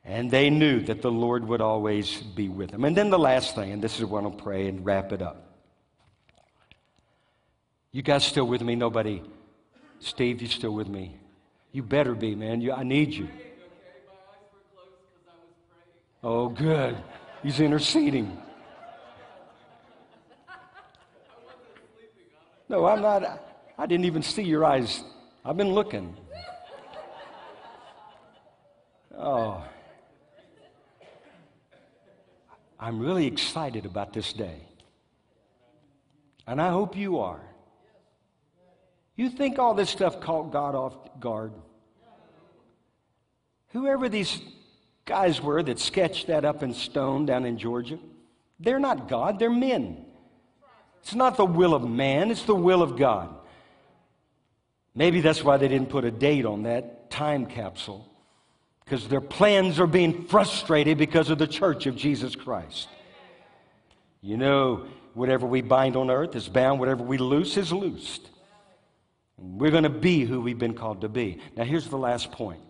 And 0.09 0.31
they 0.31 0.49
knew 0.49 0.81
that 0.81 1.03
the 1.03 1.11
Lord 1.11 1.47
would 1.47 1.61
always 1.61 2.19
be 2.19 2.49
with 2.49 2.71
them. 2.71 2.83
And 2.83 2.97
then 2.97 3.11
the 3.11 3.19
last 3.19 3.53
thing, 3.53 3.71
and 3.71 3.79
this 3.79 3.99
is 3.99 4.05
what 4.05 4.23
I'll 4.23 4.31
pray 4.31 4.67
and 4.67 4.83
wrap 4.83 5.11
it 5.11 5.21
up. 5.21 5.53
You 7.91 8.01
guys 8.01 8.25
still 8.25 8.47
with 8.47 8.63
me? 8.63 8.75
Nobody? 8.75 9.21
Steve, 9.99 10.41
you 10.41 10.47
still 10.47 10.73
with 10.73 10.87
me? 10.87 11.19
You 11.71 11.83
better 11.83 12.15
be, 12.15 12.33
man. 12.33 12.59
You, 12.59 12.73
I 12.73 12.81
need 12.81 13.13
you. 13.13 13.27
Oh, 16.23 16.49
good. 16.49 16.97
He's 17.43 17.59
interceding. 17.59 18.35
No, 22.67 22.87
I'm 22.87 23.03
not. 23.03 23.23
I 23.77 23.85
didn't 23.85 24.05
even 24.05 24.23
see 24.23 24.43
your 24.43 24.65
eyes. 24.65 25.03
I've 25.45 25.55
been 25.55 25.73
looking. 25.73 26.17
Oh. 29.15 29.63
I'm 32.79 32.99
really 32.99 33.27
excited 33.27 33.85
about 33.85 34.13
this 34.13 34.31
day. 34.33 34.61
And 36.47 36.61
I 36.61 36.69
hope 36.69 36.95
you 36.95 37.19
are. 37.19 37.41
You 39.15 39.29
think 39.29 39.59
all 39.59 39.73
this 39.73 39.89
stuff 39.89 40.21
caught 40.21 40.51
God 40.51 40.75
off 40.75 40.95
guard? 41.19 41.51
Whoever 43.69 44.07
these 44.09 44.41
guys 45.05 45.41
were 45.41 45.61
that 45.61 45.79
sketched 45.79 46.27
that 46.27 46.45
up 46.45 46.63
in 46.63 46.73
stone 46.73 47.25
down 47.25 47.45
in 47.45 47.57
Georgia, 47.57 47.99
they're 48.59 48.79
not 48.79 49.07
God, 49.07 49.37
they're 49.37 49.49
men. 49.49 50.05
It's 51.01 51.13
not 51.13 51.37
the 51.37 51.45
will 51.45 51.73
of 51.73 51.87
man, 51.87 52.31
it's 52.31 52.43
the 52.43 52.55
will 52.55 52.81
of 52.81 52.97
God. 52.97 53.35
Maybe 54.95 55.21
that's 55.21 55.43
why 55.43 55.57
they 55.57 55.67
didn't 55.67 55.89
put 55.89 56.03
a 56.05 56.11
date 56.11 56.45
on 56.45 56.63
that 56.63 57.11
time 57.11 57.45
capsule, 57.45 58.08
because 58.89 59.07
their 59.07 59.21
plans 59.21 59.79
are 59.79 59.85
being 59.85 60.23
frustrated 60.25 60.97
because 60.97 61.29
of 61.29 61.37
the 61.37 61.45
church 61.45 61.85
of 61.85 61.95
Jesus 61.95 62.35
Christ. 62.35 62.89
You 64.19 64.35
know, 64.35 64.87
whatever 65.13 65.45
we 65.45 65.61
bind 65.61 65.95
on 65.95 66.09
earth 66.09 66.35
is 66.35 66.49
bound, 66.49 66.79
whatever 66.79 67.03
we 67.03 67.19
loose 67.19 67.55
is 67.55 67.71
loosed. 67.71 68.31
We're 69.37 69.69
going 69.69 69.83
to 69.83 69.91
be 69.91 70.25
who 70.25 70.41
we've 70.41 70.57
been 70.57 70.73
called 70.73 71.01
to 71.01 71.09
be. 71.09 71.39
Now, 71.55 71.65
here's 71.65 71.87
the 71.87 71.99
last 71.99 72.31
point. 72.31 72.61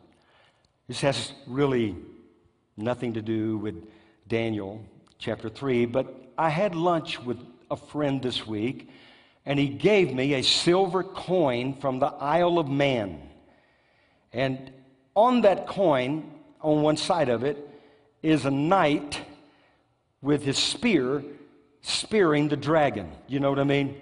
This 0.89 0.99
has 1.01 1.31
really 1.47 1.95
nothing 2.75 3.13
to 3.13 3.21
do 3.21 3.57
with 3.57 3.87
Daniel 4.27 4.83
chapter 5.19 5.47
3, 5.47 5.85
but 5.85 6.13
I 6.37 6.49
had 6.49 6.75
lunch 6.75 7.21
with 7.21 7.37
a 7.71 7.77
friend 7.77 8.21
this 8.21 8.45
week, 8.45 8.89
and 9.45 9.57
he 9.57 9.69
gave 9.69 10.13
me 10.13 10.33
a 10.33 10.43
silver 10.43 11.01
coin 11.01 11.75
from 11.75 11.99
the 11.99 12.07
Isle 12.07 12.59
of 12.59 12.67
Man. 12.67 13.21
And 14.33 14.73
on 15.19 15.41
that 15.41 15.67
coin, 15.67 16.31
on 16.61 16.81
one 16.81 16.95
side 16.95 17.27
of 17.27 17.43
it, 17.43 17.57
is 18.23 18.45
a 18.45 18.51
knight 18.51 19.21
with 20.21 20.43
his 20.43 20.57
spear 20.57 21.21
spearing 21.81 22.47
the 22.47 22.55
dragon. 22.55 23.11
You 23.27 23.41
know 23.41 23.49
what 23.49 23.59
I 23.59 23.65
mean? 23.65 23.99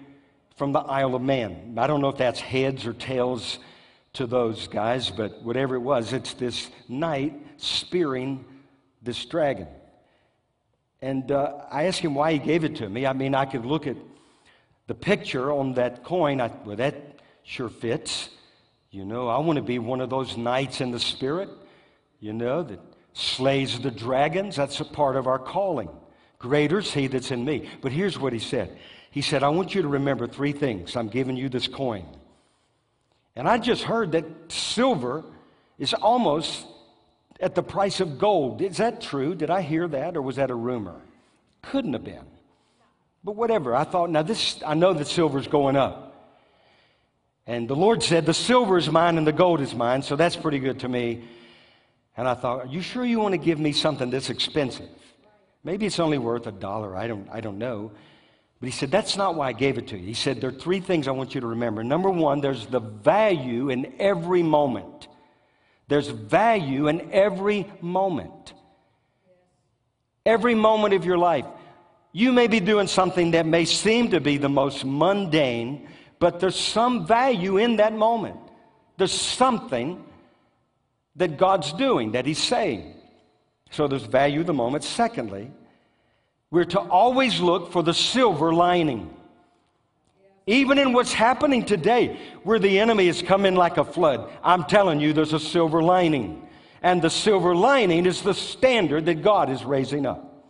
From 0.58 0.74
the 0.74 0.80
Isle 0.80 1.16
of 1.16 1.24
Man. 1.24 1.74
I 1.76 1.88
don't 1.88 2.02
know 2.02 2.10
if 2.10 2.18
that's 2.18 2.40
heads 2.40 2.86
or 2.86 2.94
tails 2.94 3.58
to 4.14 4.28
those 4.28 4.68
guys, 4.68 5.10
but 5.10 5.42
whatever 5.42 5.74
it 5.74 5.80
was, 5.80 6.14
it's 6.14 6.34
this 6.34 6.70
knight 6.88 7.34
spearing 7.58 8.46
this 9.02 9.26
dragon. 9.26 9.68
And 11.02 11.32
uh, 11.32 11.66
I 11.72 11.86
asked 11.86 12.00
him 12.00 12.14
why 12.14 12.34
he 12.34 12.40
gave 12.40 12.64
it 12.64 12.76
to 12.76 12.88
me. 12.88 13.08
I 13.08 13.14
mean, 13.14 13.34
I 13.34 13.46
could 13.46 13.66
look 13.66 13.88
at 13.88 13.98
the 14.86 14.96
picture 14.96 15.52
on 15.52 15.74
that 15.74 16.04
coin. 16.04 16.40
I, 16.42 16.52
well, 16.64 16.76
that 16.76 17.22
sure 17.42 17.70
fits. 17.70 18.30
You 18.92 19.06
know, 19.06 19.28
I 19.28 19.38
want 19.40 19.58
to 19.58 19.64
be 19.64 19.80
one 19.80 20.02
of 20.02 20.10
those 20.10 20.38
knights 20.38 20.82
in 20.82 20.92
the 20.92 21.00
spirit, 21.00 21.50
you 22.20 22.34
know, 22.34 22.64
that 22.64 22.80
slays 23.14 23.80
the 23.80 23.92
dragons. 23.92 24.56
That's 24.56 24.80
a 24.80 24.86
part 24.86 25.16
of 25.16 25.28
our 25.28 25.40
calling. 25.40 25.90
Greater 26.40 26.80
is 26.80 26.94
he 26.94 27.08
that's 27.08 27.32
in 27.32 27.44
me. 27.44 27.70
But 27.82 27.92
here's 27.92 28.20
what 28.20 28.34
he 28.34 28.40
said 28.40 28.78
He 29.12 29.22
said, 29.22 29.44
I 29.44 29.50
want 29.50 29.76
you 29.76 29.82
to 29.82 29.88
remember 29.88 30.28
three 30.28 30.54
things. 30.54 30.96
I'm 30.96 31.10
giving 31.10 31.36
you 31.36 31.50
this 31.50 31.68
coin. 31.68 32.06
And 33.36 33.48
I 33.48 33.58
just 33.58 33.84
heard 33.84 34.14
that 34.14 34.26
silver 34.52 35.24
is 35.78 35.94
almost 35.94 36.66
at 37.40 37.54
the 37.54 37.62
price 37.62 38.00
of 38.00 38.18
gold. 38.18 38.62
Is 38.62 38.78
that 38.78 39.02
true? 39.02 39.36
Did 39.36 39.50
I 39.50 39.62
hear 39.62 39.88
that 39.90 40.18
or 40.18 40.22
was 40.22 40.38
that 40.38 40.50
a 40.50 40.56
rumor? 40.56 40.96
Couldn't 41.62 41.94
have 41.94 42.04
been. 42.04 42.26
But 43.24 43.36
whatever. 43.36 43.76
I 43.76 43.84
thought, 43.84 44.10
now 44.10 44.24
this, 44.24 44.60
I 44.66 44.74
know 44.74 44.94
that 44.94 45.08
silver's 45.08 45.48
going 45.48 45.76
up. 45.76 46.07
And 47.48 47.68
the 47.68 47.76
Lord 47.76 48.04
said, 48.04 48.26
the 48.26 48.34
silver 48.34 48.78
is 48.78 48.92
mine 48.92 49.18
and 49.18 49.26
the 49.26 49.32
gold 49.32 49.62
is 49.62 49.74
mine, 49.74 50.04
so 50.04 50.16
that's 50.16 50.36
pretty 50.36 50.60
good 50.60 50.82
to 50.82 50.90
me. 50.90 51.24
And 52.18 52.28
I 52.28 52.36
thought, 52.36 52.60
are 52.60 52.68
you 52.68 52.82
sure 52.82 53.06
you 53.06 53.20
want 53.20 53.32
to 53.32 53.38
give 53.38 53.58
me 53.58 53.72
something 53.72 54.10
this 54.10 54.30
expensive? 54.30 54.90
Maybe 55.64 55.86
it's 55.86 56.00
only 56.00 56.18
worth 56.18 56.46
a 56.46 56.52
dollar. 56.52 56.96
I 56.96 57.08
don't, 57.08 57.28
I 57.32 57.42
don't 57.42 57.58
know. 57.58 57.92
But 58.60 58.68
he 58.68 58.72
said, 58.72 58.90
That's 58.90 59.18
not 59.18 59.36
why 59.36 59.50
I 59.50 59.54
gave 59.54 59.78
it 59.78 59.88
to 59.90 59.98
you. 59.98 60.06
He 60.06 60.14
said, 60.14 60.42
There 60.42 60.50
are 60.50 60.54
three 60.54 60.80
things 60.80 61.08
I 61.08 61.12
want 61.12 61.36
you 61.36 61.42
to 61.42 61.48
remember. 61.48 61.84
Number 61.84 62.10
one, 62.10 62.42
there's 62.42 62.66
the 62.66 62.80
value 62.80 63.70
in 63.70 63.94
every 64.00 64.44
moment. 64.44 65.08
There's 65.88 66.08
value 66.08 66.88
in 66.88 67.12
every 67.12 67.72
moment. 67.82 68.54
Every 70.26 70.56
moment 70.56 70.94
of 70.94 71.06
your 71.06 71.18
life. 71.18 71.46
You 72.12 72.34
may 72.34 72.48
be 72.48 72.60
doing 72.60 72.88
something 72.88 73.32
that 73.32 73.46
may 73.46 73.66
seem 73.66 74.12
to 74.12 74.20
be 74.20 74.38
the 74.38 74.50
most 74.50 74.84
mundane, 74.84 75.88
but 76.20 76.40
there's 76.40 76.60
some 76.60 77.06
value 77.06 77.58
in 77.58 77.78
that 77.78 77.94
moment. 77.94 78.40
There's 78.98 79.14
something 79.14 80.04
that 81.16 81.38
God's 81.38 81.74
doing, 81.74 82.14
that 82.14 82.26
He's 82.26 82.42
saying. 82.42 82.94
So 83.72 83.88
there's 83.88 84.04
value 84.04 84.44
the 84.44 84.54
moment. 84.54 84.84
Secondly, 84.84 85.52
we're 86.50 86.66
to 86.66 86.80
always 86.80 87.40
look 87.40 87.72
for 87.72 87.84
the 87.84 87.94
silver 87.94 88.54
lining. 88.54 89.14
Even 90.46 90.78
in 90.78 90.94
what's 90.94 91.12
happening 91.12 91.66
today, 91.66 92.18
where 92.44 92.58
the 92.58 92.80
enemy 92.80 93.08
is 93.10 93.22
coming 93.22 93.56
like 93.56 93.78
a 93.78 93.84
flood, 93.84 94.32
I'm 94.42 94.64
telling 94.64 95.02
you, 95.02 95.12
there's 95.12 95.34
a 95.34 95.40
silver 95.40 95.84
lining. 95.84 96.48
And 96.82 97.02
the 97.02 97.10
silver 97.10 97.54
lining 97.54 98.06
is 98.06 98.22
the 98.22 98.34
standard 98.34 99.06
that 99.08 99.22
God 99.22 99.50
is 99.50 99.66
raising 99.66 100.06
up, 100.06 100.46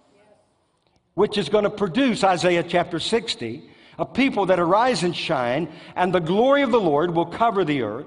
which 1.16 1.38
is 1.38 1.50
going 1.50 1.64
to 1.64 1.72
produce, 1.72 2.24
Isaiah 2.24 2.64
chapter 2.64 3.00
60, 3.00 3.64
a 3.98 4.06
people 4.06 4.46
that 4.48 4.60
arise 4.60 5.04
and 5.04 5.16
shine, 5.16 5.70
and 5.96 6.14
the 6.14 6.20
glory 6.20 6.62
of 6.62 6.72
the 6.72 6.80
Lord 6.80 7.16
will 7.16 7.26
cover 7.26 7.64
the 7.64 7.82
earth 7.82 8.06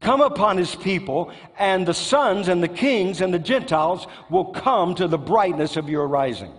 come 0.00 0.20
upon 0.20 0.56
his 0.56 0.74
people, 0.74 1.32
and 1.58 1.86
the 1.86 1.94
sons 1.94 2.48
and 2.48 2.62
the 2.62 2.68
kings 2.68 3.20
and 3.20 3.34
the 3.34 3.38
Gentiles 3.38 4.06
will 4.30 4.46
come 4.46 4.94
to 4.94 5.08
the 5.08 5.18
brightness 5.18 5.76
of 5.76 5.88
your 5.88 6.06
rising. 6.06 6.52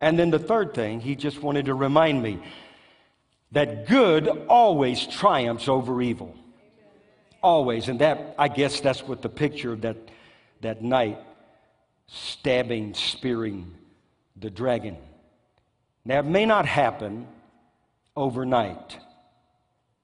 And 0.00 0.18
then 0.18 0.30
the 0.30 0.38
third 0.38 0.74
thing, 0.74 1.00
he 1.00 1.14
just 1.14 1.42
wanted 1.42 1.66
to 1.66 1.74
remind 1.74 2.22
me 2.22 2.40
that 3.52 3.86
good 3.86 4.28
always 4.48 5.06
triumphs 5.06 5.68
over 5.68 6.00
evil. 6.00 6.34
Always. 7.42 7.88
And 7.88 8.00
that, 8.00 8.34
I 8.38 8.48
guess 8.48 8.80
that's 8.80 9.02
what 9.02 9.22
the 9.22 9.28
picture 9.28 9.72
of 9.72 9.80
that, 9.82 9.96
that 10.60 10.82
knight 10.82 11.18
stabbing, 12.06 12.94
spearing 12.94 13.74
the 14.36 14.50
dragon. 14.50 14.96
Now, 16.04 16.20
it 16.20 16.26
may 16.26 16.46
not 16.46 16.66
happen 16.66 17.26
overnight, 18.16 18.98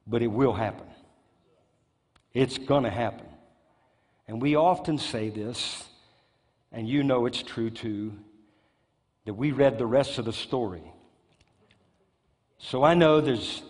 but 0.07 0.23
it 0.23 0.29
will 0.29 0.53
happen. 0.53 0.87
It's 2.35 2.59
going 2.59 2.85
to 2.85 2.91
happen. 2.91 3.27
And 4.29 4.43
we 4.43 4.57
often 4.57 4.99
say 4.99 5.31
this, 5.31 5.85
and 6.73 6.89
you 6.89 7.03
know 7.03 7.27
it's 7.27 7.43
true 7.43 7.71
too, 7.71 8.13
that 9.25 9.35
we 9.35 9.53
read 9.53 9.79
the 9.79 9.87
rest 9.87 10.19
of 10.19 10.25
the 10.25 10.33
story. 10.33 10.83
So 12.59 12.83
I 12.83 12.95
know 12.95 13.21
there's 13.21 13.63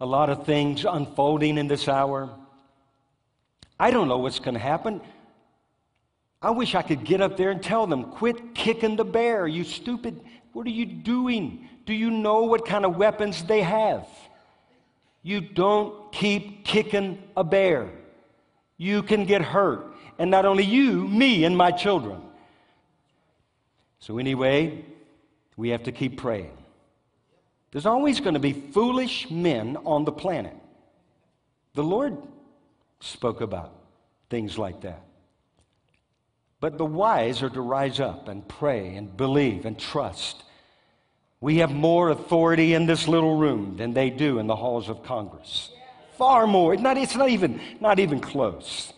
a 0.00 0.06
lot 0.06 0.30
of 0.30 0.44
things 0.44 0.84
unfolding 0.84 1.56
in 1.56 1.68
this 1.68 1.88
hour. 1.88 2.30
I 3.78 3.90
don't 3.90 4.08
know 4.08 4.18
what's 4.18 4.38
going 4.38 4.54
to 4.54 4.60
happen. 4.60 5.00
I 6.42 6.50
wish 6.50 6.74
I 6.74 6.82
could 6.82 7.04
get 7.04 7.20
up 7.20 7.36
there 7.36 7.50
and 7.50 7.62
tell 7.62 7.86
them, 7.86 8.04
quit 8.04 8.54
kicking 8.54 8.96
the 8.96 9.04
bear, 9.04 9.46
you 9.46 9.64
stupid. 9.64 10.20
What 10.54 10.66
are 10.66 10.70
you 10.70 10.86
doing? 10.86 11.68
Do 11.84 11.92
you 11.92 12.10
know 12.10 12.44
what 12.44 12.64
kind 12.64 12.86
of 12.86 12.96
weapons 12.96 13.42
they 13.42 13.60
have? 13.60 14.08
You 15.22 15.40
don't 15.40 16.12
keep 16.12 16.64
kicking 16.64 17.22
a 17.36 17.44
bear. 17.44 17.90
You 18.78 19.02
can 19.02 19.26
get 19.26 19.42
hurt. 19.42 19.94
And 20.18 20.30
not 20.30 20.46
only 20.46 20.64
you, 20.64 21.08
me 21.08 21.44
and 21.44 21.56
my 21.56 21.72
children. 21.72 22.22
So, 23.98 24.18
anyway, 24.18 24.84
we 25.56 25.70
have 25.70 25.82
to 25.84 25.92
keep 25.92 26.18
praying. 26.18 26.56
There's 27.72 27.86
always 27.86 28.20
going 28.20 28.34
to 28.34 28.40
be 28.40 28.52
foolish 28.52 29.28
men 29.30 29.76
on 29.84 30.04
the 30.04 30.12
planet. 30.12 30.54
The 31.74 31.82
Lord 31.82 32.16
spoke 33.00 33.40
about 33.40 33.72
things 34.30 34.56
like 34.56 34.82
that. 34.82 35.02
But 36.64 36.78
the 36.78 36.86
wise 36.86 37.42
are 37.42 37.50
to 37.50 37.60
rise 37.60 38.00
up 38.00 38.26
and 38.26 38.48
pray 38.48 38.96
and 38.96 39.14
believe 39.14 39.66
and 39.66 39.78
trust 39.78 40.44
we 41.38 41.58
have 41.58 41.74
more 41.74 42.08
authority 42.08 42.72
in 42.72 42.86
this 42.86 43.06
little 43.06 43.36
room 43.36 43.76
than 43.76 43.92
they 43.92 44.08
do 44.08 44.38
in 44.38 44.46
the 44.46 44.56
halls 44.56 44.88
of 44.88 45.02
Congress. 45.02 45.70
Far 46.16 46.46
more. 46.46 46.72
It's 46.72 46.82
not, 46.82 46.96
it's 46.96 47.16
not, 47.16 47.28
even, 47.28 47.60
not 47.80 47.98
even 47.98 48.18
close. 48.18 48.94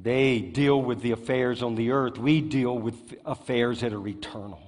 They 0.00 0.40
deal 0.40 0.82
with 0.82 1.00
the 1.00 1.12
affairs 1.12 1.62
on 1.62 1.76
the 1.76 1.92
earth. 1.92 2.18
We 2.18 2.40
deal 2.40 2.76
with 2.76 3.14
affairs 3.24 3.82
that 3.82 3.92
are 3.92 4.08
eternal. 4.08 4.60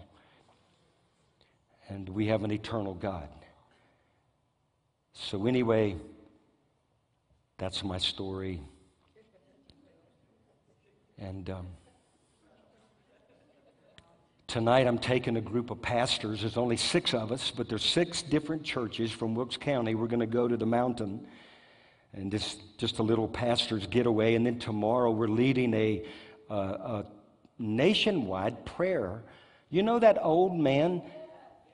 And 1.88 2.08
we 2.08 2.28
have 2.28 2.44
an 2.44 2.52
eternal 2.52 2.94
God. 2.94 3.28
So, 5.12 5.48
anyway, 5.48 5.96
that's 7.58 7.82
my 7.82 7.98
story. 7.98 8.60
And 11.18 11.50
um, 11.50 11.66
tonight 14.56 14.86
I'm 14.86 14.96
taking 14.96 15.36
a 15.36 15.40
group 15.42 15.70
of 15.70 15.82
pastors. 15.82 16.40
There's 16.40 16.56
only 16.56 16.78
six 16.78 17.12
of 17.12 17.30
us, 17.30 17.52
but 17.54 17.68
there's 17.68 17.84
six 17.84 18.22
different 18.22 18.62
churches 18.62 19.12
from 19.12 19.34
Wilkes 19.34 19.58
County. 19.58 19.94
We're 19.94 20.06
going 20.06 20.20
to 20.20 20.26
go 20.26 20.48
to 20.48 20.56
the 20.56 20.64
mountain 20.64 21.26
and 22.14 22.32
this 22.32 22.56
just 22.78 22.98
a 22.98 23.02
little 23.02 23.28
pastor's 23.28 23.86
getaway. 23.86 24.34
And 24.34 24.46
then 24.46 24.58
tomorrow 24.58 25.10
we're 25.10 25.28
leading 25.28 25.74
a, 25.74 26.06
uh, 26.50 26.54
a 26.54 27.06
nationwide 27.58 28.64
prayer. 28.64 29.22
You 29.68 29.82
know 29.82 29.98
that 29.98 30.16
old 30.22 30.58
man, 30.58 31.02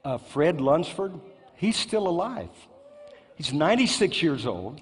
uh, 0.05 0.19
Fred 0.19 0.61
Lunsford? 0.61 1.13
He's 1.55 1.77
still 1.77 2.09
alive. 2.09 2.51
He's 3.37 3.53
96 3.53 4.21
years 4.25 4.45
old. 4.45 4.81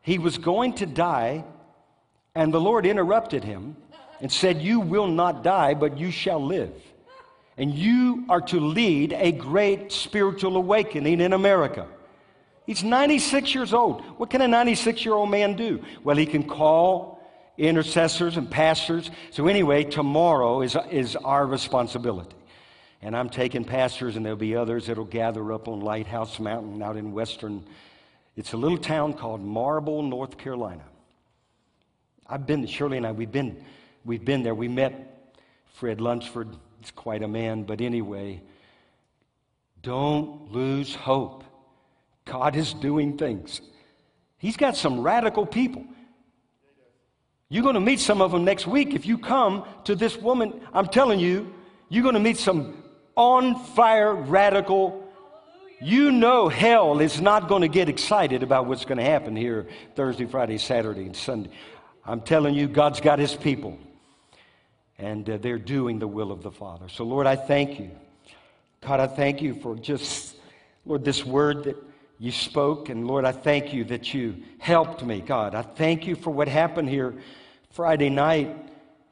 He 0.00 0.18
was 0.18 0.36
going 0.36 0.72
to 0.74 0.86
die, 0.86 1.44
and 2.34 2.52
the 2.52 2.60
Lord 2.60 2.86
interrupted 2.86 3.44
him 3.44 3.76
and 4.20 4.32
said, 4.32 4.60
You 4.60 4.80
will 4.80 5.06
not 5.06 5.44
die, 5.44 5.74
but 5.74 5.96
you 5.96 6.10
shall 6.10 6.44
live. 6.44 6.72
And 7.60 7.74
you 7.74 8.24
are 8.30 8.40
to 8.40 8.58
lead 8.58 9.12
a 9.12 9.32
great 9.32 9.92
spiritual 9.92 10.56
awakening 10.56 11.20
in 11.20 11.34
America. 11.34 11.86
He's 12.64 12.82
96 12.82 13.54
years 13.54 13.74
old. 13.74 14.00
What 14.18 14.30
can 14.30 14.40
a 14.40 14.48
96 14.48 15.04
year 15.04 15.12
old 15.12 15.30
man 15.30 15.56
do? 15.56 15.84
Well, 16.02 16.16
he 16.16 16.24
can 16.24 16.48
call 16.48 17.22
intercessors 17.58 18.38
and 18.38 18.50
pastors. 18.50 19.10
So, 19.30 19.46
anyway, 19.46 19.84
tomorrow 19.84 20.62
is, 20.62 20.74
is 20.90 21.16
our 21.16 21.46
responsibility. 21.46 22.34
And 23.02 23.14
I'm 23.14 23.28
taking 23.28 23.66
pastors, 23.66 24.16
and 24.16 24.24
there'll 24.24 24.38
be 24.38 24.56
others 24.56 24.86
that'll 24.86 25.04
gather 25.04 25.52
up 25.52 25.68
on 25.68 25.80
Lighthouse 25.80 26.40
Mountain 26.40 26.80
out 26.82 26.96
in 26.96 27.12
western. 27.12 27.62
It's 28.36 28.54
a 28.54 28.56
little 28.56 28.78
town 28.78 29.12
called 29.12 29.42
Marble, 29.42 30.02
North 30.02 30.38
Carolina. 30.38 30.84
I've 32.26 32.46
been, 32.46 32.66
Shirley 32.66 32.96
and 32.96 33.06
I, 33.06 33.12
we've 33.12 33.30
been, 33.30 33.62
we've 34.06 34.24
been 34.24 34.42
there. 34.42 34.54
We 34.54 34.68
met 34.68 35.34
Fred 35.74 36.00
Lunsford. 36.00 36.48
He's 36.80 36.90
quite 36.90 37.22
a 37.22 37.28
man. 37.28 37.62
But 37.64 37.80
anyway, 37.80 38.42
don't 39.82 40.50
lose 40.50 40.94
hope. 40.94 41.44
God 42.24 42.56
is 42.56 42.72
doing 42.74 43.16
things. 43.18 43.60
He's 44.38 44.56
got 44.56 44.76
some 44.76 45.00
radical 45.00 45.46
people. 45.46 45.84
You're 47.50 47.62
going 47.62 47.74
to 47.74 47.80
meet 47.80 48.00
some 48.00 48.22
of 48.22 48.30
them 48.30 48.44
next 48.44 48.66
week 48.66 48.94
if 48.94 49.04
you 49.04 49.18
come 49.18 49.64
to 49.84 49.94
this 49.94 50.16
woman. 50.16 50.60
I'm 50.72 50.86
telling 50.86 51.20
you, 51.20 51.52
you're 51.88 52.02
going 52.02 52.14
to 52.14 52.20
meet 52.20 52.38
some 52.38 52.82
on 53.16 53.62
fire, 53.74 54.14
radical. 54.14 55.06
You 55.82 56.12
know, 56.12 56.48
hell 56.48 57.00
is 57.00 57.20
not 57.20 57.48
going 57.48 57.62
to 57.62 57.68
get 57.68 57.88
excited 57.88 58.42
about 58.42 58.66
what's 58.66 58.84
going 58.84 58.98
to 58.98 59.04
happen 59.04 59.34
here 59.34 59.66
Thursday, 59.96 60.26
Friday, 60.26 60.58
Saturday, 60.58 61.06
and 61.06 61.16
Sunday. 61.16 61.50
I'm 62.04 62.20
telling 62.20 62.54
you, 62.54 62.68
God's 62.68 63.00
got 63.00 63.18
his 63.18 63.34
people, 63.34 63.78
and 65.00 65.28
uh, 65.28 65.38
they're 65.38 65.58
doing 65.58 65.98
the 65.98 66.06
will 66.06 66.30
of 66.30 66.42
the 66.42 66.50
Father. 66.50 66.88
So, 66.88 67.04
Lord, 67.04 67.26
I 67.26 67.36
thank 67.36 67.80
you. 67.80 67.90
God, 68.80 69.00
I 69.00 69.06
thank 69.06 69.42
you 69.42 69.54
for 69.54 69.76
just, 69.76 70.36
Lord, 70.84 71.04
this 71.04 71.24
word 71.24 71.64
that 71.64 71.76
you 72.18 72.30
spoke. 72.30 72.90
And 72.90 73.06
Lord, 73.06 73.24
I 73.24 73.32
thank 73.32 73.72
you 73.72 73.84
that 73.84 74.12
you 74.12 74.36
helped 74.58 75.02
me, 75.02 75.20
God. 75.20 75.54
I 75.54 75.62
thank 75.62 76.06
you 76.06 76.14
for 76.14 76.30
what 76.30 76.48
happened 76.48 76.88
here 76.88 77.14
Friday 77.70 78.10
night, 78.10 78.54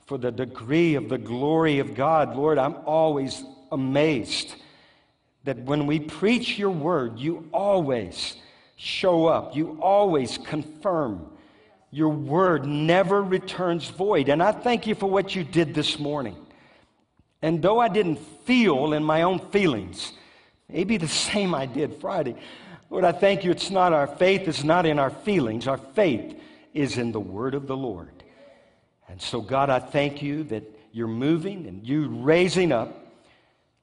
for 0.07 0.18
the 0.18 0.30
degree 0.30 0.95
of 0.95 1.09
the 1.09 1.18
glory 1.18 1.78
of 1.78 1.95
God. 1.95 2.36
Lord, 2.36 2.59
I'm 2.59 2.76
always 2.86 3.43
amazed 3.72 4.55
that 5.45 5.59
when 5.59 5.86
we 5.86 6.01
preach 6.01 6.59
your 6.59 6.70
word, 6.70 7.18
you 7.18 7.49
always 7.53 8.36
show 8.76 9.26
up, 9.26 9.57
you 9.57 9.78
always 9.80 10.39
confirm. 10.39 11.30
Your 11.91 12.11
word 12.11 12.66
never 12.66 13.22
returns 13.22 13.89
void. 13.89 14.28
And 14.28 14.43
I 14.43 14.53
thank 14.53 14.86
you 14.86 14.95
for 14.95 15.09
what 15.09 15.34
you 15.34 15.45
did 15.45 15.74
this 15.74 15.99
morning. 15.99 16.36
And 17.41 17.62
though 17.62 17.78
I 17.78 17.89
didn't 17.89 18.18
feel 18.45 18.93
in 18.93 19.05
my 19.05 19.22
own 19.22 19.39
feelings, 19.51 20.12
maybe 20.68 20.97
the 20.97 21.09
same 21.09 21.55
I 21.55 21.66
did 21.66 21.95
Friday, 21.95 22.36
Lord, 22.91 23.05
I 23.05 23.12
thank 23.12 23.45
you. 23.45 23.51
It's 23.51 23.70
not 23.70 23.93
our 23.93 24.07
faith, 24.07 24.49
it's 24.49 24.64
not 24.64 24.86
in 24.86 24.99
our 24.99 25.11
feelings. 25.11 25.66
Our 25.66 25.76
faith 25.76 26.39
is 26.74 26.99
in 26.99 27.12
the 27.12 27.20
word 27.20 27.55
of 27.55 27.66
the 27.66 27.76
Lord. 27.76 28.22
And 29.09 29.20
so, 29.20 29.41
God, 29.41 29.70
I 29.70 29.78
thank 29.78 30.22
you 30.22 30.45
that 30.45 30.64
you're 30.93 31.07
moving 31.07 31.66
and 31.66 31.86
you 31.86 32.09
raising 32.09 32.72
up, 32.72 33.07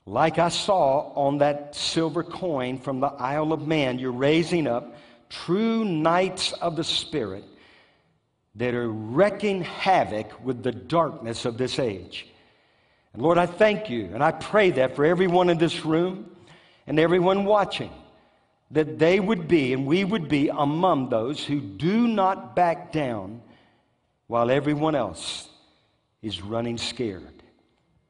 like 0.06 0.38
I 0.38 0.50
saw 0.50 1.12
on 1.14 1.40
that 1.40 1.76
silver 1.76 2.24
coin 2.24 2.78
from 2.80 3.00
the 3.00 3.08
Isle 3.08 3.54
of 3.54 3.68
Man, 3.68 3.98
you're 3.98 4.12
raising 4.12 4.68
up 4.68 4.96
true 5.30 5.84
knights 5.84 6.52
of 6.54 6.76
the 6.76 6.84
Spirit 6.84 7.44
that 8.56 8.74
are 8.74 8.90
wrecking 8.90 9.62
havoc 9.62 10.44
with 10.44 10.64
the 10.64 10.72
darkness 10.72 11.46
of 11.46 11.58
this 11.58 11.78
age. 11.80 12.28
And 13.14 13.22
Lord, 13.22 13.38
I 13.38 13.46
thank 13.46 13.90
you, 13.90 14.10
and 14.14 14.24
I 14.24 14.32
pray 14.32 14.72
that 14.72 14.96
for 14.96 15.06
everyone 15.06 15.50
in 15.50 15.58
this 15.58 15.86
room 15.86 16.32
and 16.88 17.00
everyone 17.00 17.46
watching 17.46 17.92
that 18.72 18.98
they 18.98 19.20
would 19.20 19.48
be 19.48 19.74
and 19.74 19.86
we 19.86 20.04
would 20.04 20.28
be 20.28 20.50
among 20.50 21.10
those 21.10 21.44
who 21.44 21.60
do 21.60 22.08
not 22.08 22.56
back 22.56 22.92
down 22.92 23.42
while 24.28 24.50
everyone 24.50 24.96
else 24.96 25.50
is 26.22 26.42
running 26.42 26.78
scared, 26.78 27.44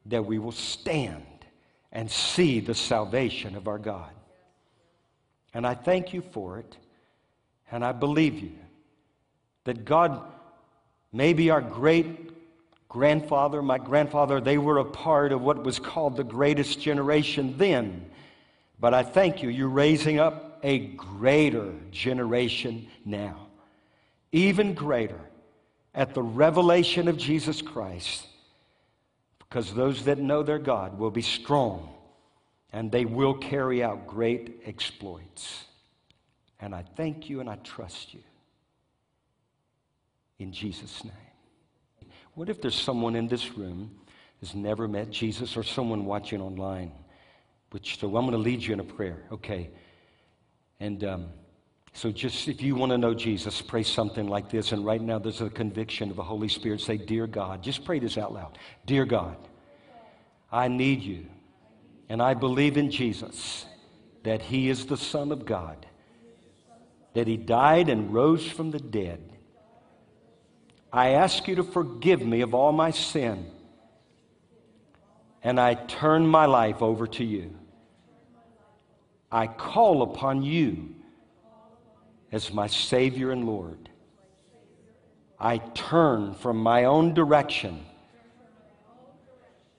that 0.06 0.24
we 0.24 0.38
will 0.38 0.52
stand 0.52 1.24
and 1.92 2.10
see 2.10 2.60
the 2.60 2.74
salvation 2.74 3.54
of 3.54 3.68
our 3.68 3.78
God. 3.78 4.10
And 5.52 5.66
I 5.66 5.74
thank 5.74 6.14
you 6.14 6.22
for 6.22 6.58
it, 6.58 6.76
and 7.70 7.84
I 7.84 7.92
believe 7.92 8.38
you 8.38 8.52
that 9.64 9.84
God, 9.84 10.22
maybe 11.12 11.50
our 11.50 11.60
great 11.60 12.30
grandfather, 12.88 13.62
my 13.62 13.78
grandfather, 13.78 14.40
they 14.40 14.58
were 14.58 14.78
a 14.78 14.84
part 14.84 15.32
of 15.32 15.42
what 15.42 15.62
was 15.62 15.78
called 15.78 16.16
the 16.16 16.24
greatest 16.24 16.80
generation 16.80 17.54
then. 17.58 18.10
But 18.78 18.94
I 18.94 19.02
thank 19.02 19.42
you, 19.42 19.48
you're 19.48 19.68
raising 19.68 20.18
up 20.18 20.58
a 20.62 20.78
greater 20.78 21.72
generation 21.90 22.88
now, 23.04 23.48
even 24.32 24.74
greater 24.74 25.20
at 25.94 26.14
the 26.14 26.22
revelation 26.22 27.08
of 27.08 27.16
Jesus 27.16 27.62
Christ. 27.62 28.26
Because 29.38 29.72
those 29.72 30.04
that 30.04 30.18
know 30.18 30.42
their 30.42 30.58
God 30.58 30.98
will 30.98 31.10
be 31.10 31.22
strong 31.22 31.88
and 32.72 32.90
they 32.90 33.04
will 33.04 33.34
carry 33.34 33.82
out 33.82 34.06
great 34.06 34.62
exploits. 34.66 35.64
And 36.60 36.74
I 36.74 36.84
thank 36.96 37.30
you 37.30 37.40
and 37.40 37.48
I 37.48 37.56
trust 37.56 38.12
you. 38.12 38.20
In 40.38 40.52
Jesus' 40.52 41.04
name. 41.04 42.10
What 42.34 42.48
if 42.48 42.60
there's 42.60 42.74
someone 42.74 43.16
in 43.16 43.28
this 43.28 43.56
room 43.56 43.90
who's 44.40 44.54
never 44.54 44.86
met 44.86 45.10
Jesus 45.10 45.56
or 45.56 45.62
someone 45.62 46.04
watching 46.04 46.40
online? 46.40 46.92
Which, 47.70 47.98
so 47.98 48.08
I'm 48.08 48.24
going 48.24 48.32
to 48.32 48.38
lead 48.38 48.62
you 48.62 48.74
in 48.74 48.80
a 48.80 48.84
prayer. 48.84 49.22
Okay. 49.32 49.70
And 50.78 51.02
um, 51.04 51.28
so, 51.96 52.12
just 52.12 52.46
if 52.46 52.60
you 52.60 52.74
want 52.74 52.92
to 52.92 52.98
know 52.98 53.14
Jesus, 53.14 53.62
pray 53.62 53.82
something 53.82 54.28
like 54.28 54.50
this. 54.50 54.72
And 54.72 54.84
right 54.84 55.00
now, 55.00 55.18
there's 55.18 55.40
a 55.40 55.48
conviction 55.48 56.10
of 56.10 56.16
the 56.16 56.22
Holy 56.22 56.48
Spirit. 56.48 56.82
Say, 56.82 56.98
Dear 56.98 57.26
God, 57.26 57.62
just 57.62 57.86
pray 57.86 57.98
this 57.98 58.18
out 58.18 58.34
loud. 58.34 58.58
Dear 58.84 59.06
God, 59.06 59.38
I 60.52 60.68
need 60.68 61.02
you. 61.02 61.24
And 62.10 62.20
I 62.20 62.34
believe 62.34 62.76
in 62.76 62.90
Jesus 62.90 63.64
that 64.24 64.42
He 64.42 64.68
is 64.68 64.84
the 64.84 64.98
Son 64.98 65.32
of 65.32 65.46
God, 65.46 65.86
that 67.14 67.26
He 67.26 67.38
died 67.38 67.88
and 67.88 68.12
rose 68.12 68.46
from 68.46 68.72
the 68.72 68.78
dead. 68.78 69.35
I 70.96 71.10
ask 71.10 71.46
you 71.46 71.56
to 71.56 71.62
forgive 71.62 72.24
me 72.24 72.40
of 72.40 72.54
all 72.54 72.72
my 72.72 72.90
sin. 72.90 73.50
And 75.42 75.60
I 75.60 75.74
turn 75.74 76.26
my 76.26 76.46
life 76.46 76.80
over 76.80 77.06
to 77.06 77.24
you. 77.24 77.54
I 79.30 79.46
call 79.46 80.00
upon 80.00 80.42
you 80.42 80.94
as 82.32 82.50
my 82.50 82.66
Savior 82.66 83.30
and 83.30 83.44
Lord. 83.44 83.90
I 85.38 85.58
turn 85.58 86.32
from 86.32 86.56
my 86.56 86.84
own 86.84 87.12
direction 87.12 87.84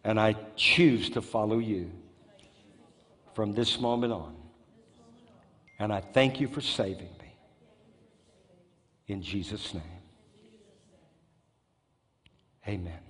and 0.04 0.20
I 0.20 0.36
choose 0.56 1.10
to 1.10 1.22
follow 1.24 1.58
you 1.58 1.92
from 3.34 3.54
this 3.54 3.82
moment 3.82 4.14
on. 4.14 4.36
And 5.80 5.92
I 5.92 6.00
thank 6.00 6.40
you 6.40 6.48
for 6.48 6.62
saving 6.62 7.10
me. 7.20 7.36
In 9.08 9.24
Jesus' 9.24 9.74
name. 9.74 9.97
Amen. 12.68 13.07